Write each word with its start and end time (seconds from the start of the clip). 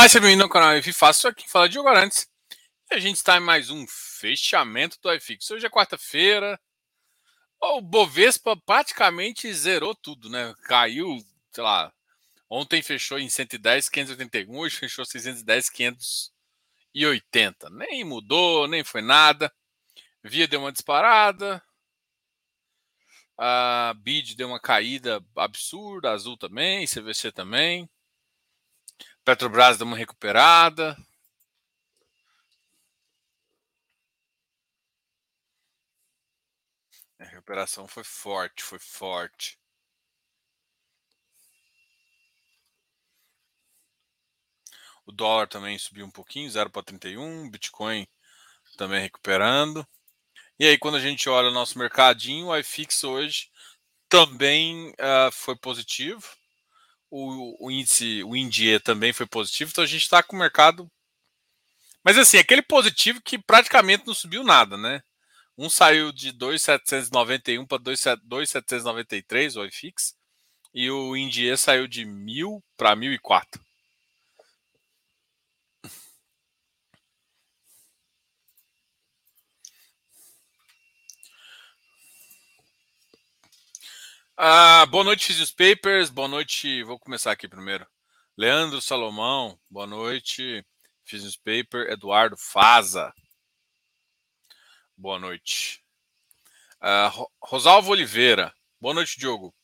Olá, 0.00 0.08
seja 0.08 0.22
bem-vindo 0.22 0.44
ao 0.44 0.48
canal 0.48 0.72
F 0.76 0.94
Fácil 0.94 1.28
aqui, 1.28 1.46
fala 1.46 1.68
de 1.68 1.78
Arantes. 1.78 2.26
E 2.90 2.94
a 2.94 2.98
gente 2.98 3.16
está 3.16 3.36
em 3.36 3.40
mais 3.40 3.68
um 3.68 3.86
fechamento 3.86 4.96
do 5.02 5.12
iFix. 5.12 5.50
Hoje 5.50 5.66
é 5.66 5.68
quarta-feira. 5.68 6.58
O 7.60 7.82
Bovespa 7.82 8.56
praticamente 8.56 9.52
zerou 9.52 9.94
tudo, 9.94 10.30
né? 10.30 10.54
Caiu, 10.62 11.18
sei 11.52 11.62
lá, 11.62 11.92
ontem 12.48 12.80
fechou 12.80 13.18
em 13.18 13.28
110, 13.28 13.90
581, 13.90 14.56
hoje 14.56 14.76
fechou 14.76 15.04
610, 15.04 15.68
580. 15.68 17.68
Nem 17.68 18.02
mudou, 18.02 18.66
nem 18.66 18.82
foi 18.82 19.02
nada. 19.02 19.52
Via 20.24 20.48
deu 20.48 20.60
uma 20.60 20.72
disparada. 20.72 21.62
A 23.36 23.92
BID 23.98 24.34
deu 24.34 24.48
uma 24.48 24.58
caída 24.58 25.22
absurda, 25.36 26.12
Azul 26.12 26.38
também, 26.38 26.86
CVC 26.86 27.30
também. 27.32 27.86
Petrobras 29.30 29.78
deu 29.78 29.86
uma 29.86 29.96
recuperada. 29.96 30.96
A 37.16 37.24
recuperação 37.24 37.86
foi 37.86 38.02
forte, 38.02 38.60
foi 38.64 38.80
forte. 38.80 39.56
O 45.06 45.12
dólar 45.12 45.46
também 45.46 45.78
subiu 45.78 46.04
um 46.04 46.10
pouquinho, 46.10 46.50
0 46.50 46.68
para 46.68 46.82
31, 46.82 47.48
Bitcoin 47.48 48.08
também 48.76 49.00
recuperando. 49.00 49.86
E 50.58 50.66
aí, 50.66 50.76
quando 50.76 50.96
a 50.96 51.00
gente 51.00 51.28
olha 51.28 51.50
o 51.50 51.54
nosso 51.54 51.78
mercadinho, 51.78 52.46
o 52.46 52.56
iFix 52.56 53.04
hoje 53.04 53.48
também 54.08 54.90
uh, 54.90 55.30
foi 55.30 55.54
positivo 55.54 56.39
o, 57.10 57.66
o 57.66 57.70
índice, 57.70 58.22
o 58.24 58.36
INDIE 58.36 58.78
também 58.80 59.12
foi 59.12 59.26
positivo, 59.26 59.70
então 59.70 59.84
a 59.84 59.86
gente 59.86 60.02
está 60.02 60.22
com 60.22 60.36
o 60.36 60.38
mercado. 60.38 60.90
Mas 62.04 62.16
assim, 62.16 62.38
aquele 62.38 62.62
positivo 62.62 63.20
que 63.22 63.38
praticamente 63.38 64.06
não 64.06 64.14
subiu 64.14 64.42
nada, 64.42 64.76
né? 64.76 65.02
Um 65.58 65.68
saiu 65.68 66.12
de 66.12 66.32
2,791 66.32 67.66
para 67.66 67.78
2,793, 67.78 69.56
o 69.56 69.64
IFIX, 69.64 70.14
e 70.72 70.90
o 70.90 71.16
INDIE 71.16 71.56
saiu 71.56 71.86
de 71.86 72.06
1.000 72.06 72.62
para 72.76 72.96
1.004. 72.96 73.60
Ah, 84.42 84.86
boa 84.86 85.04
noite, 85.04 85.26
Physios 85.26 85.52
Papers. 85.52 86.08
Boa 86.08 86.26
noite. 86.26 86.82
Vou 86.84 86.98
começar 86.98 87.30
aqui 87.30 87.46
primeiro. 87.46 87.86
Leandro 88.38 88.80
Salomão, 88.80 89.60
boa 89.68 89.86
noite. 89.86 90.64
Physios 91.04 91.36
Paper. 91.36 91.90
Eduardo 91.90 92.38
Faza. 92.38 93.12
Boa 94.96 95.18
noite. 95.18 95.84
Uh, 96.80 97.28
Rosalvo 97.42 97.90
Oliveira. 97.90 98.50
Boa 98.80 98.94
noite, 98.94 99.18
Diogo. 99.18 99.54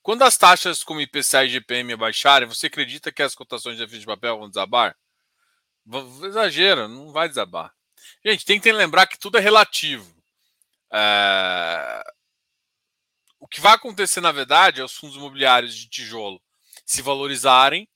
Quando 0.00 0.22
as 0.22 0.38
taxas 0.38 0.82
como 0.82 1.02
IPCA 1.02 1.44
e 1.44 1.50
GPM 1.50 1.94
baixarem, 1.94 2.48
você 2.48 2.68
acredita 2.68 3.12
que 3.12 3.22
as 3.22 3.34
cotações 3.34 3.76
de 3.76 3.86
FII 3.86 3.98
de 3.98 4.06
papel 4.06 4.38
vão 4.38 4.48
desabar? 4.48 4.96
Exagero, 6.24 6.88
não 6.88 7.12
vai 7.12 7.28
desabar. 7.28 7.74
Gente, 8.24 8.46
tem 8.46 8.58
que 8.58 8.72
lembrar 8.72 9.06
que 9.06 9.18
tudo 9.18 9.36
é 9.36 9.40
relativo. 9.42 10.10
Uh, 10.90 12.17
o 13.40 13.46
que 13.46 13.60
vai 13.60 13.74
acontecer, 13.74 14.20
na 14.20 14.32
verdade, 14.32 14.80
é 14.80 14.84
os 14.84 14.96
fundos 14.96 15.16
imobiliários 15.16 15.74
de 15.74 15.88
tijolo 15.88 16.42
se 16.84 17.02
valorizarem 17.02 17.88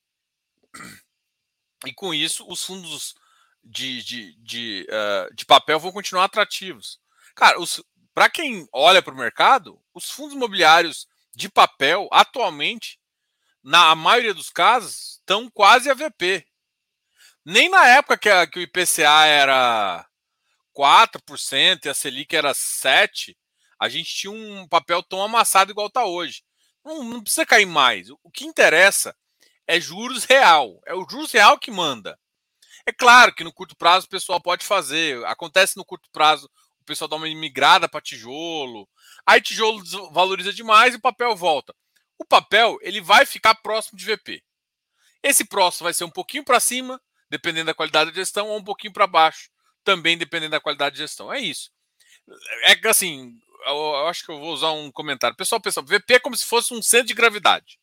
e, 1.87 1.93
com 1.93 2.15
isso, 2.15 2.47
os 2.48 2.62
fundos 2.65 3.15
de, 3.63 4.03
de, 4.03 4.37
de, 4.39 4.87
uh, 4.89 5.35
de 5.35 5.45
papel 5.45 5.79
vão 5.79 5.93
continuar 5.93 6.25
atrativos. 6.25 7.01
Cara, 7.35 7.57
para 8.14 8.29
quem 8.29 8.69
olha 8.73 9.03
para 9.03 9.14
o 9.14 9.17
mercado, 9.17 9.80
os 9.95 10.11
fundos 10.11 10.35
imobiliários 10.35 11.08
de 11.35 11.48
papel, 11.48 12.09
atualmente, 12.13 13.01
na 13.63 13.95
maioria 13.95 14.35
dos 14.35 14.51
casos, 14.51 15.19
estão 15.19 15.51
quase 15.51 15.91
a 15.91 15.95
VP. 15.95 16.47
Nem 17.45 17.69
na 17.69 17.86
época 17.89 18.19
que, 18.19 18.29
a, 18.29 18.47
que 18.47 18.59
o 18.59 18.63
IPCA 18.63 19.27
era 19.27 20.07
4% 20.77 21.85
e 21.85 21.89
a 21.89 21.95
Selic 21.95 22.35
era 22.35 22.53
7%, 22.53 23.35
a 23.83 23.89
gente 23.89 24.15
tinha 24.15 24.31
um 24.31 24.69
papel 24.69 25.03
tão 25.03 25.20
amassado 25.20 25.73
igual 25.73 25.89
está 25.89 26.05
hoje. 26.05 26.45
Não, 26.85 27.03
não, 27.03 27.20
precisa 27.20 27.45
cair 27.45 27.67
mais. 27.67 28.09
O 28.23 28.31
que 28.33 28.45
interessa 28.45 29.13
é 29.67 29.81
juros 29.81 30.23
real. 30.23 30.81
É 30.87 30.95
o 30.95 31.05
juros 31.09 31.33
real 31.33 31.59
que 31.59 31.69
manda. 31.69 32.17
É 32.87 32.92
claro 32.92 33.35
que 33.35 33.42
no 33.42 33.53
curto 33.53 33.77
prazo 33.77 34.07
o 34.07 34.09
pessoal 34.09 34.41
pode 34.41 34.65
fazer. 34.65 35.25
Acontece 35.25 35.77
no 35.77 35.85
curto 35.85 36.09
prazo, 36.13 36.48
o 36.81 36.85
pessoal 36.85 37.09
dá 37.09 37.17
uma 37.17 37.29
imigrada 37.29 37.89
para 37.89 38.01
tijolo. 38.01 38.89
Aí 39.27 39.41
tijolo 39.41 39.83
valoriza 40.13 40.53
demais 40.53 40.95
e 40.95 40.98
o 40.98 41.01
papel 41.01 41.35
volta. 41.35 41.75
O 42.17 42.25
papel 42.25 42.79
ele 42.83 43.01
vai 43.01 43.27
ficar 43.27 43.57
próximo 43.57 43.98
de 43.98 44.05
VP. 44.05 44.45
Esse 45.25 45.45
próximo 45.45 45.87
vai 45.87 45.95
ser 45.95 46.05
um 46.05 46.11
pouquinho 46.11 46.45
para 46.45 46.61
cima, 46.61 47.03
dependendo 47.29 47.67
da 47.67 47.75
qualidade 47.75 48.11
de 48.11 48.17
gestão, 48.17 48.47
ou 48.48 48.59
um 48.59 48.65
pouquinho 48.65 48.92
para 48.92 49.09
baixo, 49.09 49.51
também 49.83 50.17
dependendo 50.17 50.53
da 50.53 50.61
qualidade 50.61 50.95
de 50.95 51.03
gestão. 51.03 51.33
É 51.33 51.41
isso. 51.41 51.73
É 52.65 52.89
assim, 52.89 53.37
eu 53.67 54.08
acho 54.08 54.24
que 54.24 54.30
eu 54.30 54.39
vou 54.39 54.52
usar 54.52 54.73
um 54.73 54.90
comentário. 54.90 55.36
Pessoal, 55.36 55.61
pessoal, 55.61 55.86
VP 55.86 56.14
é 56.14 56.18
como 56.18 56.36
se 56.36 56.46
fosse 56.46 56.74
um 56.74 56.83
centro 56.83 57.08
de 57.08 57.14
gravidade. 57.14 57.78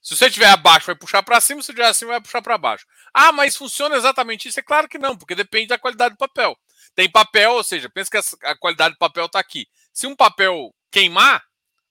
Se 0.00 0.16
você 0.16 0.26
estiver 0.26 0.46
abaixo, 0.46 0.86
vai 0.86 0.94
puxar 0.94 1.22
para 1.22 1.40
cima, 1.40 1.60
se 1.60 1.72
estiver 1.72 1.88
acima, 1.88 2.12
vai 2.12 2.20
puxar 2.20 2.40
para 2.40 2.56
baixo. 2.56 2.86
Ah, 3.12 3.32
mas 3.32 3.56
funciona 3.56 3.96
exatamente 3.96 4.48
isso? 4.48 4.60
É 4.60 4.62
claro 4.62 4.88
que 4.88 4.98
não, 4.98 5.16
porque 5.16 5.34
depende 5.34 5.68
da 5.68 5.78
qualidade 5.78 6.14
do 6.14 6.18
papel. 6.18 6.56
Tem 6.94 7.10
papel, 7.10 7.54
ou 7.54 7.64
seja, 7.64 7.90
pensa 7.90 8.10
que 8.10 8.46
a 8.46 8.56
qualidade 8.56 8.94
do 8.94 8.98
papel 8.98 9.26
está 9.26 9.40
aqui. 9.40 9.66
Se 9.92 10.06
um 10.06 10.14
papel 10.14 10.72
queimar, 10.92 11.42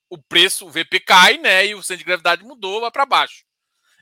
o 0.09 0.17
preço, 0.17 0.65
o 0.65 0.71
VP 0.71 1.01
cai, 1.01 1.37
né? 1.37 1.65
E 1.67 1.75
o 1.75 1.83
centro 1.83 1.99
de 1.99 2.05
gravidade 2.05 2.43
mudou, 2.43 2.81
vai 2.81 2.91
para 2.91 3.05
baixo. 3.05 3.43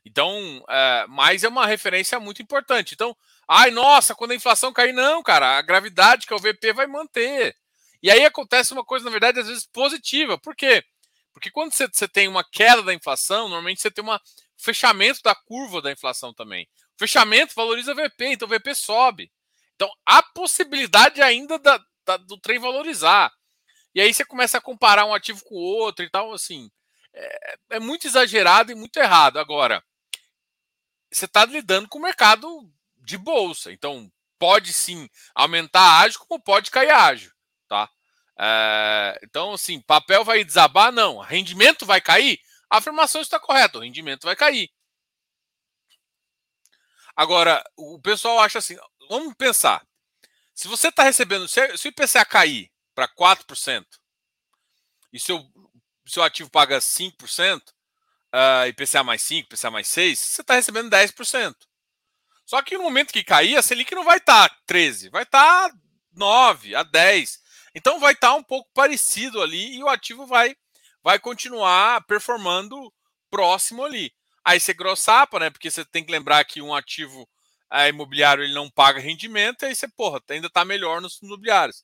Então, 0.06 0.64
é, 0.70 1.06
mas 1.08 1.44
é 1.44 1.48
uma 1.48 1.66
referência 1.66 2.20
muito 2.20 2.42
importante. 2.42 2.94
Então, 2.94 3.16
ai, 3.48 3.72
nossa, 3.72 4.14
quando 4.14 4.32
a 4.32 4.36
inflação 4.36 4.74
cair, 4.74 4.94
não, 4.94 5.24
cara, 5.24 5.58
a 5.58 5.62
gravidade 5.62 6.28
que 6.28 6.34
é 6.34 6.36
o 6.36 6.40
VP 6.40 6.74
vai 6.74 6.88
manter. 6.88 7.56
E 8.04 8.12
aí 8.12 8.26
acontece 8.26 8.74
uma 8.74 8.84
coisa, 8.84 9.06
na 9.06 9.12
verdade, 9.12 9.40
às 9.40 9.48
vezes 9.48 9.66
positiva. 9.66 10.38
Por 10.38 10.54
quê? 10.54 10.84
Porque 11.32 11.50
quando 11.50 11.72
você, 11.72 11.88
você 11.88 12.06
tem 12.06 12.28
uma 12.28 12.44
queda 12.44 12.84
da 12.84 12.94
inflação, 12.94 13.48
normalmente 13.48 13.82
você 13.82 13.90
tem 13.90 14.04
um 14.04 14.20
fechamento 14.58 15.22
da 15.24 15.34
curva 15.34 15.82
da 15.82 15.90
inflação 15.90 16.34
também. 16.34 16.68
O 16.96 17.00
fechamento 17.00 17.56
valoriza 17.56 17.96
VP, 17.96 18.26
então 18.26 18.46
o 18.46 18.52
VP 18.52 18.76
sobe. 18.76 19.32
Então 19.76 19.90
há 20.06 20.22
possibilidade 20.22 21.22
ainda 21.22 21.58
da, 21.58 21.82
da, 22.06 22.18
do 22.18 22.38
trem 22.38 22.60
valorizar. 22.60 23.32
E 23.96 24.02
aí 24.02 24.14
você 24.14 24.26
começa 24.26 24.58
a 24.58 24.62
comparar 24.62 25.06
um 25.06 25.14
ativo 25.14 25.42
com 25.46 25.56
o 25.56 25.64
outro 25.64 26.04
e 26.04 26.10
tal, 26.10 26.34
assim. 26.34 26.70
É, 27.14 27.56
é 27.72 27.80
muito 27.80 28.06
exagerado 28.06 28.70
e 28.70 28.76
muito 28.76 28.98
errado. 28.98 29.40
Agora, 29.40 29.82
você 31.10 31.24
está 31.24 31.46
lidando 31.46 31.88
com 31.88 32.00
o 32.00 32.02
mercado 32.02 32.70
de 32.98 33.18
bolsa. 33.18 33.72
Então, 33.72 34.12
pode 34.38 34.74
sim 34.74 35.08
aumentar 35.34 36.02
ágio, 36.02 36.20
como 36.20 36.44
pode 36.44 36.70
cair 36.70 36.92
ágio 36.92 37.34
tá? 37.34 37.34
É, 38.38 39.20
então, 39.24 39.54
assim, 39.54 39.80
papel 39.82 40.24
vai 40.24 40.44
desabar? 40.44 40.92
Não. 40.92 41.20
Rendimento 41.20 41.86
vai 41.86 42.02
cair? 42.02 42.40
A 42.70 42.78
afirmação 42.78 43.22
está 43.22 43.40
correta, 43.40 43.78
o 43.78 43.82
rendimento 43.82 44.24
vai 44.24 44.36
cair. 44.36 44.70
Agora, 47.16 47.64
o 47.78 48.00
pessoal 48.02 48.40
acha 48.40 48.58
assim, 48.58 48.76
vamos 49.08 49.34
pensar. 49.36 49.86
Se 50.56 50.68
você 50.68 50.88
está 50.88 51.04
recebendo, 51.04 51.48
se, 51.48 51.62
o 51.62 51.88
IPCA 51.88 52.26
cair 52.26 52.72
para 52.96 53.08
4% 53.08 53.86
e 55.12 55.20
seu, 55.20 55.44
seu 56.08 56.24
ativo 56.24 56.50
paga 56.50 56.80
5%, 56.80 57.62
uh, 58.34 58.68
IPCA 58.68 59.04
mais 59.04 59.22
5, 59.22 59.48
IPCA 59.54 59.70
mais 59.72 59.88
6, 59.88 60.20
você 60.20 60.42
está 60.42 60.56
recebendo 60.56 60.90
10%. 60.90 61.56
Só 62.46 62.62
que 62.62 62.78
no 62.78 62.84
momento 62.84 63.14
que 63.14 63.24
cair, 63.24 63.56
a 63.56 63.62
Selic 63.62 63.94
não 63.96 64.04
vai 64.04 64.18
estar 64.18 64.50
tá 64.50 64.56
13, 64.66 65.10
vai 65.10 65.24
estar 65.24 65.70
tá 65.70 65.76
9 66.12 66.76
a 66.76 66.84
10. 66.84 67.43
Então 67.76 68.00
vai 68.00 68.14
estar 68.14 68.30
tá 68.30 68.36
um 68.36 68.44
pouco 68.44 68.70
parecido 68.74 69.42
ali 69.42 69.78
e 69.78 69.84
o 69.84 69.90
ativo 69.90 70.26
vai, 70.26 70.56
vai 71.04 71.20
continuar 71.20 72.04
performando 72.06 72.94
próximo 73.30 73.84
ali. 73.84 74.14
Aí 74.46 74.60
você 74.60 74.74
grossapa, 74.74 75.40
né? 75.40 75.50
Porque 75.50 75.72
você 75.72 75.84
tem 75.86 76.04
que 76.04 76.12
lembrar 76.12 76.44
que 76.46 76.62
um 76.62 76.74
ativo 76.74 77.28
é, 77.72 77.90
imobiliário 77.90 78.44
ele 78.44 78.54
não 78.54 78.70
paga 78.70 79.00
rendimento, 79.00 79.64
e 79.64 79.68
aí 79.68 79.76
você, 79.76 79.88
porra, 79.88 80.22
ainda 80.30 80.48
está 80.48 80.64
melhor 80.64 81.02
nos 81.02 81.20
imobiliários. 81.22 81.84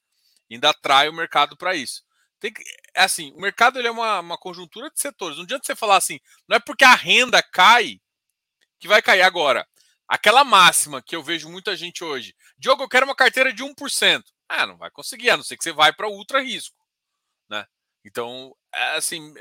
Ainda 0.52 0.70
atrai 0.70 1.10
o 1.10 1.14
mercado 1.14 1.58
para 1.58 1.76
isso. 1.76 2.04
Tem 2.40 2.54
que, 2.54 2.64
é 2.94 3.04
assim, 3.04 3.34
o 3.36 3.42
mercado 3.42 3.80
ele 3.80 3.88
é 3.88 3.92
uma, 3.92 4.20
uma 4.20 4.38
conjuntura 4.38 4.90
de 4.90 5.00
setores. 5.00 5.38
Não 5.38 5.44
adianta 5.44 5.66
você 5.66 5.76
falar 5.76 5.98
assim, 5.98 6.20
não 6.48 6.58
é 6.58 6.60
porque 6.60 6.86
a 6.86 6.94
renda 6.96 7.42
cai 7.42 8.00
que 8.80 8.88
vai 8.88 9.02
cair 9.02 9.24
agora. 9.24 9.68
Aquela 10.08 10.44
máxima 10.44 11.02
que 11.02 11.16
eu 11.16 11.24
vejo 11.24 11.50
muita 11.50 11.76
gente 11.76 12.04
hoje. 12.04 12.36
Diogo, 12.58 12.84
eu 12.84 12.90
quero 12.90 13.06
uma 13.06 13.16
carteira 13.16 13.52
de 13.52 13.64
1%. 13.64 14.24
Ah, 14.50 14.66
não 14.66 14.78
vai 14.78 14.90
conseguir, 14.90 15.30
a 15.30 15.38
não 15.38 15.44
ser 15.44 15.56
que 15.56 15.64
você 15.64 15.72
vai 15.72 15.94
para 15.94 16.10
ultra 16.10 16.42
risco, 16.42 16.76
né? 17.48 17.68
Então, 18.04 18.56
é 18.74 18.96
assim, 18.96 19.32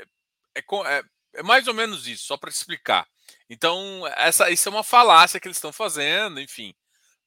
é, 0.55 0.59
é, 0.59 1.03
é 1.33 1.43
mais 1.43 1.67
ou 1.67 1.73
menos 1.73 2.07
isso, 2.07 2.25
só 2.25 2.37
para 2.37 2.51
explicar. 2.51 3.07
Então, 3.49 4.05
essa, 4.15 4.51
isso 4.51 4.69
é 4.69 4.71
uma 4.71 4.83
falácia 4.83 5.39
que 5.39 5.47
eles 5.47 5.57
estão 5.57 5.73
fazendo, 5.73 6.39
enfim, 6.39 6.75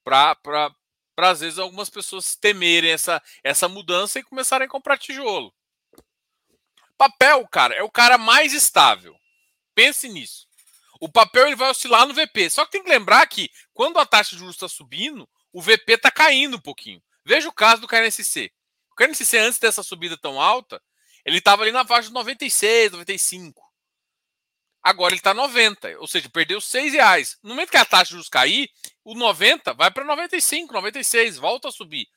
para 0.04 0.36
às 1.18 1.40
vezes 1.40 1.58
algumas 1.58 1.90
pessoas 1.90 2.36
temerem 2.36 2.90
essa, 2.90 3.22
essa 3.42 3.68
mudança 3.68 4.18
e 4.18 4.24
começarem 4.24 4.66
a 4.66 4.70
comprar 4.70 4.98
tijolo. 4.98 5.52
Papel, 6.96 7.46
cara, 7.48 7.74
é 7.74 7.82
o 7.82 7.90
cara 7.90 8.16
mais 8.16 8.52
estável. 8.52 9.16
Pense 9.74 10.08
nisso. 10.08 10.46
O 11.00 11.08
papel 11.08 11.46
ele 11.46 11.56
vai 11.56 11.68
oscilar 11.68 12.06
no 12.06 12.14
VP. 12.14 12.48
Só 12.48 12.64
que 12.64 12.70
tem 12.70 12.82
que 12.82 12.88
lembrar 12.88 13.26
que 13.26 13.50
quando 13.74 13.98
a 13.98 14.06
taxa 14.06 14.30
de 14.30 14.38
juros 14.38 14.54
está 14.54 14.68
subindo, 14.68 15.28
o 15.52 15.60
VP 15.60 15.94
está 15.94 16.12
caindo 16.12 16.56
um 16.56 16.60
pouquinho. 16.60 17.02
Veja 17.24 17.48
o 17.48 17.52
caso 17.52 17.80
do 17.80 17.88
KNSC. 17.88 18.52
O 18.90 18.94
KNSC, 18.94 19.38
antes 19.38 19.58
dessa 19.58 19.82
subida 19.82 20.16
tão 20.16 20.40
alta, 20.40 20.82
ele 21.24 21.38
estava 21.38 21.62
ali 21.62 21.72
na 21.72 21.86
faixa 21.86 22.08
de 22.08 22.14
96, 22.14 22.92
95. 22.92 23.62
Agora 24.82 25.12
ele 25.12 25.20
está 25.20 25.32
90, 25.32 26.00
ou 26.00 26.08
seja, 26.08 26.28
perdeu 26.28 26.60
6 26.60 26.92
reais. 26.92 27.38
No 27.42 27.50
momento 27.50 27.70
que 27.70 27.76
a 27.76 27.84
taxa 27.84 28.06
de 28.06 28.10
juros 28.10 28.28
cair, 28.28 28.68
o 29.04 29.14
90 29.14 29.72
vai 29.74 29.90
para 29.92 30.04
95, 30.04 30.72
96, 30.72 31.36
volta 31.36 31.68
a 31.68 31.72
subir. 31.72 32.08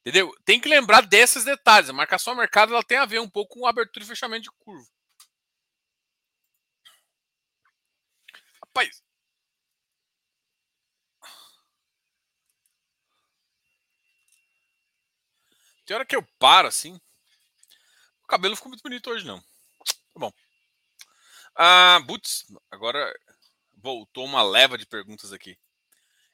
Entendeu? 0.00 0.34
Tem 0.44 0.58
que 0.58 0.68
lembrar 0.68 1.02
desses 1.02 1.44
detalhes. 1.44 1.90
A 1.90 1.92
marcação 1.92 2.32
ao 2.32 2.38
mercado 2.38 2.72
ela 2.72 2.82
tem 2.82 2.98
a 2.98 3.06
ver 3.06 3.20
um 3.20 3.28
pouco 3.28 3.58
com 3.58 3.66
abertura 3.66 4.04
e 4.04 4.08
fechamento 4.08 4.44
de 4.44 4.50
curva. 4.58 4.86
Rapaz. 8.62 9.03
Tem 15.84 15.94
hora 15.94 16.06
que 16.06 16.16
eu 16.16 16.22
paro 16.38 16.68
assim. 16.68 16.98
O 18.22 18.26
cabelo 18.26 18.56
ficou 18.56 18.70
muito 18.70 18.82
bonito 18.82 19.10
hoje, 19.10 19.26
não. 19.26 19.40
Tá 19.40 20.18
bom. 20.18 20.32
Ah, 21.54 22.00
Butz, 22.04 22.46
agora 22.70 23.14
voltou 23.76 24.24
uma 24.24 24.42
leva 24.42 24.78
de 24.78 24.86
perguntas 24.86 25.32
aqui. 25.32 25.58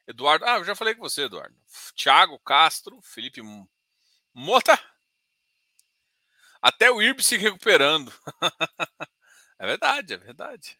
Eduardo, 0.06 0.44
ah, 0.44 0.58
eu 0.58 0.64
já 0.64 0.74
falei 0.74 0.94
com 0.94 1.02
você, 1.02 1.22
Eduardo. 1.22 1.56
Thiago 1.94 2.38
Castro, 2.40 3.00
Felipe 3.02 3.40
Mota. 4.32 4.78
Até 6.62 6.90
o 6.90 7.02
IRB 7.02 7.22
se 7.22 7.36
recuperando. 7.36 8.12
é 9.58 9.66
verdade, 9.66 10.14
é 10.14 10.16
verdade. 10.16 10.78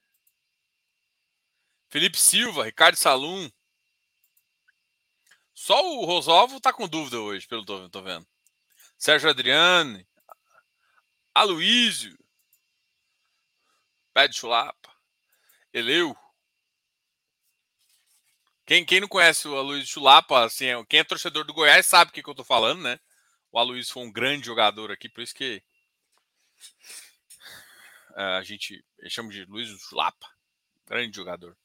Felipe 1.88 2.18
Silva, 2.18 2.64
Ricardo 2.64 2.96
Salum. 2.96 3.50
Só 5.54 5.80
o 5.82 6.04
Rosovo 6.04 6.60
tá 6.60 6.72
com 6.72 6.88
dúvida 6.88 7.20
hoje, 7.20 7.46
pelo 7.46 7.62
que 7.62 7.66
tô, 7.66 7.90
tô 7.90 8.02
vendo. 8.02 8.26
Sérgio 9.00 9.30
Adriane. 9.30 10.06
Aloísio. 11.34 12.18
Pé 14.12 14.28
de 14.28 14.36
chulapa. 14.36 14.94
Eleu. 15.72 16.14
Quem, 18.66 18.84
quem 18.84 19.00
não 19.00 19.08
conhece 19.08 19.48
o 19.48 19.56
Aloysio 19.56 19.86
Chulapa, 19.86 20.44
assim, 20.44 20.66
é, 20.66 20.84
quem 20.84 21.00
é 21.00 21.04
torcedor 21.04 21.44
do 21.44 21.54
Goiás 21.54 21.86
sabe 21.86 22.10
o 22.10 22.14
que, 22.14 22.22
que 22.22 22.28
eu 22.28 22.34
tô 22.34 22.44
falando, 22.44 22.82
né? 22.82 23.00
O 23.50 23.58
Aloysio 23.58 23.94
foi 23.94 24.02
um 24.02 24.12
grande 24.12 24.46
jogador 24.46 24.92
aqui, 24.92 25.08
por 25.08 25.22
isso 25.22 25.34
que 25.34 25.62
é, 28.16 28.22
a 28.36 28.42
gente 28.42 28.84
chama 29.08 29.30
de 29.30 29.46
Luiz 29.46 29.70
Chulapa. 29.80 30.28
Grande 30.86 31.16
jogador. 31.16 31.56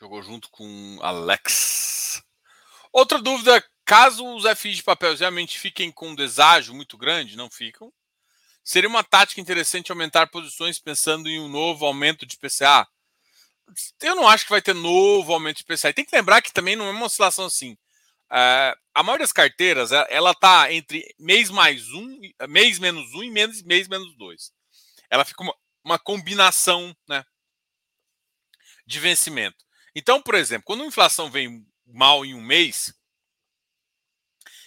Jogou 0.00 0.20
junto 0.20 0.50
com 0.50 0.98
Alex. 1.00 2.22
Outra 2.92 3.22
dúvida: 3.22 3.64
caso 3.86 4.26
os 4.34 4.44
FIs 4.58 4.78
de 4.78 4.82
papel 4.82 5.16
realmente 5.16 5.58
fiquem 5.58 5.92
com 5.92 6.08
um 6.08 6.14
deságio 6.14 6.74
muito 6.74 6.98
grande, 6.98 7.36
não 7.36 7.48
ficam. 7.48 7.92
Seria 8.64 8.88
uma 8.88 9.04
tática 9.04 9.40
interessante 9.40 9.92
aumentar 9.92 10.26
posições 10.26 10.80
pensando 10.80 11.28
em 11.28 11.38
um 11.38 11.48
novo 11.48 11.86
aumento 11.86 12.26
de 12.26 12.36
PCA? 12.36 12.86
Eu 14.02 14.16
não 14.16 14.28
acho 14.28 14.44
que 14.44 14.50
vai 14.50 14.60
ter 14.60 14.74
novo 14.74 15.32
aumento 15.32 15.58
de 15.58 15.64
PCA. 15.64 15.92
Tem 15.92 16.04
que 16.04 16.14
lembrar 16.14 16.42
que 16.42 16.52
também 16.52 16.74
não 16.74 16.86
é 16.86 16.90
uma 16.90 17.06
oscilação 17.06 17.46
assim. 17.46 17.78
Uh, 18.28 18.74
a 18.92 19.04
maioria 19.04 19.24
das 19.24 19.32
carteiras, 19.32 19.92
ela 19.92 20.32
está 20.32 20.72
entre 20.72 21.14
mês 21.16 21.48
mais 21.48 21.88
um, 21.90 22.20
mês 22.48 22.80
menos 22.80 23.14
um 23.14 23.22
e 23.22 23.30
mês, 23.30 23.62
mês 23.62 23.86
menos 23.86 24.16
dois. 24.16 24.52
Ela 25.08 25.24
fica 25.24 25.44
uma, 25.44 25.54
uma 25.84 25.98
combinação 25.98 26.94
né, 27.08 27.24
de 28.84 28.98
vencimento. 28.98 29.64
Então, 29.94 30.20
por 30.20 30.34
exemplo, 30.34 30.64
quando 30.64 30.82
a 30.82 30.86
inflação 30.86 31.30
vem 31.30 31.64
mal 31.86 32.24
em 32.24 32.34
um 32.34 32.42
mês, 32.42 32.92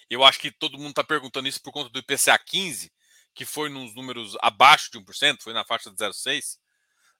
eu 0.10 0.24
acho 0.24 0.40
que 0.40 0.52
todo 0.52 0.78
mundo 0.78 0.90
está 0.90 1.04
perguntando 1.04 1.48
isso 1.48 1.62
por 1.62 1.72
conta 1.72 1.90
do 1.90 2.00
IPCA 2.00 2.38
15, 2.38 2.92
que 3.34 3.46
foi 3.46 3.70
nos 3.70 3.96
números 3.96 4.36
abaixo 4.42 4.92
de 4.92 5.00
1%, 5.00 5.42
foi 5.42 5.54
na 5.54 5.64
faixa 5.64 5.90
de 5.90 5.96
0,6, 5.96 6.58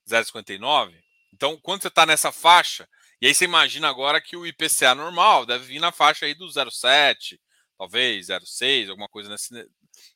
0,59. 0.08 1.00
Então, 1.34 1.58
quando 1.62 1.82
você 1.82 1.88
está 1.88 2.06
nessa 2.06 2.32
faixa, 2.32 2.90
e 3.22 3.28
aí 3.28 3.36
você 3.36 3.46
imagina 3.46 3.88
agora 3.88 4.20
que 4.20 4.36
o 4.36 4.46
IPCA 4.46 4.96
normal 4.96 5.46
deve 5.46 5.66
vir 5.66 5.80
na 5.80 5.92
faixa 5.92 6.26
aí 6.26 6.34
do 6.34 6.48
0,7, 6.48 7.40
talvez 7.78 8.28
0,6, 8.28 8.90
alguma 8.90 9.08
coisa 9.08 9.30
nesse, 9.30 9.70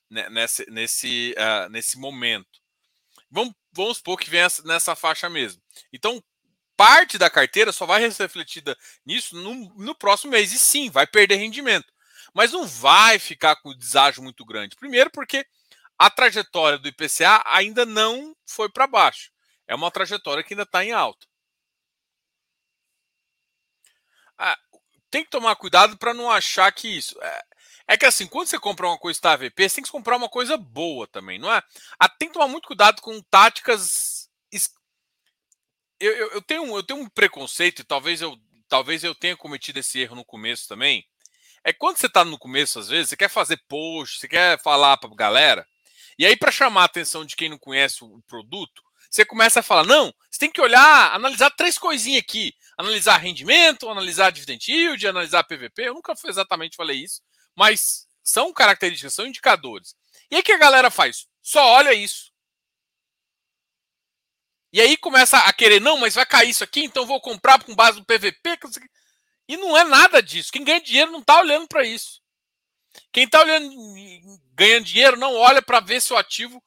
nesse, 0.10 0.66
nesse, 0.72 1.36
uh, 1.38 1.70
nesse 1.70 1.98
momento. 1.98 2.62
Vamos, 3.30 3.54
vamos 3.72 3.98
supor 3.98 4.18
que 4.18 4.30
venha 4.30 4.48
nessa 4.66 4.96
faixa 4.96 5.30
mesmo. 5.30 5.62
Então, 5.92 6.24
parte 6.76 7.18
da 7.18 7.30
carteira 7.30 7.72
só 7.72 7.86
vai 7.86 8.10
ser 8.12 8.24
refletida 8.24 8.78
nisso 9.06 9.36
no, 9.36 9.54
no 9.76 9.96
próximo 9.96 10.32
mês. 10.32 10.52
E 10.54 10.60
sim, 10.60 10.90
vai 10.90 11.06
perder 11.08 11.36
rendimento. 11.36 11.93
Mas 12.34 12.52
não 12.52 12.66
vai 12.66 13.20
ficar 13.20 13.56
com 13.58 13.76
deságio 13.76 14.24
muito 14.24 14.46
grande. 14.46 14.76
Primeiro, 14.76 15.10
porque 15.12 15.46
a 15.98 16.10
trajetória 16.10 16.78
do 16.78 16.88
IPCA 16.88 17.44
ainda 17.46 17.86
não 17.86 18.36
foi 18.46 18.70
para 18.70 18.88
baixo. 18.88 19.32
É 19.68 19.76
uma 19.76 19.92
trajetória 19.92 20.44
que 20.44 20.54
ainda 20.54 20.64
está 20.64 20.84
em 20.84 20.92
alta. 20.92 21.28
Ah, 24.38 24.58
tem 25.12 25.24
que 25.24 25.30
tomar 25.30 25.56
cuidado 25.56 25.98
para 25.98 26.14
não 26.14 26.30
achar 26.32 26.72
que 26.72 26.88
isso. 26.88 27.22
É, 27.22 27.44
é, 27.90 27.98
que 27.98 28.06
assim, 28.06 28.28
quando 28.28 28.48
você 28.48 28.60
compra 28.60 28.88
uma 28.88 28.98
coisa 28.98 29.18
está 29.18 29.34
AVP, 29.34 29.70
você 29.70 29.76
tem 29.76 29.84
que 29.84 29.92
comprar 29.92 30.18
uma 30.18 30.30
coisa 30.30 30.58
boa 30.58 31.08
também, 31.08 31.38
não 31.38 31.52
é? 31.54 31.62
Ah, 32.00 32.10
tem 32.10 32.30
que 32.30 32.34
tomar 32.34 32.48
muito 32.48 32.68
cuidado 32.68 33.02
com 33.02 33.22
táticas 33.22 34.24
eu, 36.04 36.12
eu, 36.14 36.32
eu, 36.32 36.42
tenho, 36.42 36.76
eu 36.76 36.84
tenho 36.84 37.00
um 37.00 37.10
preconceito, 37.10 37.80
e 37.80 37.86
talvez 37.86 38.22
eu, 38.22 38.38
talvez 38.68 39.04
eu 39.04 39.16
tenha 39.16 39.38
cometido 39.38 39.80
esse 39.80 40.00
erro 40.00 40.16
no 40.16 40.26
começo 40.26 40.68
também. 40.68 41.06
É 41.64 41.72
quando 41.72 41.98
você 41.98 42.08
está 42.08 42.26
no 42.26 42.38
começo, 42.38 42.80
às 42.80 42.90
vezes, 42.90 43.10
você 43.10 43.18
quer 43.18 43.30
fazer 43.30 43.58
post, 43.68 44.20
você 44.20 44.28
quer 44.28 44.62
falar 44.62 44.98
para 44.98 45.10
galera, 45.16 45.66
e 46.18 46.26
aí, 46.26 46.36
para 46.36 46.52
chamar 46.52 46.84
a 46.84 46.86
atenção 46.86 47.26
de 47.26 47.36
quem 47.36 47.50
não 47.50 47.58
conhece 47.58 48.04
o 48.04 48.22
produto, 48.28 48.82
você 49.10 49.26
começa 49.26 49.60
a 49.60 49.64
falar: 49.64 49.86
não, 49.86 50.14
você 50.30 50.40
tem 50.40 50.52
que 50.52 50.62
olhar, 50.62 51.14
analisar 51.14 51.52
três 51.52 51.78
coisinhas 51.78 52.22
aqui: 52.22 52.54
analisar 52.78 53.18
rendimento, 53.18 53.90
analisar 53.90 54.32
dividend 54.32 54.72
yield, 54.72 55.08
analisar 55.08 55.44
PVP. 55.44 55.88
Eu 55.88 55.96
nunca 55.96 56.14
exatamente 56.26 56.76
falei 56.76 56.98
isso, 57.04 57.22
mas 57.56 58.08
são 58.24 58.54
características, 58.54 59.14
são 59.14 59.26
indicadores. 59.26 59.96
E 60.30 60.36
aí, 60.36 60.44
que 60.44 60.52
a 60.52 60.58
galera 60.58 60.92
faz? 60.92 61.28
Só 61.42 61.64
olha 61.74 61.94
isso. 61.94 62.32
E 64.72 64.82
aí 64.82 64.98
começa 64.98 65.38
a 65.38 65.54
querer, 65.54 65.80
não, 65.80 65.98
mas 65.98 66.16
vai 66.16 66.26
cair 66.26 66.50
isso 66.50 66.64
aqui, 66.64 66.84
então 66.84 67.06
vou 67.06 67.22
comprar 67.22 67.64
com 67.64 67.76
base 67.76 68.00
no 68.00 68.06
PVP. 68.06 68.58
E 69.48 69.58
não 69.58 69.78
é 69.78 69.84
nada 69.84 70.22
disso. 70.22 70.52
Quem 70.52 70.64
ganha 70.64 70.82
dinheiro 70.82 71.12
não 71.12 71.20
está 71.20 71.40
olhando 71.40 71.68
para 71.68 71.86
isso. 71.86 72.22
Quem 73.12 73.26
está 73.26 73.42
olhando, 73.42 73.70
ganhando 74.54 74.86
dinheiro, 74.86 75.18
não 75.18 75.36
olha 75.36 75.62
para 75.62 75.80
ver 75.80 76.02
se 76.02 76.14
o 76.14 76.18
ativo, 76.18 76.64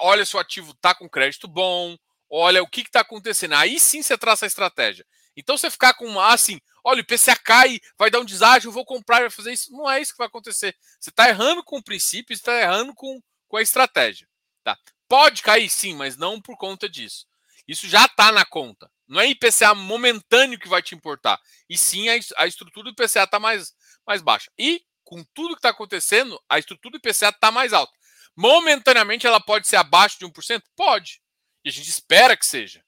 olha 0.00 0.24
se 0.24 0.36
o 0.36 0.38
ativo 0.38 0.72
está 0.72 0.94
com 0.94 1.08
crédito 1.08 1.48
bom, 1.48 1.96
olha 2.28 2.62
o 2.62 2.68
que 2.68 2.82
está 2.82 3.00
acontecendo. 3.00 3.54
Aí 3.54 3.80
sim 3.80 4.02
você 4.02 4.16
traça 4.16 4.46
a 4.46 4.48
estratégia. 4.48 5.06
Então 5.36 5.56
você 5.56 5.70
ficar 5.70 5.94
com 5.94 6.20
assim, 6.20 6.60
olha, 6.84 6.98
o 6.98 7.00
IPCA 7.00 7.36
cai, 7.36 7.80
vai 7.98 8.10
dar 8.10 8.20
um 8.20 8.24
deságio, 8.24 8.72
vou 8.72 8.84
comprar, 8.84 9.20
vai 9.20 9.30
fazer 9.30 9.52
isso. 9.52 9.72
Não 9.72 9.90
é 9.90 10.00
isso 10.00 10.12
que 10.12 10.18
vai 10.18 10.26
acontecer. 10.26 10.76
Você 10.98 11.10
está 11.10 11.28
errando 11.28 11.64
com 11.64 11.78
o 11.78 11.82
princípio, 11.82 12.34
está 12.34 12.60
errando 12.60 12.94
com, 12.94 13.20
com 13.48 13.56
a 13.56 13.62
estratégia. 13.62 14.28
Tá? 14.62 14.78
Pode 15.08 15.42
cair 15.42 15.68
sim, 15.68 15.94
mas 15.94 16.16
não 16.16 16.40
por 16.40 16.56
conta 16.56 16.88
disso. 16.88 17.26
Isso 17.66 17.88
já 17.88 18.04
está 18.04 18.30
na 18.32 18.44
conta. 18.44 18.89
Não 19.10 19.20
é 19.20 19.26
IPCA 19.26 19.74
momentâneo 19.74 20.56
que 20.56 20.68
vai 20.68 20.80
te 20.80 20.94
importar. 20.94 21.36
E 21.68 21.76
sim 21.76 22.08
a, 22.08 22.14
a 22.36 22.46
estrutura 22.46 22.84
do 22.84 22.90
IPCA 22.90 23.24
está 23.24 23.40
mais, 23.40 23.74
mais 24.06 24.22
baixa. 24.22 24.48
E 24.56 24.80
com 25.02 25.24
tudo 25.34 25.54
que 25.54 25.58
está 25.58 25.70
acontecendo, 25.70 26.40
a 26.48 26.60
estrutura 26.60 26.92
do 26.92 26.98
IPCA 26.98 27.30
está 27.30 27.50
mais 27.50 27.72
alta. 27.72 27.92
Momentaneamente 28.36 29.26
ela 29.26 29.40
pode 29.40 29.66
ser 29.66 29.74
abaixo 29.74 30.16
de 30.16 30.26
1%? 30.26 30.62
Pode. 30.76 31.20
E 31.64 31.68
a 31.68 31.72
gente 31.72 31.90
espera 31.90 32.36
que 32.36 32.46
seja. 32.46 32.84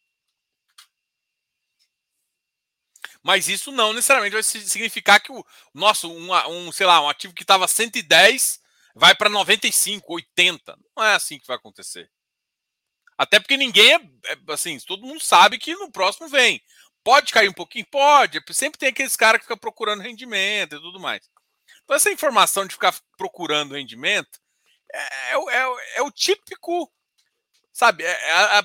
Mas 3.21 3.49
isso 3.49 3.73
não 3.73 3.93
necessariamente 3.93 4.35
vai 4.35 4.45
significar 4.45 5.21
que 5.21 5.33
o 5.33 5.45
nosso, 5.75 6.09
um, 6.09 6.33
um 6.49 6.71
sei 6.71 6.87
lá, 6.87 7.03
um 7.03 7.09
ativo 7.09 7.35
que 7.35 7.43
estava 7.43 7.67
110 7.67 8.61
vai 8.95 9.13
para 9.13 9.29
95, 9.29 10.15
80. 10.15 10.79
Não 10.97 11.05
é 11.05 11.15
assim 11.17 11.37
que 11.37 11.47
vai 11.49 11.57
acontecer. 11.57 12.09
Até 13.23 13.39
porque 13.39 13.57
ninguém 13.57 13.95
é, 13.95 14.01
é, 14.33 14.37
assim, 14.49 14.77
todo 14.81 15.07
mundo 15.07 15.21
sabe 15.21 15.57
que 15.57 15.77
no 15.77 15.93
próximo 15.93 16.29
vem. 16.29 16.61
Pode 17.05 17.33
cair 17.33 17.49
um 17.49 17.53
pouquinho? 17.53 17.87
Pode. 17.89 18.43
Sempre 18.51 18.81
tem 18.81 18.89
aqueles 18.89 19.15
caras 19.15 19.39
que 19.39 19.45
ficam 19.45 19.57
procurando 19.57 20.03
rendimento 20.03 20.75
e 20.75 20.81
tudo 20.81 20.99
mais. 20.99 21.31
Então, 21.85 21.95
essa 21.95 22.11
informação 22.11 22.67
de 22.67 22.75
ficar 22.75 22.93
procurando 23.17 23.77
rendimento 23.77 24.41
é, 24.93 24.99
é, 24.99 25.37
é, 25.37 25.99
é 25.99 26.03
o 26.03 26.11
típico, 26.11 26.93
sabe? 27.73 28.03
É, 28.03 28.11
é, 28.11 28.63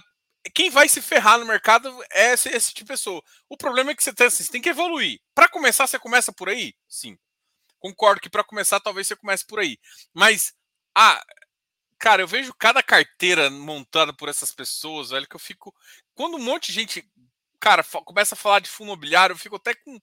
quem 0.55 0.71
vai 0.71 0.89
se 0.89 1.03
ferrar 1.03 1.37
no 1.37 1.45
mercado 1.45 1.95
é 2.09 2.33
esse, 2.33 2.49
esse 2.49 2.69
tipo 2.69 2.85
de 2.87 2.93
pessoa. 2.93 3.21
O 3.47 3.55
problema 3.55 3.91
é 3.91 3.95
que 3.95 4.03
você 4.03 4.11
tem, 4.11 4.25
assim, 4.25 4.43
você 4.43 4.51
tem 4.51 4.61
que 4.61 4.69
evoluir. 4.69 5.19
Para 5.35 5.47
começar, 5.47 5.85
você 5.85 5.99
começa 5.99 6.33
por 6.33 6.49
aí? 6.49 6.73
Sim. 6.89 7.15
Concordo 7.77 8.19
que 8.19 8.29
para 8.29 8.43
começar, 8.43 8.79
talvez 8.79 9.05
você 9.05 9.15
comece 9.15 9.45
por 9.45 9.59
aí. 9.59 9.77
Mas, 10.15 10.51
ah, 10.95 11.23
cara, 11.99 12.21
eu 12.21 12.27
vejo 12.27 12.53
cada 12.53 12.81
carteira 12.83 13.49
montada 13.49 14.13
por 14.13 14.29
essas 14.29 14.51
pessoas, 14.51 15.09
velho, 15.09 15.27
que 15.27 15.35
eu 15.35 15.39
fico. 15.39 15.73
Quando 16.13 16.37
um 16.37 16.43
monte 16.43 16.67
de 16.67 16.73
gente, 16.73 17.11
cara, 17.59 17.83
começa 18.05 18.35
a 18.35 18.37
falar 18.37 18.59
de 18.59 18.69
fundo 18.69 18.87
imobiliário, 18.87 19.33
eu 19.33 19.37
fico 19.37 19.55
até 19.55 19.73
com. 19.73 19.99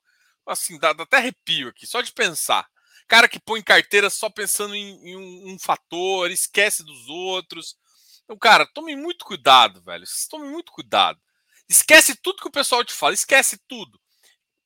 Assim, 0.47 0.79
dá, 0.79 0.93
dá 0.93 1.05
até 1.05 1.17
arrepio 1.17 1.69
aqui, 1.69 1.87
só 1.87 2.03
de 2.03 2.13
pensar. 2.13 2.69
Cara 3.07 3.29
que 3.29 3.41
põe 3.41 3.63
carteira 3.63 4.11
só 4.11 4.31
pensando 4.31 4.75
em, 4.75 5.11
em 5.11 5.17
um, 5.17 5.55
um 5.55 5.59
fator, 5.59 6.31
esquece 6.31 6.83
dos 6.85 7.09
outros. 7.09 7.77
Então, 8.25 8.37
cara, 8.37 8.67
tome 8.67 8.97
muito 8.97 9.25
cuidado, 9.25 9.83
velho. 9.83 10.05
Tome 10.31 10.49
muito 10.49 10.73
cuidado. 10.73 11.21
Esquece 11.69 12.15
tudo 12.17 12.41
que 12.41 12.49
o 12.49 12.53
pessoal 12.53 12.85
te 12.85 12.93
fala, 12.93 13.15
esquece 13.15 13.59
tudo. 13.69 14.01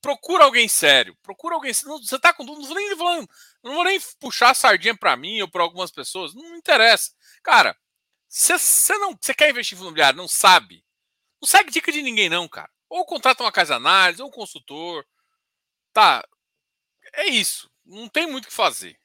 Procura 0.00 0.44
alguém 0.44 0.68
sério. 0.68 1.16
Procura 1.23 1.56
alguém. 1.56 1.73
Você 1.73 2.18
tá 2.18 2.32
com 2.32 2.44
dúvida, 2.44 2.68
não 2.68 2.97
vou 2.97 3.16
nem 3.16 3.28
não 3.64 3.75
vou 3.75 3.85
nem 3.85 4.00
puxar 4.20 4.50
a 4.50 4.54
sardinha 4.54 4.97
para 4.97 5.16
mim 5.16 5.40
ou 5.42 5.49
para 5.49 5.62
algumas 5.62 5.90
pessoas. 5.90 6.35
Não 6.35 6.56
interessa. 6.56 7.11
Cara, 7.49 7.75
você 8.28 8.99
não, 8.99 9.17
você 9.19 9.33
quer 9.33 9.49
investir 9.49 9.75
em 9.75 9.78
fundo 9.78 9.87
imobiliário, 9.87 10.19
não 10.19 10.28
sabe. 10.28 10.85
Não 11.40 11.49
segue 11.49 11.71
dica 11.71 11.90
de 11.90 12.02
ninguém 12.02 12.28
não, 12.28 12.47
cara. 12.47 12.71
Ou 12.90 13.07
contrata 13.07 13.43
uma 13.43 13.50
casa 13.50 13.73
de 13.73 13.76
análise, 13.76 14.21
ou 14.21 14.28
um 14.28 14.31
consultor. 14.31 15.02
Tá. 15.95 16.23
É 17.14 17.26
isso. 17.26 17.71
Não 17.87 18.07
tem 18.07 18.26
muito 18.26 18.45
o 18.45 18.49
que 18.49 18.55
fazer. 18.55 19.00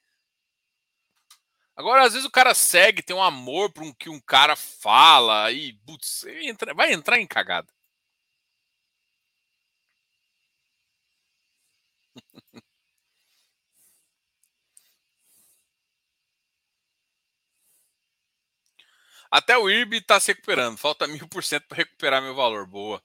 Agora, 1.74 2.04
às 2.04 2.12
vezes 2.12 2.28
o 2.28 2.30
cara 2.30 2.54
segue, 2.54 3.02
tem 3.02 3.16
um 3.16 3.22
amor 3.22 3.72
por 3.72 3.82
um 3.82 3.94
que 3.94 4.10
um 4.10 4.20
cara 4.20 4.54
fala 4.56 5.50
e 5.50 5.72
putz, 5.86 6.24
entra, 6.42 6.74
vai 6.74 6.92
entrar 6.92 7.18
em 7.18 7.26
cagada. 7.26 7.73
Até 19.36 19.58
o 19.58 19.68
IRB 19.68 19.96
está 19.96 20.20
se 20.20 20.28
recuperando. 20.28 20.78
Falta 20.78 21.08
mil 21.08 21.26
por 21.26 21.42
cento 21.42 21.66
para 21.66 21.78
recuperar 21.78 22.22
meu 22.22 22.36
valor. 22.36 22.68
Boa. 22.68 23.02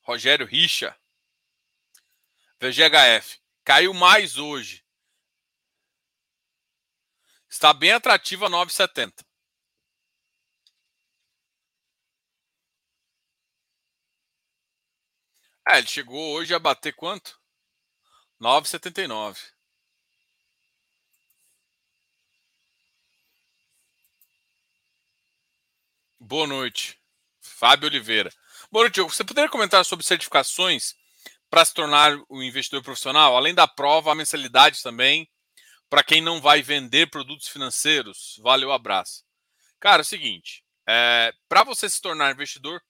Rogério 0.00 0.44
Richa. 0.44 0.98
VGHF. 2.58 3.40
Caiu 3.62 3.94
mais 3.94 4.36
hoje. 4.36 4.84
Está 7.48 7.72
bem 7.72 7.92
atrativa 7.92 8.50
9,70. 8.50 9.24
É, 15.68 15.78
ele 15.78 15.86
chegou 15.86 16.32
hoje 16.32 16.52
a 16.52 16.58
bater 16.58 16.96
quanto? 16.96 17.40
9,79. 18.40 19.51
Boa 26.24 26.46
noite, 26.46 27.00
Fábio 27.40 27.88
Oliveira. 27.88 28.32
Boa 28.70 28.84
noite, 28.84 29.00
Você 29.00 29.24
poderia 29.24 29.50
comentar 29.50 29.84
sobre 29.84 30.06
certificações 30.06 30.94
para 31.50 31.64
se 31.64 31.74
tornar 31.74 32.16
um 32.30 32.40
investidor 32.40 32.80
profissional? 32.80 33.36
Além 33.36 33.52
da 33.52 33.66
prova, 33.66 34.12
a 34.12 34.14
mensalidade 34.14 34.80
também 34.84 35.28
para 35.90 36.04
quem 36.04 36.20
não 36.20 36.40
vai 36.40 36.62
vender 36.62 37.10
produtos 37.10 37.48
financeiros. 37.48 38.38
Valeu, 38.40 38.70
abraço. 38.70 39.24
Cara, 39.80 40.02
é 40.02 40.04
o 40.04 40.06
seguinte, 40.06 40.64
é, 40.86 41.34
para 41.48 41.64
você 41.64 41.88
se 41.90 42.00
tornar 42.00 42.32
investidor, 42.32 42.80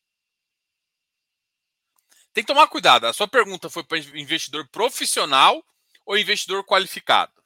tem 2.34 2.44
que 2.44 2.52
tomar 2.52 2.68
cuidado. 2.68 3.06
A 3.06 3.14
sua 3.14 3.26
pergunta 3.26 3.70
foi 3.70 3.82
para 3.82 3.96
investidor 3.96 4.68
profissional 4.68 5.64
ou 6.04 6.18
investidor 6.18 6.62
qualificado? 6.66 7.42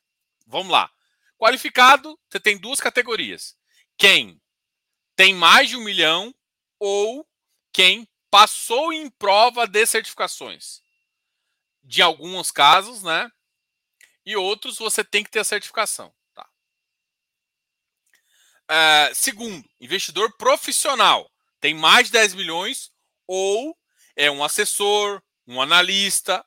Vamos 0.48 0.72
lá. 0.72 0.90
Qualificado, 1.38 2.18
você 2.28 2.40
tem 2.40 2.58
duas 2.58 2.80
categorias. 2.80 3.56
Quem 3.96 4.40
tem 5.16 5.34
mais 5.34 5.68
de 5.68 5.76
um 5.76 5.82
milhão 5.82 6.32
ou 6.78 7.26
quem 7.72 8.06
passou 8.30 8.92
em 8.92 9.10
prova 9.10 9.66
de 9.66 9.84
certificações. 9.86 10.82
De 11.82 12.02
alguns 12.02 12.50
casos, 12.50 13.02
né? 13.02 13.30
E 14.24 14.36
outros 14.36 14.78
você 14.78 15.02
tem 15.02 15.24
que 15.24 15.30
ter 15.30 15.40
a 15.40 15.44
certificação. 15.44 16.14
Tá? 16.34 16.48
Uh, 18.70 19.14
segundo, 19.14 19.68
investidor 19.80 20.36
profissional 20.36 21.30
tem 21.60 21.74
mais 21.74 22.06
de 22.06 22.12
10 22.12 22.34
milhões 22.34 22.92
ou 23.26 23.76
é 24.14 24.30
um 24.30 24.44
assessor, 24.44 25.22
um 25.46 25.60
analista, 25.60 26.44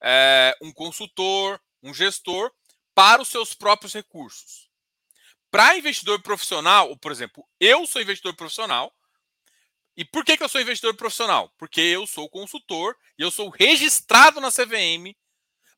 é, 0.00 0.56
um 0.60 0.72
consultor, 0.72 1.60
um 1.82 1.94
gestor 1.94 2.52
para 2.94 3.22
os 3.22 3.28
seus 3.28 3.54
próprios 3.54 3.94
recursos. 3.94 4.71
Para 5.52 5.76
investidor 5.76 6.20
profissional, 6.20 6.96
por 6.96 7.12
exemplo, 7.12 7.46
eu 7.60 7.86
sou 7.86 8.02
investidor 8.02 8.34
profissional. 8.34 8.92
E 9.96 10.04
por 10.04 10.24
que, 10.24 10.36
que 10.36 10.42
eu 10.42 10.48
sou 10.48 10.60
investidor 10.60 10.96
profissional? 10.96 11.52
Porque 11.58 11.80
eu 11.80 12.06
sou 12.06 12.28
consultor 12.28 12.96
e 13.18 13.22
eu 13.22 13.30
sou 13.30 13.50
registrado 13.50 14.40
na 14.40 14.50
CVM 14.50 15.14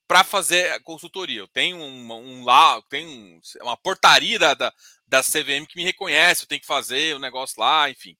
para 0.07 0.25
fazer 0.25 0.81
consultoria. 0.83 1.41
Eu 1.41 1.49
tenho 1.49 1.77
um, 1.77 2.13
um 2.13 2.45
lá, 2.45 2.81
tenho 2.83 3.41
uma 3.61 3.77
portaria 3.77 4.39
da, 4.39 4.55
da, 4.55 4.73
da 5.07 5.23
CVM 5.23 5.67
que 5.69 5.77
me 5.77 5.85
reconhece, 5.85 6.45
eu 6.45 6.49
tenho 6.49 6.61
que 6.61 6.67
fazer 6.67 7.15
o 7.15 7.17
um 7.19 7.21
negócio 7.21 7.61
lá, 7.61 7.91
enfim 7.91 8.17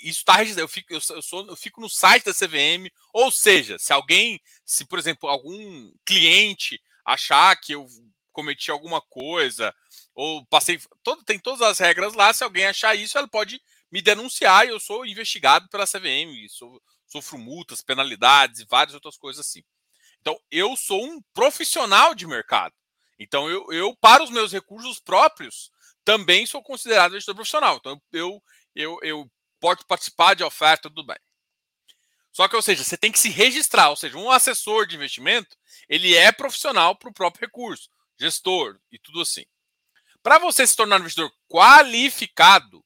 isso 0.00 0.20
está 0.20 0.36
registrado. 0.36 0.64
Eu 0.64 0.68
fico, 0.68 0.92
eu, 0.92 1.00
eu, 1.10 1.22
sou, 1.22 1.46
eu 1.46 1.56
fico 1.56 1.80
no 1.80 1.88
site 1.88 2.24
da 2.24 2.34
CVM. 2.34 2.90
Ou 3.12 3.30
seja, 3.30 3.78
se 3.78 3.92
alguém, 3.92 4.40
se 4.64 4.84
por 4.84 4.98
exemplo, 4.98 5.28
algum 5.28 5.92
cliente 6.04 6.80
achar 7.04 7.54
que 7.56 7.74
eu 7.74 7.86
cometi 8.32 8.70
alguma 8.70 9.00
coisa, 9.00 9.74
ou 10.14 10.44
passei. 10.46 10.80
Todo, 11.02 11.24
tem 11.24 11.38
todas 11.38 11.62
as 11.62 11.78
regras 11.78 12.14
lá. 12.14 12.32
Se 12.32 12.44
alguém 12.44 12.66
achar 12.66 12.94
isso, 12.94 13.16
ela 13.16 13.28
pode 13.28 13.60
me 13.90 14.00
denunciar 14.00 14.66
eu 14.66 14.80
sou 14.80 15.04
investigado 15.06 15.68
pela 15.68 15.86
CVM. 15.86 16.48
Sou, 16.48 16.80
sofro 17.06 17.38
multas, 17.38 17.82
penalidades 17.82 18.60
e 18.60 18.66
várias 18.66 18.94
outras 18.94 19.16
coisas 19.16 19.46
assim. 19.46 19.62
Então, 20.20 20.38
eu 20.50 20.76
sou 20.76 21.04
um 21.04 21.20
profissional 21.34 22.14
de 22.14 22.26
mercado. 22.26 22.74
Então, 23.18 23.50
eu, 23.50 23.66
eu 23.70 23.96
para 23.96 24.22
os 24.22 24.30
meus 24.30 24.52
recursos 24.52 24.98
próprios, 24.98 25.70
também 26.04 26.46
sou 26.46 26.62
considerado 26.62 27.12
investidor 27.12 27.34
profissional. 27.34 27.76
Então, 27.76 28.00
eu, 28.12 28.42
eu, 28.74 28.98
eu 29.02 29.30
pode 29.60 29.84
participar 29.84 30.34
de 30.34 30.42
oferta, 30.42 30.88
tudo 30.88 31.04
bem. 31.04 31.18
Só 32.32 32.48
que, 32.48 32.56
ou 32.56 32.62
seja, 32.62 32.82
você 32.82 32.96
tem 32.96 33.12
que 33.12 33.18
se 33.18 33.28
registrar, 33.28 33.90
ou 33.90 33.96
seja, 33.96 34.16
um 34.16 34.30
assessor 34.30 34.86
de 34.86 34.96
investimento, 34.96 35.54
ele 35.88 36.16
é 36.16 36.32
profissional 36.32 36.96
para 36.96 37.10
o 37.10 37.12
próprio 37.12 37.42
recurso, 37.46 37.90
gestor 38.18 38.80
e 38.90 38.98
tudo 38.98 39.20
assim. 39.20 39.44
Para 40.22 40.38
você 40.38 40.66
se 40.66 40.76
tornar 40.76 40.96
um 40.96 41.00
investidor 41.00 41.32
qualificado, 41.48 42.84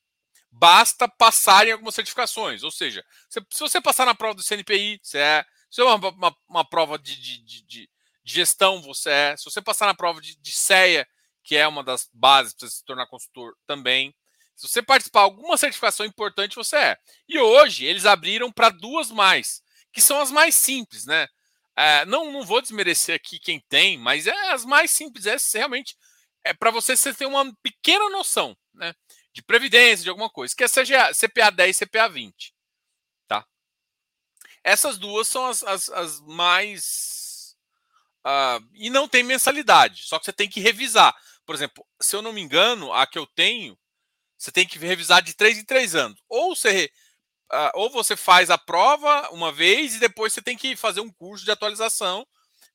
basta 0.50 1.06
passar 1.08 1.66
em 1.66 1.72
algumas 1.72 1.94
certificações. 1.94 2.62
Ou 2.62 2.70
seja, 2.70 3.04
se, 3.28 3.40
você 3.58 3.80
passar 3.80 4.06
na 4.06 4.14
prova 4.14 4.34
do 4.34 4.42
CNPI, 4.42 4.98
você 5.02 5.18
é. 5.18 5.44
Se 5.70 5.80
é 5.80 5.84
uma, 5.84 6.08
uma, 6.10 6.36
uma 6.48 6.64
prova 6.64 6.98
de, 6.98 7.16
de, 7.16 7.42
de, 7.42 7.62
de, 7.62 7.90
gestão, 8.24 8.80
você 8.80 9.10
é. 9.10 9.36
Se 9.36 9.44
você 9.44 9.60
passar 9.60 9.86
na 9.86 9.94
prova 9.94 10.20
de, 10.20 10.36
de 10.36 10.52
CEA, 10.52 11.06
que 11.44 11.56
é 11.56 11.66
uma 11.68 11.84
das 11.84 12.08
bases 12.12 12.54
para 12.54 12.68
se 12.68 12.84
tornar 12.84 13.06
consultor 13.06 13.54
também. 13.66 14.14
Se 14.56 14.66
você 14.66 14.82
participar 14.82 15.20
de 15.20 15.24
alguma 15.24 15.56
certificação 15.58 16.06
importante, 16.06 16.56
você 16.56 16.76
é. 16.76 16.96
E 17.28 17.38
hoje 17.38 17.84
eles 17.84 18.06
abriram 18.06 18.50
para 18.50 18.70
duas 18.70 19.10
mais, 19.10 19.62
que 19.92 20.00
são 20.00 20.20
as 20.20 20.30
mais 20.30 20.54
simples, 20.54 21.04
né? 21.04 21.28
É, 21.76 22.06
não, 22.06 22.32
não 22.32 22.42
vou 22.42 22.62
desmerecer 22.62 23.14
aqui 23.14 23.38
quem 23.38 23.60
tem, 23.68 23.98
mas 23.98 24.26
é 24.26 24.50
as 24.50 24.64
mais 24.64 24.90
simples. 24.90 25.26
É 25.26 25.36
realmente 25.54 25.94
é 26.46 26.54
para 26.54 26.70
você, 26.70 26.96
você 26.96 27.12
ter 27.12 27.26
uma 27.26 27.52
pequena 27.62 28.08
noção, 28.10 28.56
né? 28.74 28.94
De 29.32 29.42
previdência, 29.42 30.04
de 30.04 30.10
alguma 30.10 30.30
coisa, 30.30 30.54
que 30.54 30.64
é 30.64 30.68
CGA, 30.68 31.12
CPA 31.14 31.50
10 31.50 31.76
e 31.76 31.86
CPA 31.86 32.08
20. 32.08 32.54
Tá? 33.28 33.46
Essas 34.64 34.98
duas 34.98 35.28
são 35.28 35.46
as, 35.46 35.62
as, 35.62 35.88
as 35.90 36.20
mais. 36.22 37.56
Uh, 38.26 38.66
e 38.74 38.90
não 38.90 39.06
tem 39.06 39.22
mensalidade, 39.22 40.04
só 40.04 40.18
que 40.18 40.24
você 40.24 40.32
tem 40.32 40.48
que 40.48 40.60
revisar. 40.60 41.14
Por 41.44 41.54
exemplo, 41.54 41.86
se 42.00 42.16
eu 42.16 42.22
não 42.22 42.32
me 42.32 42.40
engano, 42.40 42.92
a 42.92 43.06
que 43.06 43.18
eu 43.18 43.26
tenho 43.26 43.78
você 44.38 44.52
tem 44.52 44.66
que 44.66 44.78
revisar 44.78 45.22
de 45.22 45.34
três 45.34 45.58
em 45.58 45.64
três 45.64 45.94
anos. 45.94 46.22
Ou 46.28 46.54
você, 46.54 46.90
uh, 47.52 47.70
ou 47.74 47.90
você 47.90 48.16
faz 48.16 48.50
a 48.50 48.58
prova 48.58 49.30
uma 49.30 49.50
vez 49.50 49.94
e 49.94 50.00
depois 50.00 50.32
você 50.32 50.42
tem 50.42 50.56
que 50.56 50.76
fazer 50.76 51.00
um 51.00 51.10
curso 51.10 51.44
de 51.44 51.50
atualização 51.50 52.26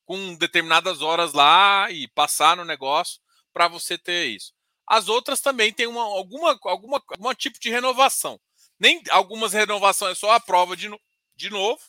com 0.04 0.34
determinadas 0.34 1.00
horas 1.00 1.32
lá 1.32 1.90
e 1.90 2.08
passar 2.08 2.56
no 2.56 2.64
negócio 2.64 3.20
para 3.52 3.68
você 3.68 3.98
ter 3.98 4.26
isso. 4.26 4.52
As 4.86 5.08
outras 5.08 5.40
também 5.40 5.72
têm 5.72 5.86
uma, 5.86 6.02
alguma, 6.02 6.58
alguma, 6.64 7.02
algum 7.08 7.34
tipo 7.34 7.58
de 7.60 7.70
renovação. 7.70 8.40
Nem 8.78 9.02
algumas 9.10 9.52
renovações 9.52 10.12
é 10.12 10.20
só 10.20 10.32
a 10.32 10.40
prova 10.40 10.76
de, 10.76 10.90
de 11.36 11.50
novo 11.50 11.80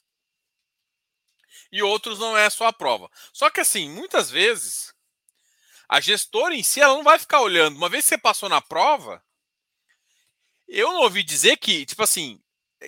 e 1.71 1.81
outros 1.81 2.19
não 2.19 2.37
é 2.37 2.49
só 2.49 2.67
a 2.67 2.73
prova. 2.73 3.09
Só 3.31 3.49
que 3.49 3.59
assim, 3.59 3.89
muitas 3.89 4.29
vezes 4.29 4.93
a 5.89 5.99
gestora 5.99 6.55
em 6.55 6.63
si 6.63 6.79
ela 6.79 6.93
não 6.93 7.03
vai 7.03 7.17
ficar 7.17 7.41
olhando. 7.41 7.75
Uma 7.77 7.89
vez 7.89 8.05
que 8.05 8.09
você 8.09 8.17
passou 8.17 8.47
na 8.47 8.61
prova, 8.61 9.23
eu 10.67 10.91
não 10.93 11.01
ouvi 11.01 11.23
dizer 11.23 11.57
que, 11.57 11.85
tipo 11.85 12.03
assim, 12.03 12.41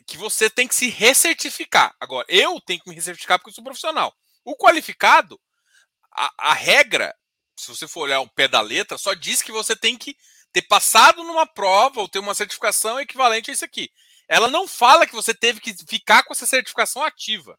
que 0.06 0.18
você 0.18 0.50
tem 0.50 0.68
que 0.68 0.76
se 0.76 0.88
recertificar. 0.88 1.96
Agora, 2.00 2.26
eu 2.30 2.60
tenho 2.62 2.80
que 2.80 2.90
me 2.90 2.96
recertificar 2.96 3.40
porque 3.40 3.50
eu 3.50 3.56
sou 3.56 3.64
profissional. 3.64 4.16
O 4.44 4.56
qualificado, 4.56 5.40
a, 6.12 6.52
a 6.52 6.54
regra, 6.54 7.16
se 7.56 7.68
você 7.68 7.88
for 7.88 8.02
olhar 8.02 8.20
o 8.20 8.30
pé 8.30 8.48
da 8.48 8.62
letra, 8.62 8.98
só 8.98 9.14
diz 9.14 9.42
que 9.42 9.52
você 9.52 9.76
tem 9.76 9.98
que 9.98 10.16
ter 10.52 10.62
passado 10.64 11.24
numa 11.24 11.46
prova 11.46 12.02
ou 12.02 12.08
ter 12.08 12.20
uma 12.20 12.36
certificação 12.36 13.00
equivalente 13.00 13.50
a 13.50 13.54
isso 13.54 13.66
aqui. 13.66 13.92
Ela 14.28 14.48
não 14.50 14.68
fala 14.68 15.06
que 15.06 15.14
você 15.14 15.34
teve 15.34 15.60
que 15.60 15.74
ficar 15.88 16.24
com 16.24 16.34
essa 16.34 16.46
certificação 16.46 17.04
ativa. 17.04 17.58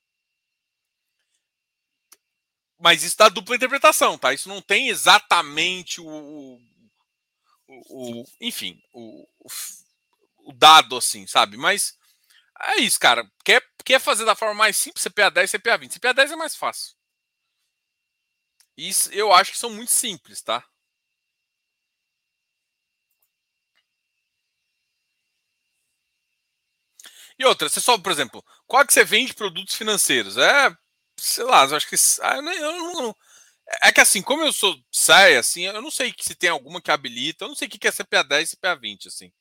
Mas 2.78 3.02
isso 3.02 3.16
dá 3.16 3.28
dupla 3.28 3.56
interpretação, 3.56 4.18
tá? 4.18 4.34
Isso 4.34 4.48
não 4.48 4.60
tem 4.60 4.88
exatamente 4.88 6.00
o. 6.00 6.06
o, 7.68 8.20
o 8.22 8.24
enfim, 8.40 8.80
o, 8.92 9.26
o, 10.44 10.52
dado 10.52 10.96
assim, 10.96 11.26
sabe? 11.26 11.56
Mas 11.56 11.96
é 12.60 12.76
isso, 12.76 13.00
cara. 13.00 13.30
Quer, 13.44 13.62
quer 13.84 14.00
fazer 14.00 14.24
da 14.24 14.34
forma 14.34 14.54
mais 14.54 14.76
simples, 14.76 15.04
CPA 15.04 15.30
10 15.30 15.50
CPA 15.52 15.78
20. 15.78 15.98
CPA 15.98 16.12
10 16.12 16.32
é 16.32 16.36
mais 16.36 16.54
fácil. 16.54 16.95
Isso 18.76 19.10
eu 19.12 19.32
acho 19.34 19.52
que 19.52 19.58
são 19.58 19.68
muito 19.70 19.90
simples, 19.92 20.40
tá? 20.42 20.64
E 27.38 27.44
outra, 27.44 27.68
você 27.68 27.80
só, 27.80 27.98
por 27.98 28.12
exemplo, 28.12 28.44
qual 28.66 28.86
que 28.86 28.92
você 28.92 29.04
vende 29.04 29.34
produtos 29.34 29.74
financeiros? 29.74 30.36
É, 30.36 30.74
sei 31.18 31.44
lá, 31.44 31.64
eu 31.64 31.76
acho 31.76 31.88
que. 31.88 31.96
Ah, 32.22 32.36
eu 32.36 32.42
não, 32.42 33.14
é 33.84 33.92
que 33.92 34.00
assim, 34.00 34.22
como 34.22 34.42
eu 34.44 34.52
sou 34.52 34.76
SAI, 34.92 35.36
assim, 35.36 35.64
eu 35.66 35.82
não 35.82 35.90
sei 35.90 36.14
se 36.20 36.34
tem 36.34 36.50
alguma 36.50 36.80
que 36.82 36.90
habilita, 36.90 37.44
eu 37.44 37.50
não 37.50 37.56
sei 37.56 37.68
o 37.68 37.72
que 37.72 37.88
é 37.88 37.92
CPA 37.92 38.24
10 38.24 38.48
e 38.48 38.52
CPA 38.52 38.76
20, 38.76 39.08
assim. 39.08 39.32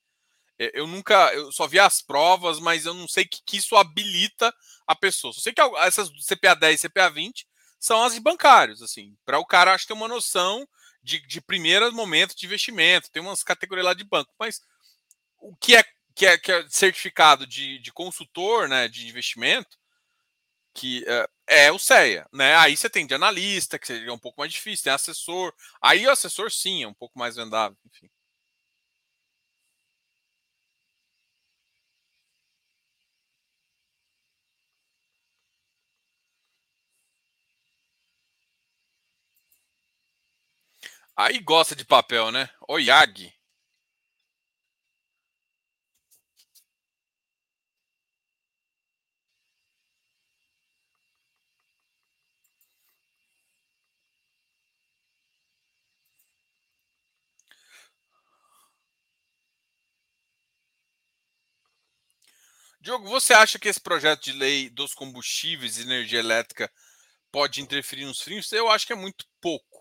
Eu 0.59 0.87
nunca, 0.87 1.33
eu 1.33 1.51
só 1.51 1.67
vi 1.67 1.79
as 1.79 2.01
provas, 2.01 2.59
mas 2.59 2.85
eu 2.85 2.93
não 2.93 3.07
sei 3.07 3.25
que, 3.25 3.41
que 3.45 3.57
isso 3.57 3.75
habilita 3.75 4.53
a 4.87 4.95
pessoa. 4.95 5.33
Só 5.33 5.41
sei 5.41 5.53
que 5.53 5.61
essas 5.79 6.09
CPA 6.21 6.55
10 6.55 6.79
e 6.79 6.81
CPA 6.83 7.09
20 7.09 7.47
são 7.79 8.03
as 8.03 8.17
bancários, 8.19 8.81
assim, 8.81 9.15
para 9.25 9.39
o 9.39 9.45
cara 9.45 9.73
acho 9.73 9.87
ter 9.87 9.93
uma 9.93 10.07
noção 10.07 10.67
de, 11.03 11.19
de 11.27 11.41
primeiro 11.41 11.91
momento 11.93 12.35
de 12.35 12.45
investimento, 12.45 13.11
tem 13.11 13.21
umas 13.21 13.43
categorias 13.43 13.85
lá 13.85 13.93
de 13.93 14.03
banco, 14.03 14.33
mas 14.39 14.61
o 15.39 15.55
que 15.55 15.75
é 15.75 15.83
que 16.15 16.25
é, 16.25 16.37
que 16.37 16.51
é 16.51 16.65
certificado 16.69 17.45
de, 17.45 17.77
de 17.79 17.91
consultor, 17.91 18.69
né, 18.69 18.87
de 18.87 19.07
investimento, 19.07 19.77
que 20.73 21.03
é, 21.47 21.67
é 21.67 21.71
o 21.71 21.79
CEA, 21.79 22.27
né? 22.33 22.55
Aí 22.57 22.75
você 22.75 22.89
tem 22.89 23.07
de 23.07 23.13
analista, 23.13 23.79
que 23.79 23.87
seria 23.87 24.13
um 24.13 24.19
pouco 24.19 24.39
mais 24.41 24.51
difícil, 24.51 24.83
tem 24.85 24.93
assessor. 24.93 25.53
Aí 25.81 26.05
o 26.05 26.11
assessor 26.11 26.51
sim 26.51 26.83
é 26.83 26.87
um 26.87 26.93
pouco 26.93 27.17
mais 27.17 27.35
vendável, 27.35 27.77
enfim. 27.85 28.09
Aí 41.15 41.39
gosta 41.39 41.75
de 41.75 41.83
papel, 41.83 42.31
né? 42.31 42.49
O 42.69 42.79
Yag. 42.79 43.33
Diogo, 62.79 63.09
você 63.09 63.33
acha 63.33 63.59
que 63.59 63.67
esse 63.67 63.81
projeto 63.81 64.23
de 64.23 64.31
lei 64.31 64.69
dos 64.69 64.93
combustíveis 64.93 65.77
e 65.77 65.81
energia 65.81 66.19
elétrica 66.19 66.71
pode 67.31 67.61
interferir 67.61 68.05
nos 68.05 68.21
frios? 68.21 68.51
Eu 68.51 68.69
acho 68.69 68.87
que 68.87 68.93
é 68.93 68.95
muito 68.95 69.25
pouco. 69.41 69.74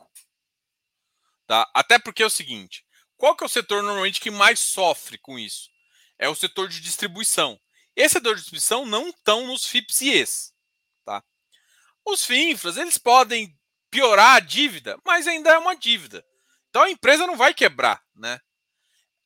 Tá? 1.46 1.68
Até 1.74 1.98
porque 1.98 2.22
é 2.22 2.26
o 2.26 2.30
seguinte: 2.30 2.84
qual 3.16 3.36
que 3.36 3.44
é 3.44 3.46
o 3.46 3.50
setor 3.50 3.82
normalmente 3.82 4.20
que 4.20 4.30
mais 4.30 4.60
sofre 4.60 5.18
com 5.18 5.38
isso? 5.38 5.70
É 6.18 6.28
o 6.28 6.34
setor 6.34 6.68
de 6.68 6.80
distribuição. 6.80 7.60
Esse 7.96 8.14
setor 8.14 8.34
de 8.34 8.40
distribuição 8.40 8.84
não 8.86 9.08
estão 9.08 9.46
nos 9.46 9.66
FIPS 9.66 10.00
e 10.00 10.10
ES. 10.10 10.54
Tá? 11.04 11.22
Os 12.04 12.24
FINFRAs, 12.24 12.76
eles 12.76 12.98
podem 12.98 13.56
piorar 13.90 14.36
a 14.36 14.40
dívida, 14.40 14.98
mas 15.04 15.26
ainda 15.28 15.50
é 15.50 15.58
uma 15.58 15.76
dívida. 15.76 16.24
Então 16.68 16.82
a 16.82 16.90
empresa 16.90 17.26
não 17.26 17.36
vai 17.36 17.54
quebrar, 17.54 18.02
né? 18.14 18.40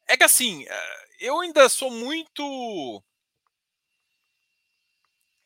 É 0.07 0.17
que 0.17 0.25
assim, 0.25 0.65
eh, 0.69 1.07
eu 1.21 1.41
ainda 1.41 1.69
sou 1.69 1.91
muito 1.91 3.03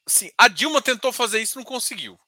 Sim, 0.07 0.31
a 0.37 0.49
Dilma 0.49 0.83
tentou 0.83 1.13
fazer 1.13 1.41
isso 1.41 1.59
não 1.59 1.65
conseguiu. 1.65 2.19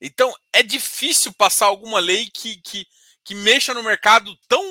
Então, 0.00 0.34
é 0.52 0.62
difícil 0.62 1.32
passar 1.32 1.66
alguma 1.66 1.98
lei 1.98 2.30
que, 2.30 2.60
que, 2.60 2.86
que 3.26 3.34
mexa 3.34 3.74
no 3.74 3.82
mercado 3.82 4.36
tão, 4.48 4.64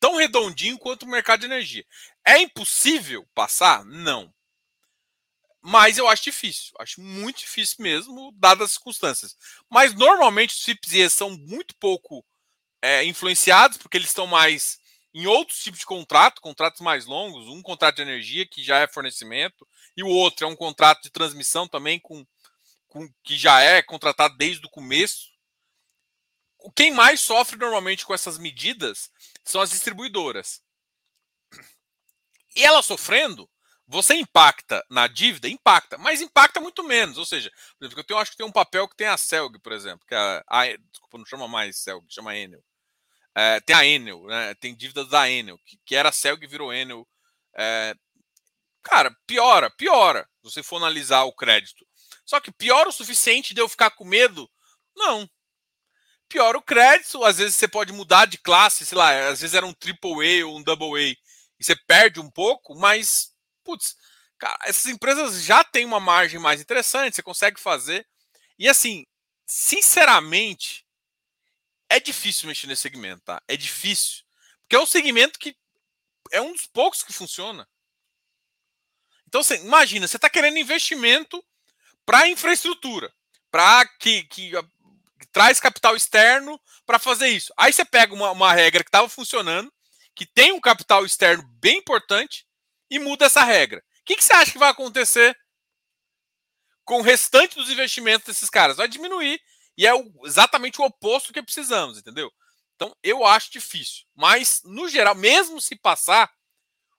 tão 0.00 0.16
redondinho 0.16 0.76
quanto 0.76 1.04
o 1.04 1.08
mercado 1.08 1.40
de 1.40 1.46
energia. 1.46 1.86
É 2.26 2.38
impossível 2.40 3.24
passar? 3.32 3.84
Não. 3.84 4.34
Mas 5.62 5.96
eu 5.96 6.08
acho 6.08 6.24
difícil. 6.24 6.74
Acho 6.80 7.00
muito 7.00 7.38
difícil 7.38 7.76
mesmo, 7.78 8.32
dadas 8.34 8.66
as 8.66 8.72
circunstâncias. 8.72 9.36
Mas 9.70 9.94
normalmente 9.94 10.52
os 10.52 10.64
FIPS 10.64 11.12
são 11.12 11.30
muito 11.30 11.76
pouco 11.76 12.26
é, 12.82 13.04
influenciados, 13.04 13.78
porque 13.78 13.96
eles 13.96 14.08
estão 14.08 14.26
mais 14.26 14.78
em 15.14 15.28
outros 15.28 15.62
tipos 15.62 15.78
de 15.78 15.86
contrato, 15.86 16.42
contratos 16.42 16.80
mais 16.80 17.06
longos, 17.06 17.46
um 17.46 17.62
contrato 17.62 17.96
de 17.96 18.02
energia 18.02 18.44
que 18.44 18.64
já 18.64 18.80
é 18.80 18.88
fornecimento, 18.88 19.66
e 19.96 20.02
o 20.02 20.08
outro 20.08 20.44
é 20.44 20.48
um 20.48 20.56
contrato 20.56 21.04
de 21.04 21.10
transmissão 21.10 21.68
também 21.68 22.00
com, 22.00 22.26
com 22.88 23.08
que 23.22 23.38
já 23.38 23.60
é 23.60 23.80
contratado 23.80 24.36
desde 24.36 24.66
o 24.66 24.70
começo. 24.70 25.33
Quem 26.74 26.92
mais 26.92 27.20
sofre 27.20 27.58
normalmente 27.58 28.06
com 28.06 28.14
essas 28.14 28.38
medidas 28.38 29.10
são 29.44 29.60
as 29.60 29.70
distribuidoras. 29.70 30.62
E 32.56 32.64
ela 32.64 32.82
sofrendo, 32.82 33.50
você 33.86 34.14
impacta 34.14 34.84
na 34.88 35.06
dívida? 35.06 35.48
Impacta, 35.48 35.98
mas 35.98 36.20
impacta 36.20 36.60
muito 36.60 36.82
menos. 36.82 37.18
Ou 37.18 37.26
seja, 37.26 37.50
por 37.78 37.84
exemplo, 37.84 38.00
eu 38.00 38.04
tenho, 38.04 38.20
acho 38.20 38.30
que 38.30 38.36
tem 38.36 38.46
um 38.46 38.52
papel 38.52 38.88
que 38.88 38.96
tem 38.96 39.08
a 39.08 39.16
Celg, 39.16 39.58
por 39.58 39.72
exemplo, 39.72 40.06
que 40.06 40.14
é 40.14 40.18
a, 40.18 40.42
a 40.48 40.76
desculpa, 40.76 41.18
não 41.18 41.26
chama 41.26 41.46
mais 41.46 41.78
Celg, 41.78 42.04
chama 42.08 42.36
Enel. 42.36 42.64
É, 43.34 43.60
tem 43.60 43.76
a 43.76 43.84
Enel, 43.84 44.24
né? 44.26 44.54
Tem 44.54 44.74
dívidas 44.74 45.08
da 45.08 45.28
Enel, 45.28 45.58
que, 45.66 45.78
que 45.84 45.96
era 45.96 46.12
Celg 46.12 46.42
e 46.44 46.48
virou 46.48 46.72
Enel. 46.72 47.06
É, 47.56 47.94
cara, 48.82 49.14
piora, 49.26 49.70
piora. 49.70 50.28
Se 50.36 50.50
você 50.50 50.62
for 50.62 50.76
analisar 50.76 51.24
o 51.24 51.32
crédito. 51.32 51.86
Só 52.24 52.40
que 52.40 52.52
piora 52.52 52.88
o 52.88 52.92
suficiente 52.92 53.52
de 53.52 53.60
eu 53.60 53.68
ficar 53.68 53.90
com 53.90 54.04
medo? 54.04 54.50
Não. 54.96 55.28
Piora 56.28 56.58
o 56.58 56.62
crédito, 56.62 57.22
às 57.24 57.38
vezes 57.38 57.56
você 57.56 57.68
pode 57.68 57.92
mudar 57.92 58.26
de 58.26 58.38
classe, 58.38 58.84
sei 58.84 58.98
lá, 58.98 59.28
às 59.28 59.40
vezes 59.40 59.54
era 59.54 59.66
um 59.66 59.72
triple 59.72 60.40
A 60.40 60.46
ou 60.46 60.58
um 60.58 60.62
double 60.62 60.98
A, 60.98 61.10
e 61.58 61.64
você 61.64 61.76
perde 61.76 62.20
um 62.20 62.30
pouco, 62.30 62.74
mas, 62.74 63.32
putz, 63.62 63.96
cara, 64.38 64.58
essas 64.64 64.86
empresas 64.86 65.44
já 65.44 65.62
têm 65.62 65.84
uma 65.84 66.00
margem 66.00 66.40
mais 66.40 66.60
interessante, 66.60 67.14
você 67.14 67.22
consegue 67.22 67.60
fazer. 67.60 68.06
E 68.58 68.68
assim, 68.68 69.06
sinceramente, 69.46 70.84
é 71.88 72.00
difícil 72.00 72.48
mexer 72.48 72.66
nesse 72.66 72.82
segmento, 72.82 73.22
tá? 73.24 73.42
É 73.46 73.56
difícil. 73.56 74.24
Porque 74.62 74.76
é 74.76 74.80
um 74.80 74.86
segmento 74.86 75.38
que 75.38 75.56
é 76.32 76.40
um 76.40 76.52
dos 76.52 76.66
poucos 76.66 77.02
que 77.02 77.12
funciona. 77.12 77.68
Então, 79.28 79.42
você, 79.42 79.56
imagina, 79.56 80.06
você 80.06 80.16
está 80.16 80.30
querendo 80.30 80.58
investimento 80.58 81.44
para 82.06 82.28
infraestrutura, 82.28 83.12
para 83.50 83.86
que, 83.98 84.24
que, 84.24 84.52
traz 85.34 85.58
capital 85.58 85.96
externo 85.96 86.58
para 86.86 86.98
fazer 86.98 87.28
isso. 87.28 87.52
Aí 87.58 87.72
você 87.72 87.84
pega 87.84 88.14
uma, 88.14 88.30
uma 88.30 88.52
regra 88.52 88.84
que 88.84 88.88
estava 88.88 89.08
funcionando, 89.08 89.70
que 90.14 90.24
tem 90.24 90.52
um 90.52 90.60
capital 90.60 91.04
externo 91.04 91.44
bem 91.60 91.78
importante, 91.78 92.46
e 92.88 92.98
muda 92.98 93.26
essa 93.26 93.42
regra. 93.42 93.80
O 94.00 94.04
que, 94.04 94.16
que 94.16 94.24
você 94.24 94.32
acha 94.32 94.52
que 94.52 94.58
vai 94.58 94.70
acontecer 94.70 95.36
com 96.84 97.00
o 97.00 97.02
restante 97.02 97.56
dos 97.56 97.68
investimentos 97.68 98.26
desses 98.26 98.48
caras? 98.48 98.76
Vai 98.76 98.86
diminuir 98.86 99.40
e 99.76 99.86
é 99.86 99.90
exatamente 100.24 100.80
o 100.80 100.84
oposto 100.84 101.32
que 101.32 101.42
precisamos, 101.42 101.98
entendeu? 101.98 102.30
Então, 102.76 102.94
eu 103.02 103.26
acho 103.26 103.50
difícil. 103.50 104.04
Mas, 104.14 104.60
no 104.64 104.88
geral, 104.88 105.14
mesmo 105.14 105.60
se 105.60 105.74
passar, 105.74 106.30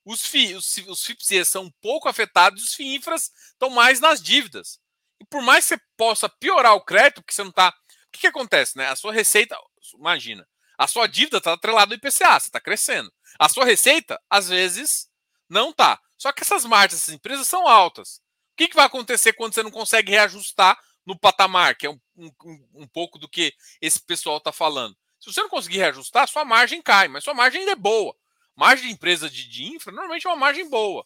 os, 0.04 0.26
FI, 0.26 0.56
os, 0.56 0.78
os 0.88 1.48
são 1.48 1.64
um 1.64 1.72
pouco 1.82 2.10
afetados 2.10 2.64
os 2.64 2.74
FIINFRAs 2.74 3.32
estão 3.54 3.70
mais 3.70 4.00
nas 4.00 4.22
dívidas. 4.22 4.80
E 5.20 5.26
por 5.26 5.42
mais 5.42 5.66
que 5.66 5.76
você 5.76 5.82
possa 5.98 6.28
piorar 6.28 6.76
o 6.76 6.84
crédito, 6.84 7.22
porque 7.22 7.34
você 7.34 7.44
não 7.44 7.50
está. 7.50 7.74
Que, 8.16 8.22
que 8.22 8.28
acontece, 8.28 8.78
né? 8.78 8.88
A 8.88 8.96
sua 8.96 9.14
receita, 9.14 9.58
imagina, 9.98 10.48
a 10.78 10.88
sua 10.88 11.08
dívida 11.08 11.38
está 11.38 11.54
atrelada 11.54 11.94
ao 11.94 11.98
IPCA, 11.98 12.40
você 12.40 12.48
está 12.48 12.60
crescendo. 12.60 13.12
A 13.40 13.50
sua 13.50 13.66
receita, 13.66 14.22
às 14.30 14.50
vezes, 14.50 15.10
não 15.50 15.70
está. 15.70 16.00
Só 16.18 16.32
que 16.32 16.42
essas 16.44 16.66
margens 16.66 17.02
dessas 17.02 17.14
empresas 17.14 17.48
são 17.48 17.68
altas. 17.68 18.18
O 18.54 18.58
que, 18.58 18.68
que 18.68 18.76
vai 18.76 18.86
acontecer 18.86 19.34
quando 19.34 19.54
você 19.54 19.64
não 19.64 19.72
consegue 19.72 20.12
reajustar 20.12 20.80
no 21.06 21.18
patamar, 21.18 21.76
que 21.76 21.86
é 21.86 21.90
um, 21.90 22.00
um, 22.18 22.32
um 22.74 22.88
pouco 22.88 23.20
do 23.20 23.30
que 23.30 23.54
esse 23.82 24.02
pessoal 24.02 24.38
está 24.38 24.52
falando. 24.52 24.96
Se 25.20 25.32
você 25.32 25.42
não 25.42 25.50
conseguir 25.50 25.78
reajustar, 25.78 26.28
sua 26.28 26.46
margem 26.46 26.82
cai, 26.82 27.08
mas 27.08 27.24
sua 27.24 27.34
margem 27.34 27.60
ainda 27.60 27.74
é 27.74 27.76
boa. 27.76 28.16
Margem 28.56 28.88
de 28.88 28.94
empresa 28.94 29.30
de, 29.30 29.48
de 29.48 29.66
infra 29.66 29.92
normalmente 29.92 30.26
é 30.26 30.30
uma 30.30 30.36
margem 30.36 30.70
boa. 30.70 31.06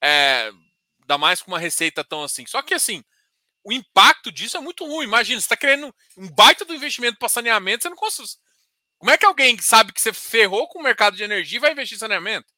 É, 0.00 0.52
Ainda 1.04 1.18
mais 1.18 1.42
com 1.42 1.50
uma 1.50 1.58
receita 1.58 2.02
tão 2.02 2.22
assim. 2.22 2.46
Só 2.46 2.62
que 2.62 2.74
assim, 2.74 3.04
o 3.64 3.72
impacto 3.72 4.30
disso 4.30 4.56
é 4.56 4.60
muito 4.60 4.84
ruim. 4.86 5.06
Imagina, 5.06 5.40
você 5.40 5.46
está 5.46 5.56
querendo 5.56 5.92
um 6.16 6.28
baita 6.28 6.64
do 6.64 6.74
investimento 6.74 7.18
para 7.18 7.28
saneamento, 7.28 7.82
você 7.82 7.88
não 7.88 7.96
consegue. 7.96 8.28
Como 8.98 9.10
é 9.10 9.18
que 9.18 9.26
alguém 9.26 9.58
sabe 9.60 9.92
que 9.92 10.00
você 10.00 10.12
ferrou 10.12 10.68
com 10.68 10.78
o 10.78 10.82
mercado 10.82 11.16
de 11.16 11.24
energia 11.24 11.60
vai 11.60 11.72
investir 11.72 11.96
em 11.96 11.98
saneamento? 11.98 12.52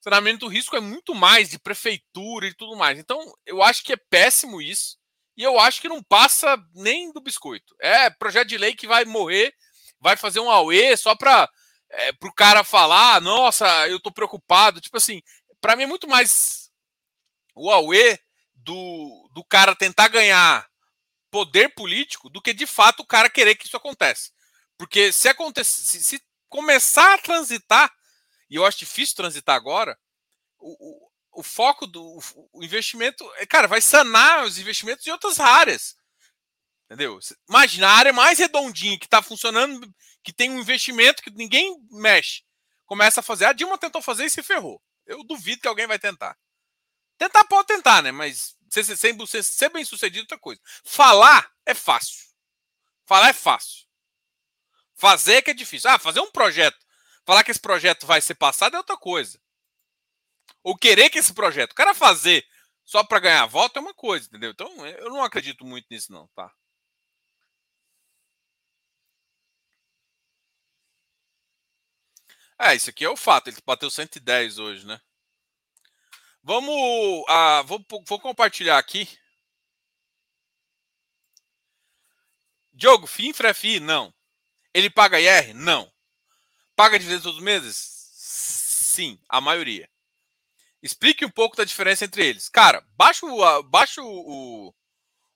Saneamento 0.00 0.40
do 0.40 0.48
risco 0.48 0.74
é 0.76 0.80
muito 0.80 1.14
mais 1.14 1.50
de 1.50 1.58
prefeitura 1.58 2.46
e 2.46 2.54
tudo 2.54 2.76
mais. 2.76 2.98
Então, 2.98 3.20
eu 3.44 3.62
acho 3.62 3.84
que 3.84 3.92
é 3.92 3.96
péssimo 3.96 4.60
isso. 4.60 4.98
E 5.36 5.42
eu 5.42 5.58
acho 5.58 5.80
que 5.80 5.88
não 5.88 6.02
passa 6.02 6.56
nem 6.74 7.12
do 7.12 7.20
biscoito. 7.20 7.74
É 7.80 8.10
projeto 8.10 8.48
de 8.48 8.58
lei 8.58 8.74
que 8.74 8.86
vai 8.86 9.04
morrer, 9.04 9.54
vai 10.00 10.16
fazer 10.16 10.40
um 10.40 10.50
AUE 10.50 10.96
só 10.96 11.14
para 11.14 11.48
é, 11.90 12.10
o 12.22 12.32
cara 12.32 12.64
falar, 12.64 13.20
nossa, 13.20 13.88
eu 13.88 14.00
tô 14.00 14.10
preocupado. 14.10 14.80
Tipo 14.80 14.96
assim, 14.96 15.22
para 15.60 15.76
mim 15.76 15.84
é 15.84 15.86
muito 15.86 16.08
mais 16.08 16.70
o 17.54 17.70
AUE 17.70 18.18
do, 18.64 19.30
do 19.34 19.44
cara 19.44 19.74
tentar 19.74 20.08
ganhar 20.08 20.68
poder 21.30 21.74
político 21.74 22.28
do 22.28 22.42
que 22.42 22.52
de 22.52 22.66
fato 22.66 23.00
o 23.00 23.06
cara 23.06 23.30
querer 23.30 23.54
que 23.54 23.66
isso 23.66 23.76
aconteça. 23.76 24.30
Porque 24.76 25.12
se 25.12 25.28
acontecer, 25.28 25.82
se, 25.82 26.02
se 26.02 26.22
começar 26.48 27.14
a 27.14 27.18
transitar, 27.18 27.92
e 28.48 28.56
eu 28.56 28.64
acho 28.64 28.78
difícil 28.78 29.14
transitar 29.14 29.54
agora, 29.54 29.96
o, 30.58 30.70
o, 30.70 31.40
o 31.40 31.42
foco 31.42 31.86
do 31.86 32.18
o 32.52 32.64
investimento, 32.64 33.24
é, 33.36 33.46
cara, 33.46 33.68
vai 33.68 33.80
sanar 33.80 34.44
os 34.44 34.58
investimentos 34.58 35.06
em 35.06 35.10
outras 35.10 35.38
áreas. 35.38 35.96
Entendeu? 36.86 37.20
Imagina 37.48 37.88
a 37.88 37.92
área 37.92 38.12
mais 38.12 38.38
redondinha 38.38 38.98
que 38.98 39.06
está 39.06 39.22
funcionando, 39.22 39.88
que 40.24 40.32
tem 40.32 40.50
um 40.50 40.58
investimento 40.58 41.22
que 41.22 41.30
ninguém 41.30 41.76
mexe. 41.90 42.42
Começa 42.84 43.20
a 43.20 43.22
fazer. 43.22 43.44
A 43.44 43.52
Dilma 43.52 43.78
tentou 43.78 44.02
fazer 44.02 44.24
e 44.24 44.30
se 44.30 44.42
ferrou. 44.42 44.82
Eu 45.06 45.22
duvido 45.22 45.62
que 45.62 45.68
alguém 45.68 45.86
vai 45.86 46.00
tentar. 46.00 46.36
Tentar 47.20 47.44
pode 47.44 47.66
tentar, 47.66 48.02
né? 48.02 48.10
Mas 48.10 48.56
ser, 48.70 48.82
ser, 48.82 48.96
ser, 48.96 49.42
ser 49.44 49.68
bem 49.68 49.84
sucedido 49.84 50.20
é 50.20 50.24
outra 50.24 50.38
coisa. 50.38 50.58
Falar 50.82 51.52
é 51.66 51.74
fácil. 51.74 52.16
Falar 53.04 53.28
é 53.28 53.32
fácil. 53.34 53.86
Fazer 54.94 55.34
é 55.34 55.42
que 55.42 55.50
é 55.50 55.54
difícil. 55.54 55.90
Ah, 55.90 55.98
fazer 55.98 56.20
um 56.20 56.30
projeto. 56.30 56.78
Falar 57.26 57.44
que 57.44 57.50
esse 57.50 57.60
projeto 57.60 58.06
vai 58.06 58.22
ser 58.22 58.36
passado 58.36 58.74
é 58.74 58.78
outra 58.78 58.96
coisa. 58.96 59.38
Ou 60.64 60.74
querer 60.74 61.10
que 61.10 61.18
esse 61.18 61.34
projeto, 61.34 61.72
o 61.72 61.74
cara 61.74 61.92
fazer 61.92 62.42
só 62.86 63.04
para 63.04 63.20
ganhar 63.20 63.44
voto 63.44 63.76
é 63.78 63.82
uma 63.82 63.92
coisa, 63.92 64.26
entendeu? 64.26 64.52
Então 64.52 64.86
eu 64.86 65.10
não 65.10 65.22
acredito 65.22 65.62
muito 65.66 65.86
nisso, 65.90 66.10
não, 66.10 66.26
tá? 66.28 66.50
É, 72.58 72.74
isso 72.74 72.88
aqui 72.88 73.04
é 73.04 73.10
o 73.10 73.16
fato. 73.16 73.48
Ele 73.48 73.58
bateu 73.66 73.90
110 73.90 74.58
hoje, 74.58 74.86
né? 74.86 74.98
Vamos. 76.42 77.24
Ah, 77.28 77.62
vou, 77.62 77.84
vou 78.06 78.20
compartilhar 78.20 78.78
aqui. 78.78 79.08
Diogo, 82.72 83.06
FINFRA 83.06 83.50
é 83.50 83.54
FI? 83.54 83.80
Não. 83.80 84.12
Ele 84.72 84.88
paga 84.88 85.20
IR? 85.20 85.54
Não. 85.54 85.92
Paga 86.74 86.98
dividendos 86.98 87.24
todos 87.24 87.38
os 87.38 87.44
meses? 87.44 87.76
Sim, 87.76 89.20
a 89.28 89.40
maioria. 89.40 89.88
Explique 90.82 91.24
um 91.24 91.30
pouco 91.30 91.56
da 91.56 91.64
diferença 91.64 92.04
entre 92.04 92.26
eles. 92.26 92.48
Cara, 92.48 92.82
baixa 92.96 93.26
o, 93.26 93.62
baixa 93.64 94.02
o, 94.02 94.74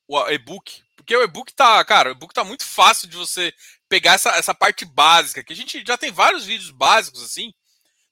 o 0.09 0.31
e-book. 0.31 0.83
Porque 0.97 1.15
o 1.15 1.23
e-book 1.23 1.53
tá, 1.53 1.85
cara, 1.85 2.09
o 2.09 2.13
e-book 2.13 2.33
tá 2.33 2.45
muito 2.45 2.65
fácil 2.65 3.09
de 3.09 3.17
você 3.17 3.53
pegar 3.89 4.15
essa, 4.15 4.31
essa 4.31 4.55
parte 4.55 4.87
básica, 4.87 5.45
que 5.45 5.53
a 5.53 5.57
gente 5.57 5.85
já 5.87 5.99
tem 5.99 6.11
vários 6.11 6.47
vídeos 6.47 6.71
básicos 6.71 7.23
assim. 7.23 7.53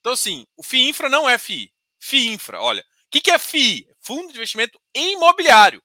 Então, 0.01 0.13
assim, 0.13 0.47
o 0.57 0.63
FII 0.63 0.91
Infra 0.91 1.09
não 1.09 1.29
é 1.29 1.39
FII. 1.39 1.73
FIINFRA, 2.03 2.61
olha. 2.61 2.83
O 2.83 3.11
que, 3.11 3.21
que 3.21 3.31
é 3.31 3.39
FII? 3.39 3.87
Fundo 4.01 4.29
de 4.29 4.35
investimento 4.35 4.81
imobiliário. 4.93 5.83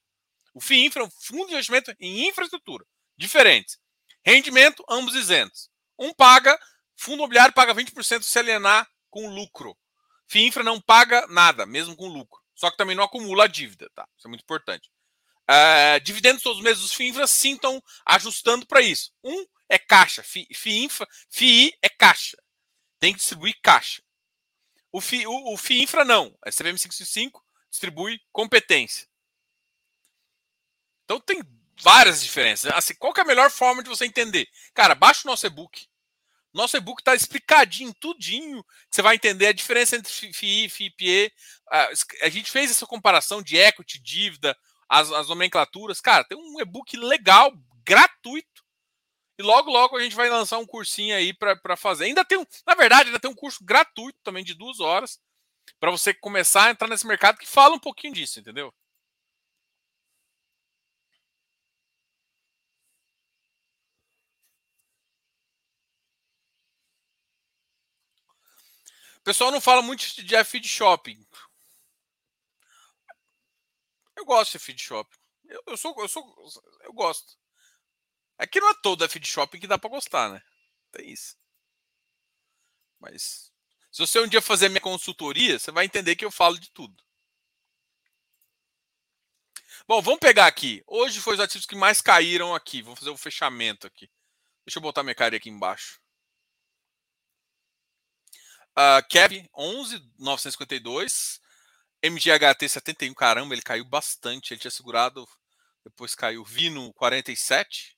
O 0.53 0.59
FIINFRA 0.59 1.03
é 1.03 1.05
um 1.05 1.11
fundo 1.11 1.45
de 1.45 1.53
investimento 1.53 1.93
em 1.99 2.27
infraestrutura. 2.27 2.83
Diferentes. 3.15 3.77
Rendimento, 4.25 4.83
ambos 4.89 5.13
isentos. 5.13 5.69
Um 5.97 6.11
paga, 6.13 6.57
fundo 6.95 7.17
imobiliário 7.17 7.53
paga 7.53 7.75
20% 7.75 8.23
se 8.23 8.39
alienar 8.39 8.89
com 9.11 9.29
lucro. 9.29 9.77
FIINFRA 10.27 10.63
não 10.63 10.81
paga 10.81 11.25
nada, 11.27 11.65
mesmo 11.65 11.95
com 11.95 12.07
lucro. 12.07 12.41
Só 12.55 12.71
que 12.71 12.77
também 12.77 12.95
não 12.95 13.03
acumula 13.03 13.43
a 13.43 13.47
dívida, 13.47 13.87
tá? 13.93 14.07
Isso 14.17 14.27
é 14.27 14.29
muito 14.29 14.41
importante. 14.41 14.89
Uh, 15.49 15.99
dividendos 16.01 16.41
todos 16.41 16.57
os 16.57 16.63
meses 16.63 16.81
dos 16.81 16.93
FIINFRA 16.93 17.27
sim 17.27 17.53
estão 17.53 17.81
ajustando 18.05 18.65
para 18.65 18.81
isso. 18.81 19.13
Um 19.23 19.45
é 19.69 19.77
caixa. 19.77 20.23
FIINFRA, 20.23 21.07
FII 21.29 21.73
é 21.81 21.89
caixa. 21.89 22.37
Tem 22.99 23.13
que 23.13 23.19
distribuir 23.19 23.55
caixa. 23.61 24.01
O, 24.97 25.01
FI, 25.01 25.27
o, 25.27 25.53
o 25.53 25.57
FIINFRA 25.57 26.03
não. 26.03 26.35
A 26.43 26.49
CVM 26.49 26.75
555 26.75 27.45
distribui 27.69 28.19
competência. 28.31 29.07
Então 31.05 31.19
tem 31.19 31.39
várias 31.79 32.23
diferenças. 32.23 32.71
Assim, 32.73 32.95
qual 32.95 33.13
é 33.15 33.21
a 33.21 33.25
melhor 33.25 33.51
forma 33.51 33.83
de 33.83 33.89
você 33.89 34.05
entender? 34.05 34.47
Cara, 34.73 34.95
baixa 34.95 35.21
o 35.23 35.29
nosso 35.29 35.45
e-book. 35.45 35.87
Nosso 36.51 36.75
e-book 36.77 36.99
está 36.99 37.13
explicadinho, 37.13 37.93
tudinho. 37.93 38.65
Você 38.89 39.03
vai 39.03 39.13
entender 39.13 39.45
a 39.45 39.53
diferença 39.53 39.95
entre 39.95 40.11
FII 40.11 40.65
e 40.65 40.69
FIPE. 40.69 41.31
A 42.23 42.29
gente 42.29 42.49
fez 42.49 42.71
essa 42.71 42.87
comparação 42.87 43.43
de 43.43 43.55
equity, 43.55 43.99
dívida, 43.99 44.57
as, 44.89 45.11
as 45.11 45.27
nomenclaturas. 45.27 46.01
Cara, 46.01 46.23
tem 46.23 46.35
um 46.35 46.59
e-book 46.59 46.97
legal, 46.97 47.53
gratuito. 47.85 48.65
E 49.37 49.43
logo, 49.43 49.69
logo 49.69 49.97
a 49.97 50.01
gente 50.01 50.15
vai 50.15 50.29
lançar 50.29 50.57
um 50.57 50.65
cursinho 50.65 51.15
aí 51.15 51.33
para 51.33 51.77
fazer. 51.77 52.05
Ainda 52.05 52.25
tem 52.25 52.37
na 52.65 52.75
verdade, 52.75 53.09
ainda 53.09 53.19
tem 53.19 53.29
um 53.29 53.35
curso 53.35 53.63
gratuito 53.63 54.17
também 54.23 54.43
de 54.43 54.53
duas 54.53 54.79
horas 54.79 55.19
para 55.79 55.91
você 55.91 56.13
começar 56.13 56.65
a 56.67 56.71
entrar 56.71 56.87
nesse 56.89 57.07
mercado 57.07 57.37
que 57.37 57.47
fala 57.47 57.75
um 57.75 57.79
pouquinho 57.79 58.13
disso, 58.13 58.39
entendeu? 58.39 58.73
O 69.19 69.21
pessoal 69.23 69.51
não 69.51 69.61
fala 69.61 69.81
muito 69.81 70.03
de 70.23 70.43
feed 70.43 70.67
shopping. 70.67 71.23
Eu 74.17 74.25
gosto 74.25 74.53
de 74.53 74.59
feed 74.59 74.81
shopping. 74.81 75.17
Eu, 75.45 75.61
eu, 75.67 75.77
sou, 75.77 75.95
eu 75.99 76.07
sou, 76.07 76.35
eu 76.83 76.93
gosto. 76.93 77.37
Aqui 78.37 78.59
não 78.59 78.69
é 78.69 78.73
todo 78.81 79.03
a 79.03 79.09
feed 79.09 79.27
shopping 79.27 79.59
que 79.59 79.67
dá 79.67 79.77
para 79.77 79.89
gostar, 79.89 80.29
né? 80.29 80.41
Tem 80.91 81.09
isso. 81.09 81.35
Mas 82.99 83.51
se 83.91 83.99
você 83.99 84.19
um 84.19 84.27
dia 84.27 84.41
fazer 84.41 84.69
minha 84.69 84.81
consultoria, 84.81 85.57
você 85.57 85.71
vai 85.71 85.85
entender 85.85 86.15
que 86.15 86.23
eu 86.23 86.31
falo 86.31 86.59
de 86.59 86.69
tudo. 86.71 87.03
Bom, 89.87 90.01
vamos 90.01 90.19
pegar 90.19 90.47
aqui. 90.47 90.83
Hoje 90.85 91.19
foi 91.19 91.33
os 91.35 91.39
ativos 91.39 91.65
que 91.65 91.75
mais 91.75 92.01
caíram 92.01 92.53
aqui. 92.53 92.81
Vou 92.81 92.95
fazer 92.95 93.09
o 93.09 93.17
fechamento 93.17 93.87
aqui. 93.87 94.09
Deixa 94.65 94.77
eu 94.77 94.81
botar 94.81 95.01
minha 95.01 95.15
cara 95.15 95.35
aqui 95.35 95.49
embaixo. 95.49 95.99
Uh, 98.77 99.01
Kev 99.09 99.49
11,952. 99.55 101.41
MGHT 102.03 102.69
71. 102.69 103.13
Caramba, 103.13 103.55
ele 103.55 103.61
caiu 103.61 103.85
bastante. 103.85 104.53
Ele 104.53 104.59
tinha 104.59 104.69
segurado. 104.69 105.27
Depois 105.83 106.13
caiu. 106.13 106.43
Vino 106.43 106.93
47. 106.93 107.96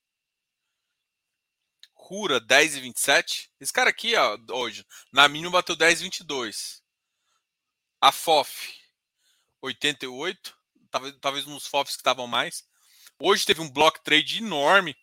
Cura 2.10 2.40
10 2.40 2.78
e 2.78 2.80
27. 2.80 3.52
Esse 3.60 3.72
cara 3.72 3.92
aqui, 3.92 4.16
ó, 4.16 4.36
hoje, 4.50 4.84
na 5.14 5.28
mínima 5.28 5.52
bateu 5.52 5.76
10 5.76 6.00
e 6.00 6.04
22. 6.06 6.84
A 8.02 8.12
FOF 8.12 8.74
88. 9.62 10.58
Talvez, 10.90 11.16
talvez 11.22 11.46
uns 11.46 11.68
FOFs 11.68 11.96
que 11.96 12.00
estavam 12.00 12.26
mais. 12.26 12.68
Hoje 13.20 13.46
teve 13.46 13.62
um 13.62 13.70
block 13.70 14.04
trade 14.04 14.40
enorme. 14.40 14.98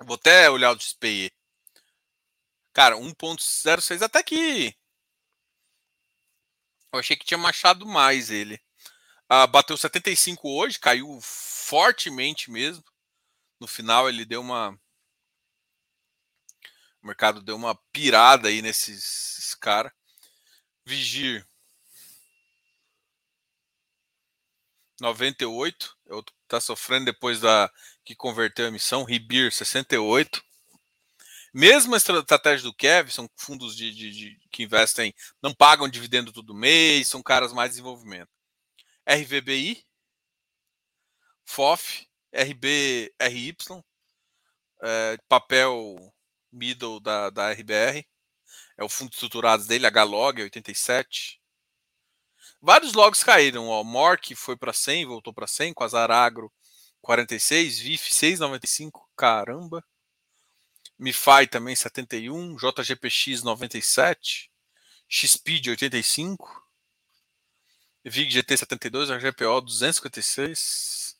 Vou 0.00 0.16
até 0.16 0.50
olhar 0.50 0.74
o 0.74 0.80
SPE. 0.80 1.32
Cara, 2.72 2.96
1.06 2.96 4.02
até 4.02 4.20
que. 4.20 4.76
Eu 6.92 6.98
achei 6.98 7.16
que 7.16 7.24
tinha 7.24 7.38
machado 7.38 7.86
mais 7.86 8.32
ele. 8.32 8.60
Ah, 9.28 9.46
bateu 9.46 9.76
75 9.76 10.48
hoje, 10.48 10.80
caiu 10.80 11.20
fortemente 11.22 12.50
mesmo. 12.50 12.82
No 13.60 13.68
final 13.68 14.08
ele 14.08 14.24
deu 14.24 14.40
uma 14.40 14.76
o 17.02 17.06
mercado 17.06 17.42
deu 17.42 17.56
uma 17.56 17.74
pirada 17.92 18.48
aí 18.48 18.62
nesses 18.62 19.54
cara. 19.60 19.92
Vigir 20.84 21.46
98, 25.00 25.96
eu 26.06 26.24
tá 26.48 26.60
sofrendo 26.60 27.06
depois 27.06 27.40
da 27.40 27.70
que 28.04 28.16
converteu 28.16 28.64
a 28.64 28.68
emissão, 28.68 29.04
Ribir 29.04 29.52
68. 29.52 30.42
Mesma 31.52 31.96
estratégia 31.96 32.62
do 32.64 32.74
Kev, 32.74 33.10
são 33.10 33.28
fundos 33.36 33.76
de, 33.76 33.92
de, 33.92 34.10
de, 34.10 34.40
que 34.50 34.62
investem, 34.62 35.14
não 35.42 35.54
pagam 35.54 35.88
dividendo 35.88 36.32
todo 36.32 36.54
mês, 36.54 37.08
são 37.08 37.22
caras 37.22 37.52
mais 37.52 37.70
desenvolvimento. 37.70 38.30
RVBI, 39.08 39.84
FOF, 41.44 42.06
RBRY, 42.32 43.56
é, 44.82 45.16
papel 45.28 46.12
middle 46.52 47.00
da, 47.00 47.30
da 47.30 47.52
RBR. 47.52 48.06
É 48.76 48.84
o 48.84 48.88
fundo 48.88 49.12
estruturado 49.12 49.66
dele, 49.66 49.86
HLOG 49.86 50.42
87. 50.42 51.40
Vários 52.60 52.92
logs 52.92 53.22
caíram. 53.22 53.68
Ó. 53.68 53.82
Mork 53.84 54.34
foi 54.34 54.56
para 54.56 54.72
100, 54.72 55.06
voltou 55.06 55.32
para 55.32 55.46
100, 55.46 55.74
com 55.74 55.84
a 55.84 55.88
Zaragro 55.88 56.52
46, 57.00 57.78
VIF 57.78 58.10
6,95, 58.10 59.02
caramba. 59.16 59.84
MiFi 60.98 61.46
também 61.48 61.76
71, 61.76 62.56
JGPX 62.56 63.42
97, 63.44 64.50
XSpeed 65.08 65.70
85, 65.70 66.66
VIG 68.04 68.30
GT 68.30 68.56
72, 68.56 69.08
GPO 69.08 69.60
256. 69.60 71.16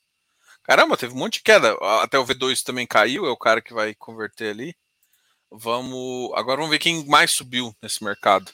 Caramba, 0.65 0.97
teve 0.97 1.15
um 1.15 1.17
monte 1.17 1.35
de 1.35 1.43
queda. 1.43 1.75
Até 2.03 2.19
o 2.19 2.27
V2 2.27 2.63
também 2.63 2.87
caiu, 2.87 3.25
é 3.25 3.31
o 3.31 3.37
cara 3.37 3.63
que 3.63 3.73
vai 3.73 3.95
converter 3.95 4.51
ali. 4.51 4.77
Vamos. 5.51 6.31
Agora 6.35 6.57
vamos 6.57 6.71
ver 6.71 6.79
quem 6.79 7.05
mais 7.07 7.33
subiu 7.33 7.75
nesse 7.83 8.03
mercado. 8.05 8.53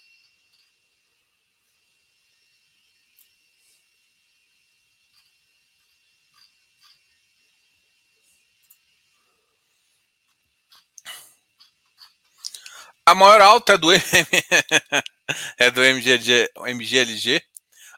A 13.07 13.15
maior 13.15 13.41
alta 13.43 13.75
é 13.75 13.79
do, 13.79 13.89
é 15.59 15.71
do 15.71 15.83
MGLG, 15.83 16.51
MGLG. 16.67 17.43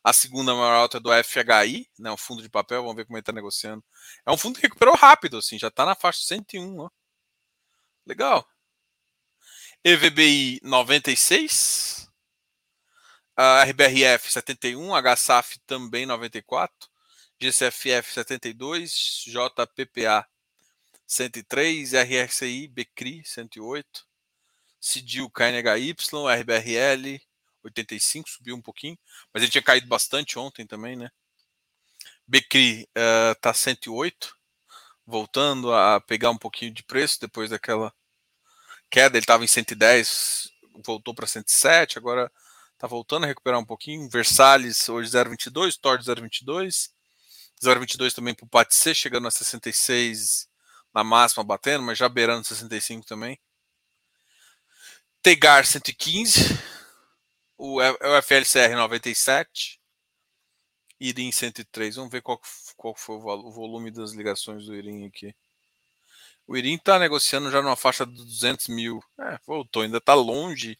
A 0.02 0.12
segunda 0.12 0.54
maior 0.54 0.74
alta 0.74 0.98
é 0.98 1.00
do 1.00 1.10
FHI, 1.24 1.88
né, 1.98 2.14
fundo 2.16 2.42
de 2.42 2.48
papel. 2.48 2.82
Vamos 2.82 2.96
ver 2.96 3.04
como 3.04 3.16
ele 3.16 3.22
está 3.22 3.32
negociando. 3.32 3.84
É 4.26 4.32
um 4.32 4.36
fundo 4.36 4.56
que 4.56 4.62
recuperou 4.62 4.94
rápido, 4.96 5.38
assim, 5.38 5.58
já 5.58 5.68
está 5.68 5.84
na 5.86 5.94
faixa 5.94 6.20
101. 6.24 6.78
Ó. 6.80 6.90
Legal. 8.06 8.46
EVBI 9.88 10.58
96. 10.64 12.10
A 13.36 13.62
RBRF 13.62 14.32
71. 14.32 14.92
HSAF 14.96 15.60
também 15.64 16.04
94. 16.04 16.88
GCFF 17.40 18.12
72. 18.12 19.22
JPPA 19.26 20.26
103. 21.06 21.92
RRCI 21.92 22.66
BCRI 22.66 23.22
108. 23.24 24.04
CDIL 24.80 25.30
KNHY, 25.30 25.94
RBRL 26.40 27.20
85, 27.62 28.28
subiu 28.28 28.56
um 28.56 28.62
pouquinho, 28.62 28.98
mas 29.32 29.42
ele 29.42 29.50
tinha 29.52 29.62
caído 29.62 29.86
bastante 29.86 30.36
ontem 30.36 30.66
também, 30.66 30.96
né? 30.96 31.10
Becri 32.26 32.88
está 33.36 33.50
uh, 33.50 33.54
108, 33.54 34.36
voltando 35.06 35.72
a 35.72 36.00
pegar 36.00 36.30
um 36.30 36.38
pouquinho 36.38 36.72
de 36.72 36.82
preço 36.82 37.20
depois 37.20 37.50
daquela 37.50 37.92
queda. 38.90 39.16
Ele 39.16 39.22
estava 39.22 39.44
em 39.44 39.48
110, 39.48 40.50
voltou 40.84 41.14
para 41.14 41.26
107, 41.26 41.98
agora 41.98 42.30
está 42.74 42.86
voltando 42.86 43.24
a 43.24 43.26
recuperar 43.26 43.58
um 43.58 43.64
pouquinho. 43.64 44.08
Versalhes 44.08 44.88
hoje 44.88 45.10
0,22, 45.10 45.78
Tord 45.80 46.04
0,22, 46.04 46.90
0,22 47.62 48.14
também 48.14 48.34
para 48.34 48.44
o 48.44 48.48
PATC, 48.48 48.94
chegando 48.94 49.28
a 49.28 49.30
66 49.30 50.48
na 50.94 51.04
máxima, 51.04 51.44
batendo, 51.44 51.82
mas 51.82 51.98
já 51.98 52.08
beirando 52.08 52.46
65 52.46 53.06
também. 53.06 53.38
Tegar 55.22 55.66
115, 55.66 56.58
o, 57.58 57.80
o 57.80 58.22
FLCR 58.22 58.74
97, 58.74 59.80
IRIM 61.00 61.32
103. 61.32 61.96
Vamos 61.96 62.10
ver 62.10 62.22
qual, 62.22 62.40
qual 62.76 62.94
foi 62.94 63.16
o 63.16 63.50
volume 63.50 63.90
das 63.90 64.12
ligações 64.12 64.66
do 64.66 64.74
IRIM 64.74 65.06
aqui. 65.06 65.34
O 66.46 66.56
IRIM 66.56 66.76
está 66.76 66.98
negociando 66.98 67.50
já 67.50 67.60
numa 67.60 67.76
faixa 67.76 68.06
de 68.06 68.12
200 68.14 68.68
mil. 68.68 69.00
É, 69.18 69.38
voltou, 69.46 69.82
ainda 69.82 69.98
está 69.98 70.14
longe 70.14 70.78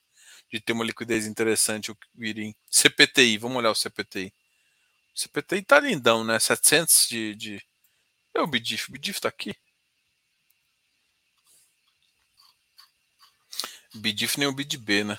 de 0.51 0.61
ter 0.61 0.73
uma 0.73 0.85
liquidez 0.85 1.27
interessante 1.27 1.91
o 1.91 1.97
IRIM. 2.17 2.55
CPTI, 2.71 3.39
vamos 3.39 3.57
olhar 3.59 3.71
o 3.71 3.75
CPTI. 3.75 4.33
O 5.15 5.19
CPTI 5.19 5.59
está 5.61 5.81
lindão, 5.81 6.25
né? 6.25 6.39
700 6.39 7.09
de. 7.09 7.35
de... 7.35 7.67
É 8.35 8.41
o 8.41 8.47
BDIF. 8.47 8.89
O 8.89 8.93
BDIF 8.93 9.19
está 9.19 9.29
aqui. 9.29 9.55
BDIF 13.95 14.39
nem 14.39 14.47
o 14.47 14.53
BDB, 14.53 15.05
né? 15.05 15.19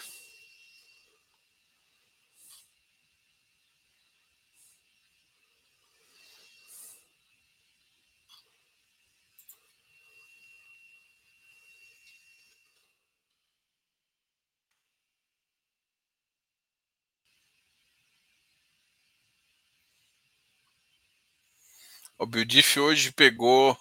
O 22.19 22.25
BDIF 22.25 22.79
hoje 22.79 23.11
pegou 23.11 23.77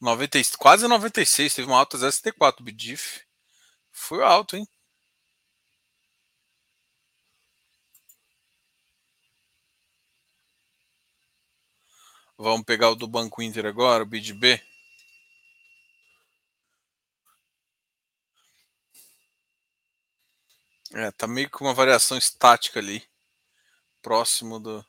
90, 0.00 0.38
quase 0.58 0.86
96, 0.86 1.54
teve 1.54 1.68
uma 1.68 1.78
alta 1.78 1.96
0,74 1.96 2.60
o 2.60 2.62
BDIF. 2.64 3.24
Foi 3.92 4.22
alto, 4.22 4.56
hein? 4.56 4.66
Vamos 12.40 12.64
pegar 12.64 12.90
o 12.90 12.94
do 12.94 13.08
Banco 13.08 13.42
Inter 13.42 13.66
agora, 13.66 14.04
o 14.04 14.06
BidB. 14.06 14.62
É, 20.94 21.10
tá 21.10 21.26
meio 21.26 21.50
com 21.50 21.64
uma 21.64 21.74
variação 21.74 22.16
estática 22.16 22.78
ali. 22.78 23.02
Próximo 24.02 24.60
do. 24.60 24.84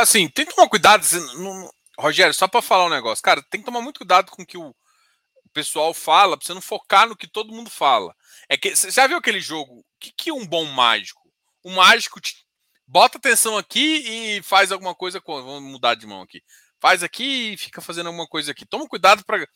Assim, 0.00 0.28
tem 0.28 0.46
que 0.46 0.54
tomar 0.54 0.68
cuidado. 0.68 1.04
Não, 1.36 1.70
Rogério, 1.98 2.34
só 2.34 2.48
para 2.48 2.62
falar 2.62 2.86
um 2.86 2.90
negócio. 2.90 3.22
Cara, 3.22 3.42
tem 3.50 3.60
que 3.60 3.66
tomar 3.66 3.80
muito 3.80 3.98
cuidado 3.98 4.30
com 4.30 4.42
o 4.42 4.46
que 4.46 4.58
o, 4.58 4.74
pessoal 5.52 5.92
fala, 5.92 6.36
pra 6.36 6.46
você 6.46 6.54
não 6.54 6.60
focar 6.60 7.08
no 7.08 7.16
que 7.16 7.26
todo 7.26 7.52
mundo 7.52 7.68
fala. 7.68 8.14
É 8.48 8.56
que 8.56 8.74
você 8.74 8.90
já 8.90 9.06
viu 9.06 9.16
aquele 9.16 9.40
jogo? 9.40 9.80
O 9.80 9.84
que, 9.98 10.12
que 10.12 10.30
é 10.30 10.32
um 10.32 10.46
bom 10.46 10.64
mágico? 10.64 11.20
O 11.62 11.70
mágico 11.70 12.20
te, 12.20 12.34
bota 12.86 13.18
atenção 13.18 13.58
aqui 13.58 14.36
e 14.38 14.42
faz 14.42 14.72
alguma 14.72 14.94
coisa 14.94 15.20
com. 15.20 15.42
Vamos 15.42 15.70
mudar 15.70 15.94
de 15.94 16.06
mão 16.06 16.22
aqui. 16.22 16.42
Faz 16.80 17.02
aqui 17.02 17.52
e 17.52 17.56
fica 17.56 17.80
fazendo 17.80 18.06
alguma 18.06 18.26
coisa 18.26 18.52
aqui. 18.52 18.64
Toma 18.64 18.88
cuidado 18.88 19.24
para 19.24 19.46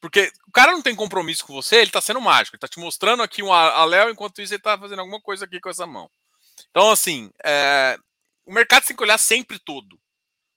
porque 0.00 0.30
o 0.46 0.52
cara 0.52 0.72
não 0.72 0.82
tem 0.82 0.94
compromisso 0.94 1.44
com 1.46 1.54
você, 1.54 1.76
ele 1.76 1.90
tá 1.90 2.00
sendo 2.00 2.20
mágico, 2.20 2.54
ele 2.54 2.60
tá 2.60 2.68
te 2.68 2.78
mostrando 2.78 3.22
aqui 3.22 3.42
um 3.42 3.52
aléu, 3.52 4.10
enquanto 4.10 4.42
isso 4.42 4.52
ele 4.52 4.62
tá 4.62 4.78
fazendo 4.78 5.00
alguma 5.00 5.20
coisa 5.20 5.46
aqui 5.46 5.58
com 5.58 5.70
essa 5.70 5.86
mão. 5.86 6.08
Então, 6.70 6.90
assim, 6.90 7.30
é, 7.42 7.98
o 8.46 8.52
mercado 8.52 8.84
tem 8.84 8.96
que 8.96 9.02
olhar 9.02 9.18
sempre 9.18 9.58
todo. 9.58 10.00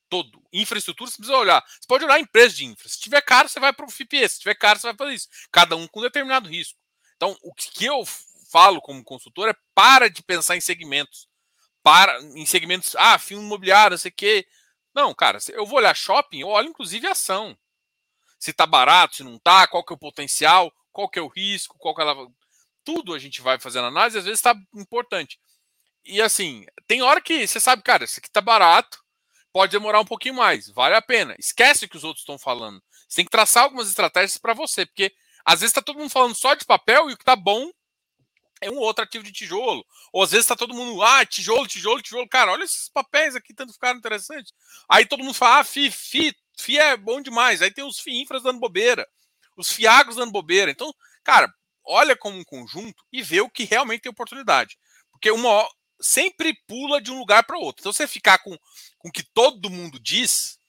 Todo. 0.07 0.41
Infraestrutura, 0.53 1.09
você 1.09 1.17
precisa 1.17 1.37
olhar. 1.37 1.63
Você 1.67 1.87
pode 1.87 2.05
olhar 2.05 2.15
a 2.15 2.19
empresa 2.19 2.55
de 2.55 2.65
infra. 2.65 2.87
Se 2.87 2.99
tiver 2.99 3.21
caro, 3.21 3.49
você 3.49 3.59
vai 3.59 3.73
para 3.73 3.85
o 3.85 3.89
FIPS. 3.89 4.33
Se 4.33 4.39
tiver 4.39 4.55
caro, 4.55 4.79
você 4.79 4.87
vai 4.87 4.95
para 4.95 5.13
isso. 5.13 5.27
Cada 5.51 5.75
um 5.75 5.87
com 5.87 6.01
determinado 6.01 6.49
risco. 6.49 6.77
Então, 7.15 7.37
o 7.43 7.53
que 7.53 7.85
eu 7.85 8.03
falo 8.49 8.81
como 8.81 9.03
consultor 9.03 9.49
é 9.49 9.55
para 9.75 10.09
de 10.09 10.23
pensar 10.23 10.55
em 10.55 10.61
segmentos. 10.61 11.27
Para 11.83 12.19
em 12.21 12.45
segmentos, 12.45 12.95
ah, 12.95 13.17
fim 13.17 13.35
imobiliário, 13.35 13.91
não 13.91 13.97
sei 13.97 14.09
o 14.09 14.15
quê. 14.15 14.47
Não, 14.93 15.13
cara, 15.13 15.37
eu 15.49 15.65
vou 15.65 15.77
olhar 15.77 15.95
shopping, 15.95 16.39
eu 16.39 16.47
olho 16.47 16.69
inclusive 16.69 17.07
ação. 17.07 17.57
Se 18.39 18.51
tá 18.53 18.65
barato, 18.65 19.17
se 19.17 19.23
não 19.23 19.37
tá, 19.37 19.67
qual 19.67 19.83
que 19.83 19.93
é 19.93 19.95
o 19.95 19.99
potencial, 19.99 20.73
qual 20.91 21.09
que 21.09 21.19
é 21.19 21.21
o 21.21 21.27
risco, 21.27 21.77
qual 21.77 21.93
que 21.93 22.01
é 22.01 22.05
a... 22.05 22.15
Tudo 22.83 23.13
a 23.13 23.19
gente 23.19 23.41
vai 23.41 23.59
fazendo 23.59 23.87
análise, 23.87 24.17
às 24.17 24.25
vezes 24.25 24.39
está 24.39 24.55
importante. 24.73 25.39
E 26.09 26.23
assim, 26.23 26.65
tem 26.87 27.03
hora 27.03 27.21
que 27.21 27.47
você 27.47 27.59
sabe, 27.59 27.83
cara, 27.83 28.03
isso 28.03 28.19
aqui 28.19 28.31
tá 28.31 28.41
barato, 28.41 28.99
pode 29.53 29.71
demorar 29.71 29.99
um 29.99 30.05
pouquinho 30.05 30.33
mais, 30.33 30.67
vale 30.67 30.95
a 30.95 31.01
pena. 31.01 31.35
Esquece 31.37 31.85
o 31.85 31.87
que 31.89 31.97
os 31.97 32.03
outros 32.03 32.23
estão 32.23 32.39
falando. 32.39 32.81
Você 33.07 33.17
tem 33.17 33.25
que 33.25 33.31
traçar 33.31 33.63
algumas 33.63 33.87
estratégias 33.87 34.37
para 34.37 34.55
você, 34.55 34.87
porque 34.87 35.13
às 35.45 35.61
vezes 35.61 35.71
tá 35.71 35.83
todo 35.83 35.99
mundo 35.99 36.09
falando 36.09 36.33
só 36.33 36.55
de 36.55 36.65
papel 36.65 37.11
e 37.11 37.13
o 37.13 37.17
que 37.17 37.23
tá 37.23 37.35
bom 37.35 37.69
é 38.59 38.71
um 38.71 38.77
outro 38.77 39.03
ativo 39.03 39.23
de 39.23 39.31
tijolo. 39.31 39.85
Ou 40.11 40.23
às 40.23 40.31
vezes 40.31 40.47
tá 40.47 40.55
todo 40.55 40.73
mundo, 40.73 40.99
ah, 41.03 41.23
tijolo, 41.27 41.67
tijolo, 41.67 42.01
tijolo. 42.01 42.27
Cara, 42.27 42.53
olha 42.53 42.63
esses 42.63 42.89
papéis 42.89 43.35
aqui, 43.35 43.53
tanto 43.53 43.73
ficaram 43.73 43.99
interessantes. 43.99 44.51
Aí 44.89 45.05
todo 45.05 45.23
mundo 45.23 45.35
fala, 45.35 45.59
ah, 45.59 45.63
FI, 45.63 45.91
FI, 45.91 46.35
FI 46.57 46.77
é 46.79 46.97
bom 46.97 47.21
demais. 47.21 47.61
Aí 47.61 47.71
tem 47.71 47.85
os 47.85 47.99
FI 47.99 48.19
infras 48.21 48.41
dando 48.41 48.59
bobeira, 48.59 49.07
os 49.55 49.71
FIAGos 49.71 50.15
dando 50.15 50.31
bobeira. 50.31 50.71
Então, 50.71 50.91
cara, 51.23 51.53
olha 51.85 52.15
como 52.17 52.35
um 52.37 52.43
conjunto 52.43 53.03
e 53.13 53.21
vê 53.21 53.41
o 53.41 53.49
que 53.49 53.63
realmente 53.63 54.01
tem 54.01 54.11
oportunidade. 54.11 54.75
Porque 55.11 55.31
uma, 55.31 55.67
sempre 56.01 56.53
pula 56.67 57.01
de 57.01 57.11
um 57.11 57.19
lugar 57.19 57.43
para 57.43 57.57
outro. 57.57 57.81
Então, 57.81 57.93
você 57.93 58.07
ficar 58.07 58.39
com, 58.39 58.57
com 58.97 59.09
o 59.09 59.11
que 59.11 59.23
todo 59.23 59.69
mundo 59.69 59.99
diz, 59.99 60.59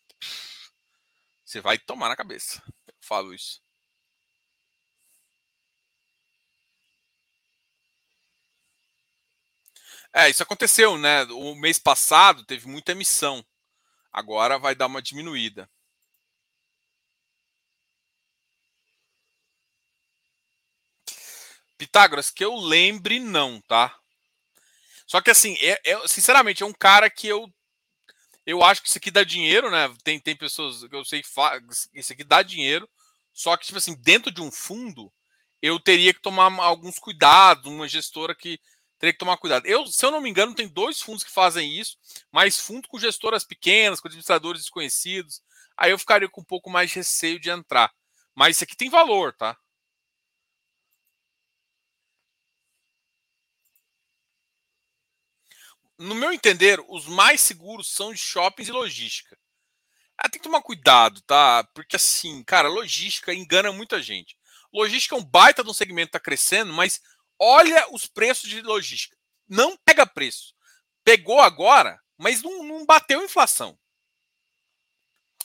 você 1.45 1.61
vai 1.61 1.79
tomar 1.79 2.09
na 2.09 2.17
cabeça. 2.17 2.63
Eu 2.87 2.95
falo 3.01 3.35
isso. 3.35 3.61
É, 10.13 10.29
isso 10.29 10.43
aconteceu, 10.43 10.99
né? 10.99 11.25
O 11.25 11.55
mês 11.55 11.79
passado 11.79 12.45
teve 12.45 12.67
muita 12.69 12.93
emissão. 12.93 13.45
Agora 14.13 14.59
vai 14.59 14.75
dar 14.75 14.87
uma 14.87 15.03
diminuída. 15.03 15.71
Pitágoras, 21.79 22.31
que 22.31 22.45
eu 22.45 22.55
lembre, 22.57 23.19
não, 23.19 23.61
tá? 23.63 24.00
Só 25.11 25.21
que 25.21 25.29
assim, 25.29 25.57
é, 25.59 25.81
é, 25.85 26.07
sinceramente, 26.07 26.63
é 26.63 26.67
um 26.67 26.73
cara 26.73 27.11
que 27.11 27.27
eu 27.27 27.53
eu 28.47 28.63
acho 28.63 28.81
que 28.81 28.89
isso 28.89 28.97
aqui 28.97 29.11
dá 29.11 29.25
dinheiro, 29.25 29.69
né? 29.69 29.93
Tem, 30.05 30.21
tem 30.21 30.37
pessoas 30.37 30.85
que 30.85 30.95
eu 30.95 31.05
sei 31.05 31.21
que 31.21 31.29
isso 31.95 32.13
aqui 32.13 32.23
dá 32.23 32.43
dinheiro, 32.45 32.89
só 33.33 33.57
que, 33.57 33.67
tipo 33.67 33.79
assim, 33.79 33.97
dentro 34.01 34.31
de 34.31 34.41
um 34.41 34.53
fundo, 34.53 35.13
eu 35.61 35.81
teria 35.81 36.15
que 36.15 36.23
tomar 36.23 36.53
alguns 36.63 36.97
cuidados, 37.01 37.67
uma 37.67 37.89
gestora 37.89 38.37
que 38.37 38.61
teria 39.01 39.13
que 39.13 39.19
tomar 39.19 39.37
cuidado. 39.37 39.67
Eu, 39.67 39.85
se 39.89 40.07
eu 40.07 40.13
não 40.13 40.21
me 40.21 40.31
engano, 40.31 40.55
tem 40.55 40.69
dois 40.69 41.01
fundos 41.03 41.25
que 41.25 41.31
fazem 41.31 41.77
isso, 41.77 41.97
mas 42.31 42.61
fundo 42.61 42.87
com 42.87 42.97
gestoras 42.97 43.45
pequenas, 43.45 44.01
com 44.01 44.07
administradores 44.07 44.63
desconhecidos. 44.63 45.43
Aí 45.77 45.91
eu 45.91 45.99
ficaria 45.99 46.29
com 46.29 46.41
um 46.41 46.45
pouco 46.45 46.71
mais 46.71 46.89
de 46.89 46.97
receio 46.97 47.41
de 47.41 47.51
entrar. 47.51 47.93
Mas 48.33 48.57
isso 48.57 48.65
aqui 48.65 48.77
tem 48.77 48.89
valor, 48.89 49.35
tá? 49.35 49.57
No 56.01 56.15
meu 56.15 56.33
entender, 56.33 56.83
os 56.89 57.05
mais 57.05 57.43
seguros 57.43 57.93
são 57.93 58.15
de 58.15 58.19
shoppings 58.19 58.71
e 58.71 58.73
logística. 58.73 59.39
Ah, 60.17 60.31
tem 60.31 60.41
que 60.41 60.49
tomar 60.49 60.63
cuidado, 60.63 61.21
tá? 61.23 61.63
Porque 61.75 61.97
assim, 61.97 62.43
cara, 62.43 62.69
logística 62.69 63.35
engana 63.35 63.71
muita 63.71 64.01
gente. 64.01 64.35
Logística 64.73 65.15
é 65.15 65.19
um 65.19 65.25
baita 65.25 65.63
de 65.63 65.69
um 65.69 65.75
segmento 65.75 66.09
que 66.09 66.13
tá 66.13 66.21
crescendo, 66.21 66.73
mas 66.73 67.03
olha 67.39 67.87
os 67.93 68.07
preços 68.07 68.49
de 68.49 68.63
logística. 68.63 69.15
Não 69.47 69.77
pega 69.77 70.07
preço. 70.07 70.55
Pegou 71.05 71.41
agora, 71.41 72.01
mas 72.17 72.43
não, 72.43 72.63
não 72.63 72.87
bateu 72.87 73.23
inflação. 73.23 73.79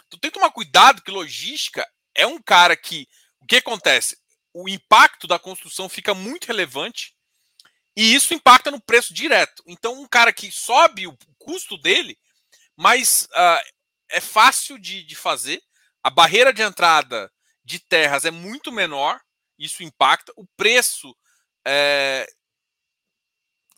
Tu 0.09 0.17
tem 0.19 0.31
que 0.31 0.39
tomar 0.39 0.51
cuidado 0.51 1.01
que 1.01 1.11
logística 1.11 1.85
é 2.13 2.25
um 2.25 2.41
cara 2.41 2.77
que. 2.77 3.07
O 3.41 3.45
que 3.45 3.57
acontece? 3.57 4.17
O 4.53 4.69
impacto 4.69 5.27
da 5.27 5.37
construção 5.37 5.89
fica 5.89 6.13
muito 6.13 6.45
relevante 6.45 7.14
e 7.95 8.13
isso 8.13 8.33
impacta 8.33 8.69
no 8.69 8.81
preço 8.81 9.13
direto. 9.13 9.63
Então, 9.65 10.01
um 10.01 10.07
cara 10.07 10.33
que 10.33 10.51
sobe 10.51 11.07
o 11.07 11.17
custo 11.37 11.77
dele, 11.77 12.17
mas 12.75 13.27
uh, 13.31 13.71
é 14.09 14.19
fácil 14.19 14.77
de, 14.77 15.03
de 15.03 15.15
fazer. 15.15 15.61
A 16.03 16.09
barreira 16.09 16.53
de 16.53 16.61
entrada 16.61 17.31
de 17.63 17.79
terras 17.79 18.25
é 18.25 18.31
muito 18.31 18.71
menor, 18.71 19.19
isso 19.57 19.81
impacta. 19.81 20.31
O 20.35 20.45
preço 20.57 21.15
é, 21.65 22.27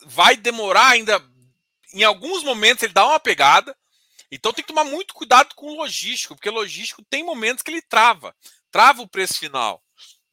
vai 0.05 0.35
demorar 0.35 0.89
ainda. 0.89 1.23
Em 1.93 2.03
alguns 2.03 2.43
momentos 2.43 2.83
ele 2.83 2.93
dá 2.93 3.05
uma 3.05 3.19
pegada. 3.19 3.75
Então 4.29 4.51
tem 4.51 4.63
que 4.63 4.67
tomar 4.67 4.83
muito 4.83 5.13
cuidado 5.13 5.55
com 5.55 5.67
o 5.67 5.77
logístico, 5.77 6.35
porque 6.35 6.49
logístico 6.49 7.03
tem 7.05 7.23
momentos 7.23 7.63
que 7.63 7.71
ele 7.71 7.81
trava, 7.81 8.35
trava 8.69 9.01
o 9.01 9.07
preço 9.07 9.39
final. 9.39 9.81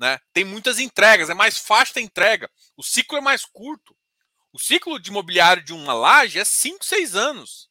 Né? 0.05 0.21
Tem 0.35 0.45
muitas 0.45 0.79
entregas, 0.79 1.31
é 1.31 1.35
mais 1.35 1.57
fácil 1.57 1.99
a 1.99 2.03
entrega. 2.03 2.51
O 2.77 2.83
ciclo 2.83 3.17
é 3.17 3.23
mais 3.23 3.47
curto. 3.47 3.97
O 4.53 4.59
ciclo 4.59 5.01
de 5.01 5.09
imobiliário 5.09 5.65
de 5.65 5.73
uma 5.73 5.95
laje 5.95 6.39
é 6.39 6.45
5, 6.45 6.85
6 6.85 7.17
anos. 7.17 7.71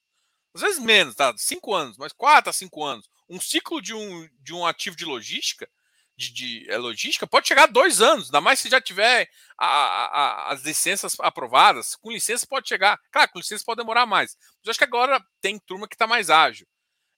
Às 0.52 0.62
vezes 0.62 0.80
menos, 0.80 1.14
tá? 1.14 1.32
5 1.38 1.76
anos, 1.76 1.96
mas 1.96 2.12
4 2.12 2.50
a 2.50 2.54
5 2.54 2.84
anos. 2.84 3.08
Um 3.30 3.40
ciclo 3.40 3.80
de 3.80 3.94
um, 3.94 4.28
de 4.40 4.52
um 4.52 4.66
ativo 4.66 4.96
de 4.96 5.06
logística, 5.06 5.70
de, 6.18 6.34
de 6.34 6.72
é, 6.72 6.78
logística, 6.80 7.28
pode 7.28 7.48
chegar 7.48 7.66
a 7.66 7.72
dois 7.72 8.02
anos, 8.02 8.26
ainda 8.26 8.42
mais 8.42 8.60
se 8.60 8.68
já 8.68 8.82
tiver 8.82 9.30
a, 9.56 9.68
a, 9.68 10.54
as 10.54 10.64
licenças 10.64 11.16
aprovadas. 11.20 11.96
Com 11.98 12.10
licença 12.12 12.48
pode 12.48 12.68
chegar. 12.68 13.00
Claro, 13.12 13.30
com 13.32 13.38
licença 13.38 13.64
pode 13.64 13.78
demorar 13.78 14.08
mais. 14.08 14.36
Mas 14.58 14.66
eu 14.66 14.72
acho 14.72 14.80
que 14.80 14.86
agora 14.86 15.24
tem 15.40 15.60
turma 15.60 15.88
que 15.88 15.94
está 15.94 16.08
mais 16.08 16.32
ágil. 16.32 16.66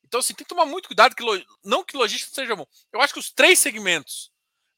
Então, 0.04 0.20
assim, 0.20 0.34
tem 0.34 0.44
que 0.44 0.54
tomar 0.54 0.66
muito 0.66 0.88
cuidado, 0.88 1.16
que 1.16 1.24
não 1.64 1.86
que 1.86 1.96
logística 1.96 2.36
seja 2.36 2.54
bom. 2.54 2.68
Eu 2.92 3.00
acho 3.00 3.14
que 3.14 3.20
os 3.20 3.32
três 3.32 3.60
segmentos 3.60 4.35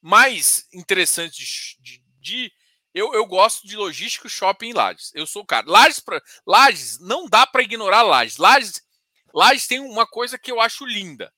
mais 0.07 0.65
interessantes 0.71 1.75
de, 1.81 2.01
de, 2.21 2.53
eu, 2.93 3.13
eu 3.13 3.25
gosto 3.25 3.67
de 3.67 3.75
logística, 3.75 4.29
shopping 4.29 4.69
e 4.69 4.73
lajes. 4.73 5.11
Eu 5.13 5.27
sou 5.27 5.41
o 5.41 5.45
cara. 5.45 5.69
Lajes, 5.69 5.99
pra, 5.99 6.21
lajes 6.45 6.97
não 6.99 7.27
dá 7.27 7.45
para 7.45 7.61
ignorar 7.61 8.03
lajes. 8.03 8.37
lajes. 8.37 8.81
Lajes 9.33 9.67
tem 9.67 9.81
uma 9.81 10.07
coisa 10.07 10.39
que 10.39 10.49
eu 10.49 10.61
acho 10.61 10.85
linda. 10.85 11.33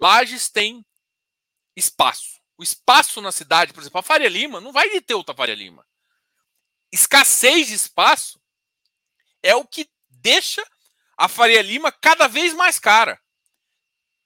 Lajes 0.00 0.50
tem 0.50 0.84
espaço. 1.76 2.40
O 2.58 2.64
espaço 2.64 3.20
na 3.20 3.30
cidade, 3.30 3.72
por 3.72 3.80
exemplo, 3.80 4.00
a 4.00 4.02
Faria 4.02 4.28
Lima 4.28 4.60
não 4.60 4.72
vai 4.72 5.00
ter 5.00 5.14
outra 5.14 5.32
Faria 5.32 5.54
Lima. 5.54 5.86
Escassez 6.90 7.68
de 7.68 7.74
espaço 7.74 8.42
é 9.40 9.54
o 9.54 9.64
que 9.64 9.88
deixa 10.08 10.66
a 11.16 11.28
Faria 11.28 11.62
Lima 11.62 11.92
cada 11.92 12.26
vez 12.26 12.54
mais 12.54 12.80
cara. 12.80 13.20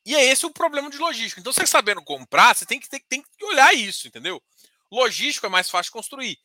E 0.04 0.14
é 0.14 0.24
esse 0.24 0.44
o 0.44 0.50
problema 0.50 0.90
de 0.90 0.98
logística. 0.98 1.40
Então, 1.40 1.52
você 1.52 1.66
sabendo 1.66 2.02
comprar, 2.02 2.54
você 2.54 2.66
tem 2.66 2.78
que, 2.78 2.88
tem, 2.88 3.00
tem 3.08 3.22
que 3.22 3.44
olhar 3.44 3.74
isso, 3.74 4.06
entendeu? 4.06 4.42
Logístico 4.90 5.46
é 5.46 5.48
mais 5.48 5.70
fácil 5.70 5.92
construir. 5.92 6.38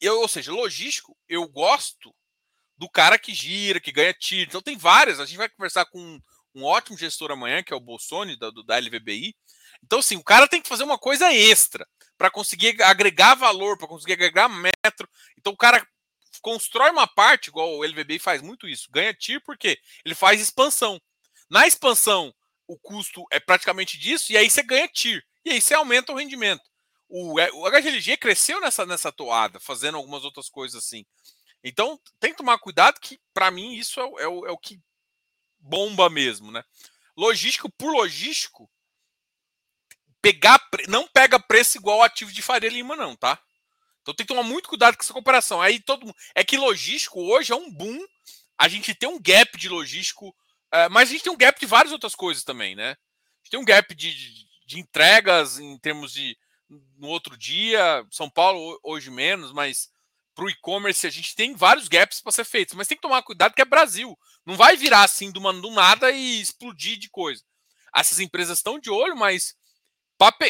Eu, 0.00 0.20
ou 0.20 0.28
seja, 0.28 0.52
logístico, 0.52 1.16
eu 1.28 1.46
gosto 1.48 2.14
do 2.76 2.88
cara 2.88 3.18
que 3.18 3.32
gira, 3.32 3.80
que 3.80 3.92
ganha 3.92 4.12
tiro. 4.12 4.48
Então 4.48 4.60
tem 4.60 4.76
várias. 4.76 5.20
A 5.20 5.26
gente 5.26 5.38
vai 5.38 5.48
conversar 5.48 5.86
com 5.86 5.98
um, 5.98 6.20
um 6.54 6.64
ótimo 6.64 6.98
gestor 6.98 7.30
amanhã, 7.30 7.62
que 7.62 7.72
é 7.72 7.76
o 7.76 7.80
Bolsoni, 7.80 8.36
da, 8.36 8.50
da 8.66 8.78
LVBI. 8.78 9.34
Então, 9.82 10.00
assim, 10.00 10.16
o 10.16 10.24
cara 10.24 10.48
tem 10.48 10.60
que 10.60 10.68
fazer 10.68 10.82
uma 10.82 10.98
coisa 10.98 11.32
extra 11.32 11.86
para 12.16 12.30
conseguir 12.30 12.82
agregar 12.82 13.34
valor, 13.34 13.76
para 13.78 13.88
conseguir 13.88 14.14
agregar 14.14 14.48
metro. 14.48 15.08
Então, 15.38 15.52
o 15.52 15.56
cara 15.56 15.86
constrói 16.40 16.90
uma 16.90 17.06
parte, 17.06 17.48
igual 17.48 17.78
o 17.78 17.84
LVBI 17.84 18.18
faz 18.18 18.42
muito 18.42 18.68
isso, 18.68 18.90
ganha 18.90 19.14
TIR 19.14 19.40
porque 19.44 19.78
ele 20.04 20.14
faz 20.14 20.40
expansão. 20.40 21.00
Na 21.48 21.66
expansão, 21.66 22.34
o 22.66 22.78
custo 22.78 23.24
é 23.30 23.38
praticamente 23.38 23.98
disso, 23.98 24.32
e 24.32 24.36
aí 24.36 24.48
você 24.50 24.62
ganha 24.62 24.88
TIR. 24.88 25.24
E 25.44 25.50
aí 25.50 25.60
você 25.60 25.74
aumenta 25.74 26.12
o 26.12 26.16
rendimento 26.16 26.62
o, 27.16 27.38
é, 27.38 27.48
o 27.52 27.64
HGLG 27.70 28.16
cresceu 28.16 28.60
nessa, 28.60 28.84
nessa 28.84 29.12
toada, 29.12 29.60
fazendo 29.60 29.96
algumas 29.96 30.24
outras 30.24 30.48
coisas 30.48 30.82
assim. 30.82 31.06
Então, 31.62 31.98
tem 32.18 32.32
que 32.32 32.38
tomar 32.38 32.58
cuidado 32.58 32.98
que, 33.00 33.20
para 33.32 33.52
mim, 33.52 33.74
isso 33.74 34.00
é, 34.00 34.24
é, 34.24 34.28
o, 34.28 34.46
é 34.46 34.50
o 34.50 34.58
que 34.58 34.80
bomba 35.60 36.10
mesmo, 36.10 36.50
né? 36.50 36.64
Logístico 37.16 37.70
por 37.70 37.92
logístico, 37.92 38.68
pegar 40.20 40.60
não 40.88 41.06
pega 41.06 41.38
preço 41.38 41.78
igual 41.78 42.02
ativo 42.02 42.32
de 42.32 42.42
Faria 42.42 42.68
Lima, 42.68 42.96
não, 42.96 43.14
tá? 43.14 43.40
Então 44.02 44.12
tem 44.12 44.26
que 44.26 44.34
tomar 44.34 44.42
muito 44.42 44.68
cuidado 44.68 44.96
com 44.96 45.02
essa 45.02 45.12
comparação. 45.12 45.62
Aí 45.62 45.80
todo 45.80 46.12
É 46.34 46.42
que 46.42 46.56
logístico 46.56 47.20
hoje 47.22 47.52
é 47.52 47.56
um 47.56 47.70
boom. 47.70 48.04
A 48.58 48.66
gente 48.68 48.94
tem 48.94 49.08
um 49.08 49.20
gap 49.22 49.56
de 49.56 49.68
logístico, 49.68 50.34
é, 50.34 50.34
mas 50.90 51.08
a 51.08 51.12
gente 51.12 51.24
tem 51.24 51.32
um 51.32 51.36
gap 51.36 51.58
de 51.58 51.66
várias 51.66 51.92
outras 51.92 52.14
coisas 52.14 52.42
também, 52.42 52.74
né? 52.74 52.90
A 52.90 53.38
gente 53.42 53.50
tem 53.50 53.60
um 53.60 53.64
gap 53.64 53.94
de, 53.94 54.14
de, 54.66 54.80
entregas 54.80 55.58
em 55.58 55.78
termos 55.78 56.12
de 56.12 56.36
no 56.98 57.08
outro 57.08 57.36
dia. 57.36 58.04
São 58.10 58.28
Paulo 58.28 58.78
hoje 58.82 59.10
menos, 59.10 59.52
mas 59.52 59.88
para 60.34 60.44
o 60.44 60.50
e-commerce 60.50 61.06
a 61.06 61.10
gente 61.10 61.34
tem 61.36 61.54
vários 61.54 61.86
gaps 61.86 62.20
para 62.20 62.32
ser 62.32 62.44
feitos. 62.44 62.74
Mas 62.74 62.88
tem 62.88 62.96
que 62.96 63.02
tomar 63.02 63.22
cuidado 63.22 63.54
que 63.54 63.62
é 63.62 63.64
Brasil. 63.64 64.18
Não 64.44 64.56
vai 64.56 64.76
virar 64.76 65.04
assim 65.04 65.30
do, 65.30 65.40
do 65.40 65.70
nada 65.70 66.10
e 66.10 66.40
explodir 66.40 66.98
de 66.98 67.08
coisa. 67.08 67.42
Essas 67.94 68.18
empresas 68.18 68.58
estão 68.58 68.78
de 68.78 68.90
olho, 68.90 69.16
mas 69.16 69.54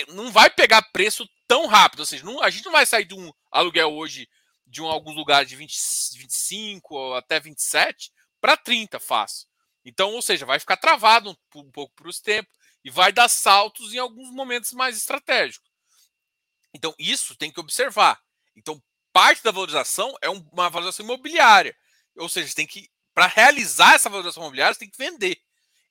não 0.09 0.31
vai 0.33 0.49
pegar 0.49 0.91
preço 0.93 1.29
tão 1.47 1.67
rápido. 1.67 2.01
Ou 2.01 2.07
seja, 2.07 2.25
não, 2.25 2.43
a 2.43 2.49
gente 2.49 2.65
não 2.65 2.73
vai 2.73 2.87
sair 2.87 3.05
de 3.05 3.15
um 3.15 3.31
aluguel 3.51 3.93
hoje 3.93 4.29
de 4.67 4.81
um, 4.81 4.87
alguns 4.87 5.15
lugares 5.17 5.49
de 5.49 5.57
20, 5.57 5.73
25 6.17 6.95
ou 6.95 7.15
até 7.15 7.39
27 7.39 8.11
para 8.41 8.57
30 8.57 8.99
fácil. 8.99 9.47
Então, 9.85 10.13
ou 10.13 10.23
seja, 10.23 10.47
vai 10.47 10.59
ficar 10.59 10.77
travado 10.77 11.31
um, 11.31 11.61
um 11.61 11.71
pouco 11.71 11.95
para 11.95 12.09
os 12.09 12.21
tempos 12.21 12.53
e 12.85 12.91
vai 12.91 13.13
dar 13.13 13.29
saltos 13.29 13.93
em 13.93 13.99
alguns 13.99 14.31
momentos 14.31 14.73
mais 14.73 14.97
estratégicos. 14.97 15.71
Então, 16.73 16.95
isso 16.99 17.37
tem 17.37 17.53
que 17.53 17.61
observar. 17.61 18.21
Então, 18.57 18.83
parte 19.13 19.43
da 19.43 19.51
valorização 19.51 20.15
é 20.21 20.29
uma 20.29 20.69
valorização 20.69 21.05
imobiliária. 21.05 21.77
Ou 22.17 22.29
seja, 22.29 22.55
tem 22.55 22.67
que, 22.67 22.91
para 23.15 23.27
realizar 23.27 23.95
essa 23.95 24.09
valorização 24.09 24.43
imobiliária, 24.43 24.75
você 24.75 24.81
tem 24.81 24.91
que 24.91 24.99
vender. 24.99 25.41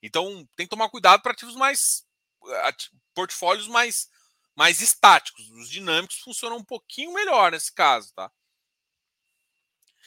Então, 0.02 0.46
tem 0.54 0.66
que 0.66 0.70
tomar 0.70 0.90
cuidado 0.90 1.22
para 1.22 1.32
ativos 1.32 1.56
mais. 1.56 2.04
portfólios 3.14 3.66
mais, 3.66 4.08
mais 4.54 4.80
estáticos. 4.80 5.48
Os 5.52 5.70
dinâmicos 5.70 6.18
funcionam 6.18 6.58
um 6.58 6.64
pouquinho 6.64 7.12
melhor 7.12 7.52
nesse 7.52 7.72
caso, 7.72 8.12
tá? 8.14 8.30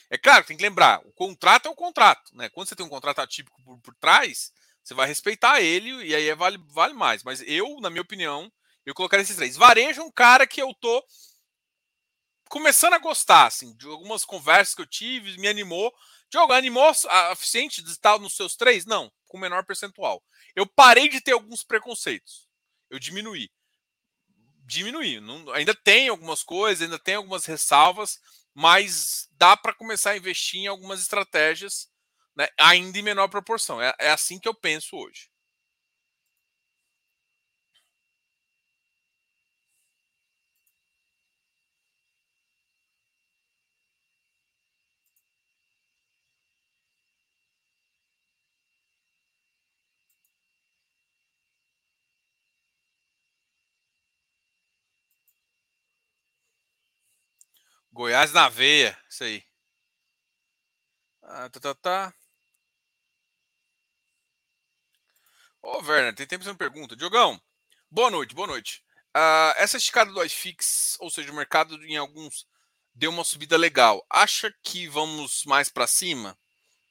É 0.09 0.17
claro, 0.17 0.45
tem 0.45 0.55
que 0.55 0.63
lembrar, 0.63 1.01
o 1.05 1.11
contrato 1.11 1.67
é 1.67 1.69
o 1.69 1.75
contrato, 1.75 2.35
né? 2.35 2.49
Quando 2.49 2.69
você 2.69 2.75
tem 2.75 2.85
um 2.85 2.89
contrato 2.89 3.19
atípico 3.19 3.61
por, 3.63 3.77
por 3.79 3.95
trás, 3.95 4.51
você 4.83 4.93
vai 4.93 5.05
respeitar 5.05 5.61
ele 5.61 5.91
e 6.05 6.15
aí 6.15 6.29
é 6.29 6.35
vale, 6.35 6.57
vale 6.69 6.93
mais. 6.93 7.23
Mas 7.23 7.41
eu, 7.45 7.79
na 7.81 7.89
minha 7.89 8.01
opinião, 8.01 8.51
eu 8.85 8.93
colocaria 8.93 9.21
esses 9.21 9.35
três. 9.35 9.57
Varejo 9.57 10.01
é 10.01 10.03
um 10.03 10.11
cara 10.11 10.47
que 10.47 10.61
eu 10.61 10.73
tô 10.75 11.03
começando 12.47 12.93
a 12.93 12.99
gostar, 12.99 13.47
assim, 13.47 13.75
de 13.75 13.85
algumas 13.85 14.23
conversas 14.23 14.73
que 14.73 14.81
eu 14.81 14.87
tive, 14.87 15.37
me 15.39 15.49
animou. 15.49 15.93
Diogo, 16.29 16.53
animou 16.53 16.89
a 17.09 17.31
eficiente 17.33 17.81
de 17.81 17.91
estar 17.91 18.17
nos 18.19 18.35
seus 18.35 18.55
três? 18.55 18.85
Não, 18.85 19.11
com 19.27 19.37
menor 19.37 19.65
percentual. 19.65 20.23
Eu 20.55 20.65
parei 20.65 21.09
de 21.09 21.19
ter 21.19 21.33
alguns 21.33 21.63
preconceitos. 21.63 22.47
Eu 22.89 22.97
diminuí. 22.97 23.49
Diminuí. 24.65 25.19
Não, 25.19 25.51
ainda 25.51 25.75
tem 25.75 26.07
algumas 26.07 26.43
coisas, 26.43 26.81
ainda 26.81 26.97
tem 26.97 27.15
algumas 27.15 27.45
ressalvas, 27.45 28.19
mas 28.59 29.29
dá 29.33 29.55
para 29.55 29.71
começar 29.71 30.11
a 30.11 30.17
investir 30.17 30.61
em 30.61 30.67
algumas 30.67 30.99
estratégias, 30.99 31.87
né, 32.35 32.47
ainda 32.59 32.97
em 32.97 33.03
menor 33.03 33.27
proporção. 33.27 33.79
É, 33.79 33.93
é 33.99 34.09
assim 34.09 34.39
que 34.39 34.47
eu 34.49 34.53
penso 34.55 34.97
hoje. 34.97 35.29
Goiás 57.97 58.31
na 58.31 58.47
veia, 58.47 58.95
isso 59.09 59.23
aí. 59.23 59.43
Ah, 61.23 61.49
tá, 61.49 61.59
tá, 61.59 61.73
tá. 61.73 62.13
Ô, 65.63 65.79
Werner, 65.79 66.13
tem 66.13 66.27
tempo 66.27 66.43
de 66.43 66.49
uma 66.51 66.55
pergunta. 66.55 66.95
Diogão, 66.95 67.41
boa 67.89 68.11
noite, 68.11 68.35
boa 68.35 68.45
noite. 68.47 68.83
Uh, 69.15 69.57
essa 69.57 69.77
esticada 69.77 70.11
do 70.11 70.23
iFix, 70.23 70.95
ou 70.99 71.09
seja, 71.09 71.31
o 71.31 71.35
mercado 71.35 71.83
em 71.85 71.97
alguns 71.97 72.45
deu 72.93 73.09
uma 73.09 73.23
subida 73.23 73.57
legal. 73.57 74.05
Acha 74.07 74.53
que 74.61 74.87
vamos 74.87 75.43
mais 75.45 75.67
para 75.67 75.87
cima? 75.87 76.37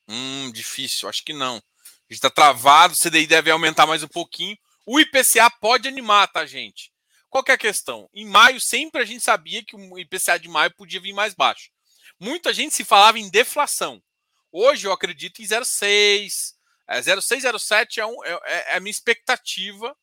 Hum, 0.09 0.51
difícil, 0.51 1.09
acho 1.09 1.25
que 1.25 1.33
não. 1.33 1.59
A 1.59 2.13
gente 2.13 2.15
está 2.15 2.31
travado, 2.31 2.95
o 2.95 2.99
CDI 2.99 3.29
deve 3.29 3.49
aumentar 3.53 3.87
mais 3.87 4.03
um 4.03 4.09
pouquinho. 4.09 4.59
O 4.85 4.99
IPCA 4.99 5.49
pode 5.61 5.87
animar, 5.87 6.27
tá, 6.27 6.45
gente? 6.45 6.93
Qual 7.37 7.45
é 7.49 7.53
a 7.53 7.59
questão? 7.59 8.09
Em 8.15 8.25
maio, 8.25 8.59
sempre 8.59 9.03
a 9.03 9.05
gente 9.05 9.23
sabia 9.23 9.63
que 9.63 9.77
o 9.77 9.99
IPCA 9.99 10.39
de 10.39 10.49
maio 10.49 10.75
podia 10.75 10.99
vir 10.99 11.13
mais 11.13 11.35
baixo. 11.35 11.71
Muita 12.19 12.51
gente 12.51 12.75
se 12.75 12.83
falava 12.83 13.19
em 13.19 13.29
deflação. 13.29 14.03
Hoje 14.51 14.87
eu 14.87 14.93
acredito 14.93 15.43
em 15.43 15.45
0,6. 15.45 16.55
É, 16.89 16.99
0,6, 16.99 17.99
é, 17.99 18.07
um, 18.07 18.25
é, 18.25 18.31
é, 18.31 18.73
é 18.73 18.77
a 18.79 18.81
minha 18.81 18.91
expectativa 18.91 19.95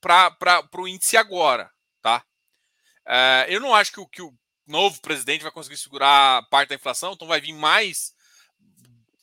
para 0.00 0.68
o 0.78 0.88
índice 0.88 1.16
agora. 1.16 1.70
Tá? 2.02 2.24
É, 3.06 3.46
eu 3.48 3.60
não 3.60 3.72
acho 3.72 3.92
que 3.92 4.00
o, 4.00 4.08
que 4.08 4.20
o 4.20 4.36
novo 4.66 5.00
presidente 5.00 5.42
vai 5.42 5.52
conseguir 5.52 5.76
segurar 5.76 6.42
parte 6.48 6.70
da 6.70 6.74
inflação, 6.74 7.12
então 7.12 7.28
vai 7.28 7.40
vir 7.40 7.52
mais 7.52 8.12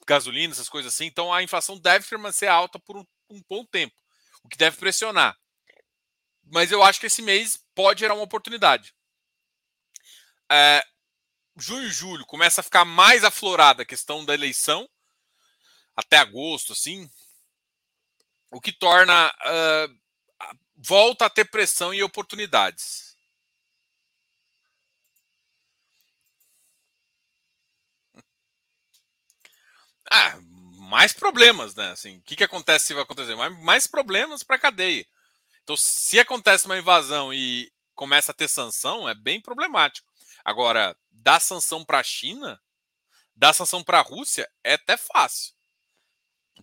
gasolina, 0.07 0.53
essas 0.53 0.69
coisas 0.69 0.93
assim. 0.93 1.07
Então 1.07 1.33
a 1.33 1.43
inflação 1.43 1.77
deve 1.77 2.07
permanecer 2.07 2.47
alta 2.47 2.79
por 2.79 2.95
um, 2.95 3.05
um 3.29 3.41
bom 3.49 3.65
tempo, 3.65 3.93
o 4.41 4.47
que 4.47 4.57
deve 4.57 4.77
pressionar 4.77 5.37
mas 6.51 6.71
eu 6.71 6.83
acho 6.83 6.99
que 6.99 7.07
esse 7.07 7.21
mês 7.21 7.57
pode 7.73 8.01
gerar 8.01 8.13
uma 8.13 8.23
oportunidade. 8.23 8.93
É, 10.51 10.83
junho 11.57 11.87
e 11.87 11.91
julho 11.91 12.25
começa 12.25 12.61
a 12.61 12.63
ficar 12.63 12.85
mais 12.85 13.23
aflorada 13.23 13.83
a 13.83 13.85
questão 13.85 14.25
da 14.25 14.33
eleição, 14.33 14.89
até 15.95 16.17
agosto, 16.17 16.73
assim, 16.73 17.09
o 18.51 18.59
que 18.59 18.71
torna. 18.71 19.33
Uh, 19.45 20.01
volta 20.75 21.25
a 21.25 21.29
ter 21.29 21.45
pressão 21.45 21.93
e 21.93 22.03
oportunidades. 22.03 23.15
Ah, 30.11 30.37
mais 30.89 31.13
problemas, 31.13 31.75
né? 31.75 31.91
Assim, 31.91 32.17
o 32.17 32.21
que, 32.23 32.35
que 32.35 32.43
acontece 32.43 32.87
se 32.87 32.93
vai 32.93 33.03
acontecer? 33.03 33.35
Mais, 33.35 33.57
mais 33.63 33.87
problemas 33.87 34.43
para 34.43 34.55
a 34.57 34.59
cadeia. 34.59 35.05
Então, 35.63 35.77
se 35.77 36.19
acontece 36.19 36.65
uma 36.65 36.77
invasão 36.77 37.33
e 37.33 37.71
começa 37.95 38.31
a 38.31 38.35
ter 38.35 38.47
sanção, 38.47 39.07
é 39.07 39.13
bem 39.13 39.39
problemático. 39.41 40.11
Agora, 40.43 40.97
dar 41.11 41.39
sanção 41.39 41.85
para 41.85 41.99
a 41.99 42.03
China, 42.03 42.59
dar 43.35 43.53
sanção 43.53 43.83
para 43.83 43.99
a 43.99 44.03
Rússia, 44.03 44.49
é 44.63 44.73
até 44.73 44.97
fácil. 44.97 45.53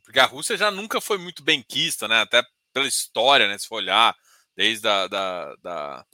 Porque 0.03 0.19
a 0.19 0.27
Rússia 0.27 0.57
já 0.57 0.71
nunca 0.71 1.01
foi 1.01 1.19
muito 1.19 1.43
benquista, 1.43 2.09
né? 2.09 2.21
Até 2.21 2.43
pela 2.73 2.87
história, 2.87 3.49
né? 3.49 3.59
Se 3.59 3.69
for 3.69 3.77
olhar, 3.77 4.17
desde 4.57 4.89
a 4.89 5.07
da, 5.07 5.55
da 5.57 6.07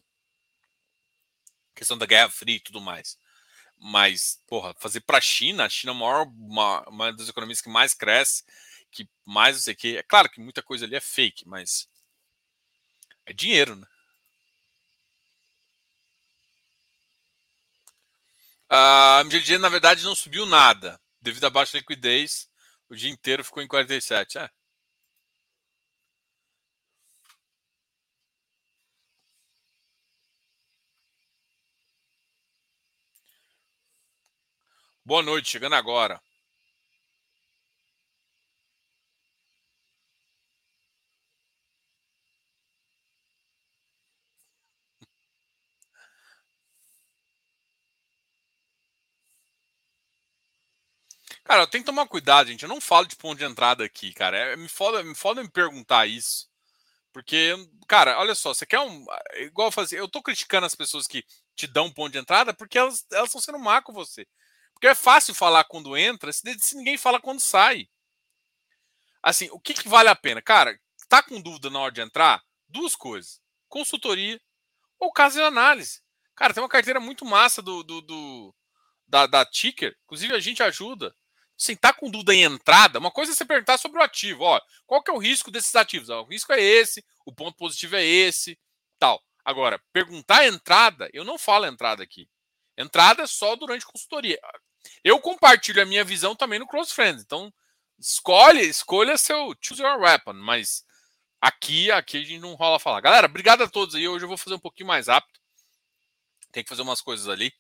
questão 1.75 1.97
da 1.99 2.07
Guerra 2.07 2.31
Fria 2.31 2.57
e 2.57 2.61
tudo 2.61 2.81
mais. 2.81 3.19
Mas, 3.79 4.41
porra, 4.47 4.75
fazer 4.79 5.01
para 5.01 5.19
a 5.19 5.21
China, 5.21 5.65
a 5.65 5.69
China 5.69 5.93
é 5.93 5.97
maior, 5.97 6.27
uma, 6.27 6.89
uma 6.89 7.13
das 7.13 7.29
economias 7.29 7.61
que 7.61 7.69
mais 7.69 7.93
cresce, 7.95 8.45
que 8.91 9.09
mais 9.25 9.57
não 9.57 9.63
sei 9.63 9.75
o 9.75 9.77
que. 9.77 9.97
É 9.97 10.03
claro 10.03 10.31
que 10.31 10.41
muita 10.41 10.63
coisa 10.63 10.85
ali 10.85 10.95
é 10.95 11.01
fake, 11.01 11.47
mas 11.47 11.89
é 13.27 13.33
dinheiro, 13.33 13.77
né? 13.77 13.87
A 18.69 19.21
MGD, 19.25 19.59
na 19.59 19.69
verdade, 19.69 20.05
não 20.05 20.15
subiu 20.15 20.47
nada. 20.47 21.01
Devido 21.21 21.45
à 21.45 21.51
baixa 21.51 21.79
liquidez, 21.79 22.49
o 22.89 22.97
dia 22.97 23.11
inteiro 23.11 23.45
ficou 23.45 23.63
em 23.63 23.69
47. 23.69 24.39
É. 24.39 24.51
Boa 35.05 35.23
noite, 35.23 35.51
chegando 35.51 35.75
agora. 35.75 36.21
Cara, 51.45 51.67
tem 51.67 51.83
que 51.83 51.87
tomar 51.87 52.09
cuidado, 52.09 52.49
gente. 52.49 52.63
Eu 52.63 52.69
não 52.69 52.81
falo 52.81 53.07
de 53.07 53.17
ponto 53.17 53.39
de 53.39 53.45
entrada 53.45 53.85
aqui, 53.85 54.13
cara. 54.15 54.37
É, 54.37 54.57
me 54.57 54.69
foda, 54.69 55.03
me 55.03 55.15
foda 55.15 55.43
me 55.43 55.51
perguntar 55.51 56.07
isso. 56.07 56.49
Porque, 57.13 57.55
cara, 57.87 58.19
olha 58.19 58.35
só, 58.35 58.55
você 58.55 58.67
quer 58.67 58.81
um. 58.81 59.05
Igual 59.37 59.69
eu 59.69 59.73
fazer, 59.73 60.01
eu 60.01 60.09
tô 60.09 60.23
criticando 60.23 60.67
as 60.67 60.75
pessoas 60.75 61.07
que 61.07 61.25
te 61.55 61.67
dão 61.67 61.93
ponto 61.93 62.13
de 62.13 62.19
entrada 62.19 62.55
porque 62.55 62.79
elas 62.79 63.07
estão 63.13 63.41
sendo 63.41 63.59
má 63.59 63.83
com 63.83 63.93
você. 63.93 64.27
Porque 64.73 64.89
é 64.89 64.95
fácil 64.95 65.35
falar 65.35 65.65
quando 65.65 65.97
entra, 65.97 66.33
se, 66.33 66.43
se 66.59 66.77
ninguém 66.77 66.99
fala 66.99 67.21
quando 67.21 67.41
sai. 67.41 67.89
Assim, 69.23 69.49
o 69.53 69.61
que, 69.61 69.75
que 69.75 69.89
vale 69.89 70.09
a 70.09 70.17
pena? 70.17 70.43
Cara, 70.43 70.79
tá 71.09 71.23
com 71.23 71.41
dúvida 71.41 71.71
na 71.71 71.79
hora 71.81 71.93
de 71.93 72.01
entrar? 72.01 72.43
Duas 72.69 72.97
coisas: 72.97 73.41
consultoria 73.69 74.41
ou 74.99 75.13
caso 75.13 75.37
de 75.37 75.43
análise. 75.43 76.01
Cara, 76.35 76.55
tem 76.55 76.63
uma 76.63 76.69
carteira 76.69 77.01
muito 77.01 77.25
massa 77.25 77.63
do, 77.63 77.83
do, 77.83 78.01
do 78.01 78.55
da, 79.07 79.27
da 79.27 79.45
Ticker. 79.45 79.95
Inclusive, 80.05 80.35
a 80.35 80.41
gente 80.41 80.63
ajuda 80.63 81.15
assim, 81.59 81.77
tá 81.77 81.93
com 81.93 82.11
dúvida 82.11 82.35
em 82.35 82.43
entrada, 82.43 82.99
uma 82.99 83.11
coisa 83.11 83.33
é 83.33 83.35
você 83.35 83.45
perguntar 83.45 83.79
sobre 83.79 83.99
o 83.99 84.03
ativo, 84.03 84.45
ó, 84.45 84.61
qual 84.87 85.03
que 85.03 85.11
é 85.11 85.15
o 85.15 85.19
risco 85.19 85.51
desses 85.51 85.75
ativos? 85.75 86.11
Ó, 86.11 86.23
o 86.23 86.27
risco 86.27 86.53
é 86.53 86.61
esse, 86.61 87.05
o 87.25 87.33
ponto 87.33 87.57
positivo 87.57 87.97
é 87.97 88.05
esse, 88.05 88.59
tal. 88.99 89.23
Agora, 89.45 89.81
perguntar 89.93 90.47
entrada, 90.47 91.09
eu 91.13 91.25
não 91.25 91.39
falo 91.39 91.67
entrada 91.67 92.03
aqui. 92.03 92.29
Entrada 92.77 93.23
é 93.23 93.27
só 93.27 93.55
durante 93.55 93.87
consultoria. 93.87 94.39
Eu 95.03 95.21
compartilho 95.21 95.83
a 95.83 95.87
minha 95.87 96.05
visão 96.05 96.35
também 96.35 96.59
no 96.59 96.67
Close 96.67 96.93
Friends, 96.93 97.23
então 97.23 97.53
escolhe, 97.99 98.63
escolha 98.63 99.17
seu 99.17 99.55
choose 99.61 99.83
your 99.83 100.01
weapon, 100.01 100.35
mas 100.35 100.85
aqui, 101.41 101.91
aqui 101.91 102.17
a 102.17 102.21
gente 102.21 102.41
não 102.41 102.55
rola 102.55 102.79
falar. 102.79 103.01
Galera, 103.01 103.27
obrigado 103.27 103.63
a 103.63 103.69
todos 103.69 103.95
aí. 103.95 104.09
Hoje 104.09 104.25
eu 104.25 104.29
vou 104.29 104.37
fazer 104.39 104.57
um 104.57 104.61
pouquinho 104.61 104.89
mais 104.89 105.09
rápido. 105.09 105.39
Tem 106.51 106.63
que 106.63 106.69
fazer 106.69 106.83
umas 106.83 107.01
coisas 107.01 107.29
ali. 107.29 107.53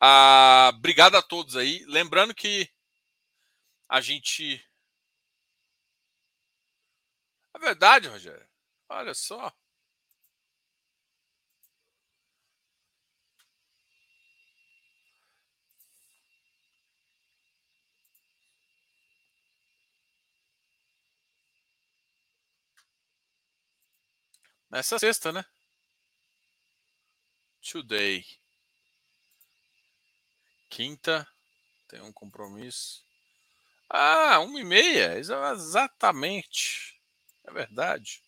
Ah, 0.00 0.70
obrigado 0.74 1.16
a 1.16 1.22
todos 1.22 1.56
aí. 1.56 1.84
Lembrando 1.86 2.34
que 2.34 2.68
a 3.92 4.00
gente. 4.00 4.66
É 7.54 7.58
verdade, 7.58 8.08
Rogério. 8.08 8.48
Olha 8.88 9.12
só. 9.12 9.52
Nessa 24.70 24.98
sexta, 24.98 25.30
né? 25.32 25.44
Today. 27.60 28.24
Quinta. 30.70 31.28
Tem 31.88 32.00
um 32.00 32.10
compromisso. 32.10 33.11
Ah, 33.92 34.40
uma 34.40 34.60
e 34.60 34.64
meia, 34.64 35.16
exatamente. 35.18 36.98
É 37.44 37.52
verdade. 37.52 38.20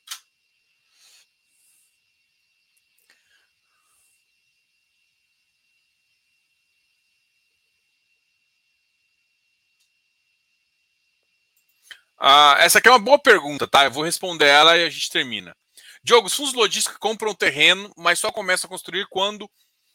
Ah, 12.18 12.56
essa 12.60 12.78
aqui 12.78 12.88
é 12.88 12.90
uma 12.92 12.98
boa 12.98 13.18
pergunta, 13.18 13.66
tá? 13.66 13.84
Eu 13.84 13.90
vou 13.90 14.04
responder 14.04 14.46
ela 14.46 14.76
e 14.76 14.84
a 14.84 14.90
gente 14.90 15.10
termina. 15.10 15.54
Diogo, 16.02 16.26
os 16.26 16.34
fundos 16.34 16.54
logísticos 16.54 16.98
compram 16.98 17.34
terreno, 17.34 17.90
mas 17.96 18.18
só 18.18 18.30
começam 18.30 18.68
a 18.68 18.70
construir 18.70 19.06
quando 19.10 19.42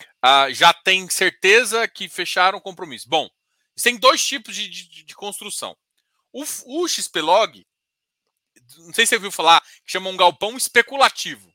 uh, 0.02 0.52
já 0.52 0.74
tem 0.74 1.10
certeza 1.10 1.88
que 1.88 2.10
fecharam 2.10 2.58
o 2.60 2.62
compromisso. 2.62 3.10
Bom, 3.10 3.30
tem 3.84 3.98
dois 3.98 4.26
tipos 4.26 4.56
de, 4.56 4.68
de, 4.70 5.04
de 5.04 5.16
construção. 5.16 5.76
O, 6.32 6.44
o 6.66 6.88
XPlog, 6.88 7.66
não 8.78 8.94
sei 8.94 9.06
se 9.06 9.10
você 9.10 9.16
ouviu 9.16 9.32
falar, 9.32 9.62
que 9.62 9.92
chama 9.92 10.10
um 10.10 10.18
galpão 10.18 10.56
especulativo. 10.58 11.48
O 11.50 11.54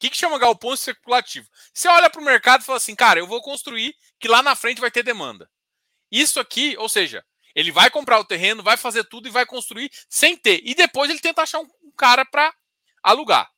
que, 0.00 0.10
que 0.10 0.16
chama 0.16 0.38
galpão 0.38 0.72
especulativo? 0.72 1.48
Você 1.72 1.86
olha 1.88 2.08
para 2.08 2.20
o 2.20 2.24
mercado 2.24 2.62
e 2.62 2.64
fala 2.64 2.78
assim, 2.78 2.94
cara, 2.94 3.20
eu 3.20 3.26
vou 3.26 3.42
construir 3.42 3.94
que 4.18 4.28
lá 4.28 4.42
na 4.42 4.56
frente 4.56 4.80
vai 4.80 4.90
ter 4.90 5.02
demanda. 5.02 5.50
Isso 6.10 6.40
aqui, 6.40 6.74
ou 6.78 6.88
seja, 6.88 7.24
ele 7.54 7.70
vai 7.70 7.90
comprar 7.90 8.18
o 8.18 8.24
terreno, 8.24 8.62
vai 8.62 8.76
fazer 8.76 9.04
tudo 9.04 9.28
e 9.28 9.30
vai 9.30 9.44
construir 9.44 9.90
sem 10.08 10.36
ter. 10.36 10.60
E 10.64 10.74
depois 10.74 11.10
ele 11.10 11.20
tenta 11.20 11.42
achar 11.42 11.60
um, 11.60 11.68
um 11.82 11.90
cara 11.92 12.24
para 12.24 12.54
alugar. 13.02 13.50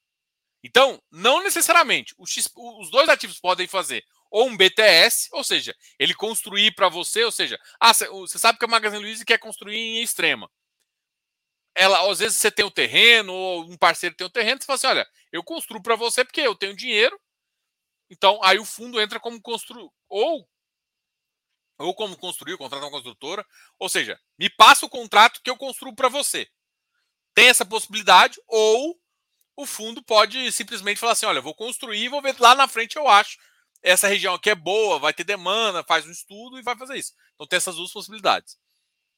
Então, 0.63 1.03
não 1.11 1.43
necessariamente. 1.43 2.15
X, 2.27 2.51
os 2.55 2.91
dois 2.91 3.09
ativos 3.09 3.41
podem 3.41 3.67
fazer 3.67 4.05
ou 4.33 4.49
um 4.49 4.57
BTS, 4.57 5.29
ou 5.33 5.45
seja, 5.45 5.77
ele 5.99 6.15
construir 6.15 6.73
para 6.75 6.89
você, 6.89 7.23
ou 7.23 7.31
seja, 7.31 7.61
ah, 7.79 7.93
você 7.93 8.39
sabe 8.39 8.59
que 8.59 8.65
a 8.65 8.69
Magazine 8.69 9.03
Luiza 9.03 9.27
quer 9.27 9.39
construir 9.39 9.77
em 9.77 10.03
extrema. 10.03 10.51
Ela, 11.75 12.11
às 12.11 12.19
vezes 12.19 12.39
você 12.39 12.51
tem 12.51 12.65
o 12.65 12.71
terreno, 12.71 13.33
ou 13.33 13.65
um 13.65 13.77
parceiro 13.77 14.15
tem 14.17 14.27
o 14.27 14.31
terreno, 14.31 14.61
você 14.61 14.67
fala 14.67 14.77
assim: 14.77 14.87
olha, 14.87 15.07
eu 15.31 15.43
construo 15.43 15.83
para 15.83 15.97
você 15.97 16.25
porque 16.25 16.41
eu 16.41 16.55
tenho 16.55 16.77
dinheiro. 16.77 17.19
Então, 18.11 18.41
aí 18.45 18.59
o 18.59 18.65
fundo 18.67 19.01
entra 19.01 19.21
como 19.21 19.41
constru 19.43 19.93
ou 20.09 20.49
ou 21.79 21.95
como 21.95 22.17
construir, 22.17 22.57
contratar 22.57 22.85
uma 22.89 22.93
construtora, 22.93 23.45
ou 23.79 23.89
seja, 23.89 24.19
me 24.39 24.49
passa 24.49 24.87
o 24.87 24.89
contrato 24.91 25.41
que 25.43 25.51
eu 25.51 25.57
construo 25.57 25.95
para 25.95 26.09
você. 26.09 26.47
Tem 27.35 27.49
essa 27.49 27.65
possibilidade, 27.65 28.41
ou 28.49 28.97
o 29.57 29.67
fundo 29.67 30.03
pode 30.03 30.53
simplesmente 30.53 31.01
falar 31.01 31.13
assim: 31.13 31.27
olha, 31.27 31.41
vou 31.41 31.55
construir, 31.55 32.09
vou 32.09 32.23
ver 32.23 32.37
lá 32.41 32.55
na 32.55 32.69
frente 32.69 32.97
eu 32.97 33.09
acho 33.09 33.39
essa 33.83 34.09
região 34.09 34.35
aqui 34.35 34.51
é 34.51 34.55
boa, 34.55 34.99
vai 34.99 35.13
ter 35.13 35.25
demanda, 35.25 35.85
faz 35.85 36.07
um 36.07 36.11
estudo 36.11 36.59
e 36.59 36.63
vai 36.63 36.77
fazer 36.77 36.97
isso. 36.97 37.13
Então 37.35 37.47
tem 37.47 37.57
essas 37.57 37.77
duas 37.77 37.93
possibilidades, 37.93 38.59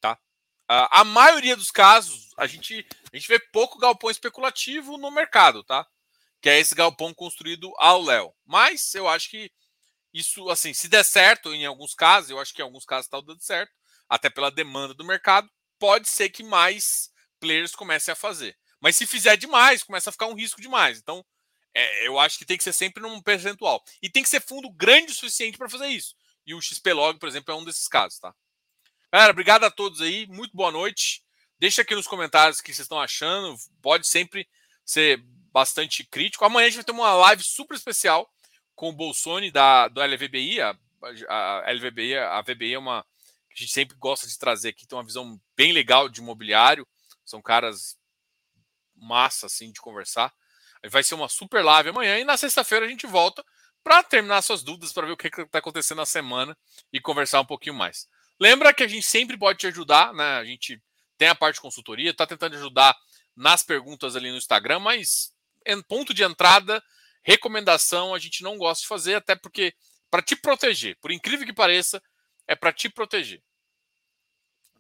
tá? 0.01 0.19
a 0.67 1.05
maioria 1.05 1.55
dos 1.55 1.71
casos 1.71 2.31
a 2.39 2.47
gente 2.47 2.87
a 3.13 3.17
gente 3.17 3.29
vê 3.29 3.39
pouco 3.39 3.79
galpão 3.79 4.11
especulativo 4.11 4.97
no 4.97 5.11
mercado, 5.11 5.63
tá? 5.63 5.87
Que 6.41 6.49
é 6.49 6.59
esse 6.59 6.75
galpão 6.75 7.13
construído 7.13 7.73
ao 7.77 8.03
léu. 8.03 8.35
Mas 8.47 8.95
eu 8.95 9.07
acho 9.07 9.31
que 9.31 9.51
isso, 10.13 10.49
assim, 10.49 10.73
se 10.73 10.89
der 10.89 11.05
certo 11.05 11.53
em 11.53 11.67
alguns 11.67 11.95
casos, 11.95 12.31
eu 12.31 12.39
acho 12.39 12.55
que 12.55 12.63
em 12.63 12.65
alguns 12.65 12.85
casos 12.85 13.07
está 13.07 13.21
dando 13.21 13.43
certo, 13.43 13.73
até 14.09 14.31
pela 14.31 14.51
demanda 14.51 14.95
do 14.95 15.05
mercado, 15.05 15.51
pode 15.79 16.09
ser 16.09 16.31
que 16.31 16.43
mais 16.43 17.11
players 17.41 17.75
comecem 17.75 18.13
a 18.13 18.17
fazer. 18.17 18.57
Mas 18.81 18.97
se 18.97 19.07
fizer 19.07 19.37
demais, 19.37 19.83
começa 19.83 20.11
a 20.11 20.13
ficar 20.13 20.27
um 20.27 20.35
risco 20.35 20.61
demais. 20.61 20.99
Então, 20.99 21.25
é, 21.75 22.07
eu 22.07 22.19
acho 22.19 22.39
que 22.39 22.45
tem 22.45 22.57
que 22.57 22.65
ser 22.65 22.73
sempre 22.73 23.03
num 23.03 23.21
percentual. 23.21 23.83
E 24.01 24.09
tem 24.09 24.23
que 24.23 24.29
ser 24.29 24.41
fundo 24.41 24.71
grande 24.71 25.13
o 25.13 25.15
suficiente 25.15 25.59
para 25.59 25.69
fazer 25.69 25.89
isso. 25.89 26.15
E 26.47 26.55
o 26.55 26.61
XPlog, 26.61 27.19
por 27.19 27.29
exemplo, 27.29 27.53
é 27.53 27.57
um 27.57 27.65
desses 27.65 27.89
casos, 27.89 28.19
tá? 28.19 28.35
Galera, 29.13 29.33
obrigado 29.33 29.65
a 29.65 29.71
todos 29.71 30.01
aí. 30.01 30.27
Muito 30.27 30.57
boa 30.57 30.71
noite. 30.71 31.25
Deixa 31.59 31.83
aqui 31.83 31.95
nos 31.95 32.07
comentários 32.07 32.59
o 32.59 32.63
que 32.63 32.73
vocês 32.73 32.85
estão 32.85 33.01
achando. 33.01 33.57
Pode 33.81 34.07
sempre 34.07 34.49
ser 34.85 35.23
bastante 35.53 36.05
crítico. 36.05 36.45
Amanhã 36.45 36.67
a 36.67 36.69
gente 36.69 36.77
vai 36.77 36.85
ter 36.85 36.93
uma 36.93 37.15
live 37.15 37.43
super 37.43 37.75
especial 37.77 38.29
com 38.75 38.89
o 38.91 38.93
Bolsoni 38.93 39.51
da, 39.51 39.89
do 39.89 40.01
LVBI. 40.01 40.61
A, 40.61 40.77
a, 41.29 41.73
LVBI, 41.73 42.17
a 42.19 42.43
VBI 42.43 42.75
é 42.75 42.79
uma 42.79 43.05
que 43.51 43.63
a 43.63 43.67
gente 43.67 43.73
sempre 43.73 43.97
gosta 43.97 44.27
de 44.27 44.37
trazer 44.37 44.71
aqui, 44.71 44.85
tem 44.85 44.99
uma 44.99 45.05
visão 45.05 45.41
bem 45.57 45.73
legal 45.73 46.09
de 46.09 46.21
imobiliário. 46.21 46.87
São 47.25 47.41
caras 47.41 47.97
massa 48.97 49.47
assim 49.47 49.71
de 49.71 49.81
conversar. 49.81 50.35
Vai 50.89 51.03
ser 51.03 51.15
uma 51.15 51.29
super 51.29 51.63
live 51.65 51.91
amanhã 51.91 52.19
e 52.19 52.25
na 52.25 52.37
sexta-feira 52.37 52.87
a 52.87 52.89
gente 52.89 53.07
volta 53.07 53.45
para 53.83 54.03
terminar 54.03 54.41
suas 54.43 54.63
dúvidas, 54.63 54.93
para 54.93 55.07
ver 55.07 55.13
o 55.13 55.17
que 55.17 55.29
está 55.29 55.59
acontecendo 55.59 55.99
na 55.99 56.07
semana 56.07 56.57
e 56.93 57.01
conversar 57.01 57.41
um 57.41 57.47
pouquinho 57.47 57.75
mais. 57.75 58.09
Lembra 58.41 58.73
que 58.73 58.83
a 58.83 58.89
gente 58.89 59.07
sempre 59.07 59.37
pode 59.37 59.59
te 59.59 59.67
ajudar, 59.67 60.13
né? 60.15 60.39
A 60.39 60.45
gente 60.45 60.83
tem 61.19 61.29
a 61.29 61.35
parte 61.35 61.57
de 61.57 61.61
consultoria, 61.61 62.11
está 62.11 62.27
tentando 62.27 62.57
ajudar 62.57 62.97
nas 63.37 63.63
perguntas 63.63 64.17
ali 64.17 64.31
no 64.31 64.39
Instagram, 64.39 64.81
mas 64.81 65.33
ponto 65.89 66.13
de 66.15 66.23
entrada, 66.23 66.83
recomendação 67.23 68.15
a 68.15 68.19
gente 68.19 68.43
não 68.43 68.57
gosta 68.57 68.83
de 68.83 68.89
fazer, 68.89 69.15
até 69.15 69.35
porque 69.37 69.75
para 70.11 70.23
te 70.23 70.37
proteger, 70.37 70.97
por 71.01 71.11
incrível 71.11 71.47
que 71.47 71.53
pareça, 71.53 72.03
é 72.47 72.55
para 72.55 72.73
te 72.73 72.89
proteger. 72.89 73.43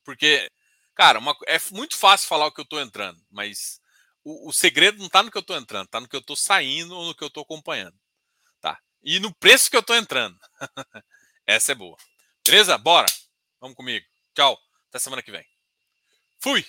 Porque, 0.04 0.50
cara, 0.94 1.18
uma, 1.18 1.36
é 1.46 1.58
muito 1.72 1.96
fácil 1.96 2.28
falar 2.28 2.46
o 2.46 2.52
que 2.52 2.60
eu 2.60 2.64
estou 2.64 2.80
entrando, 2.80 3.20
mas 3.30 3.80
o, 4.24 4.48
o 4.48 4.52
segredo 4.52 4.98
não 4.98 5.06
está 5.06 5.22
no 5.22 5.30
que 5.30 5.36
eu 5.36 5.40
estou 5.40 5.56
entrando, 5.56 5.84
está 5.84 6.00
no 6.00 6.08
que 6.08 6.16
eu 6.16 6.20
estou 6.20 6.34
saindo 6.34 6.96
ou 6.96 7.06
no 7.06 7.14
que 7.14 7.22
eu 7.22 7.28
estou 7.28 7.42
acompanhando. 7.42 7.96
Tá? 8.60 8.80
E 9.02 9.20
no 9.20 9.34
preço 9.34 9.70
que 9.70 9.76
eu 9.76 9.80
estou 9.80 9.94
entrando. 9.94 10.38
Essa 11.46 11.72
é 11.72 11.74
boa. 11.74 11.96
Beleza? 12.46 12.76
Bora. 12.78 13.06
Vamos 13.60 13.76
comigo. 13.76 14.06
Tchau. 14.34 14.58
Até 14.88 14.98
semana 14.98 15.22
que 15.22 15.30
vem. 15.30 15.44
Fui! 16.40 16.64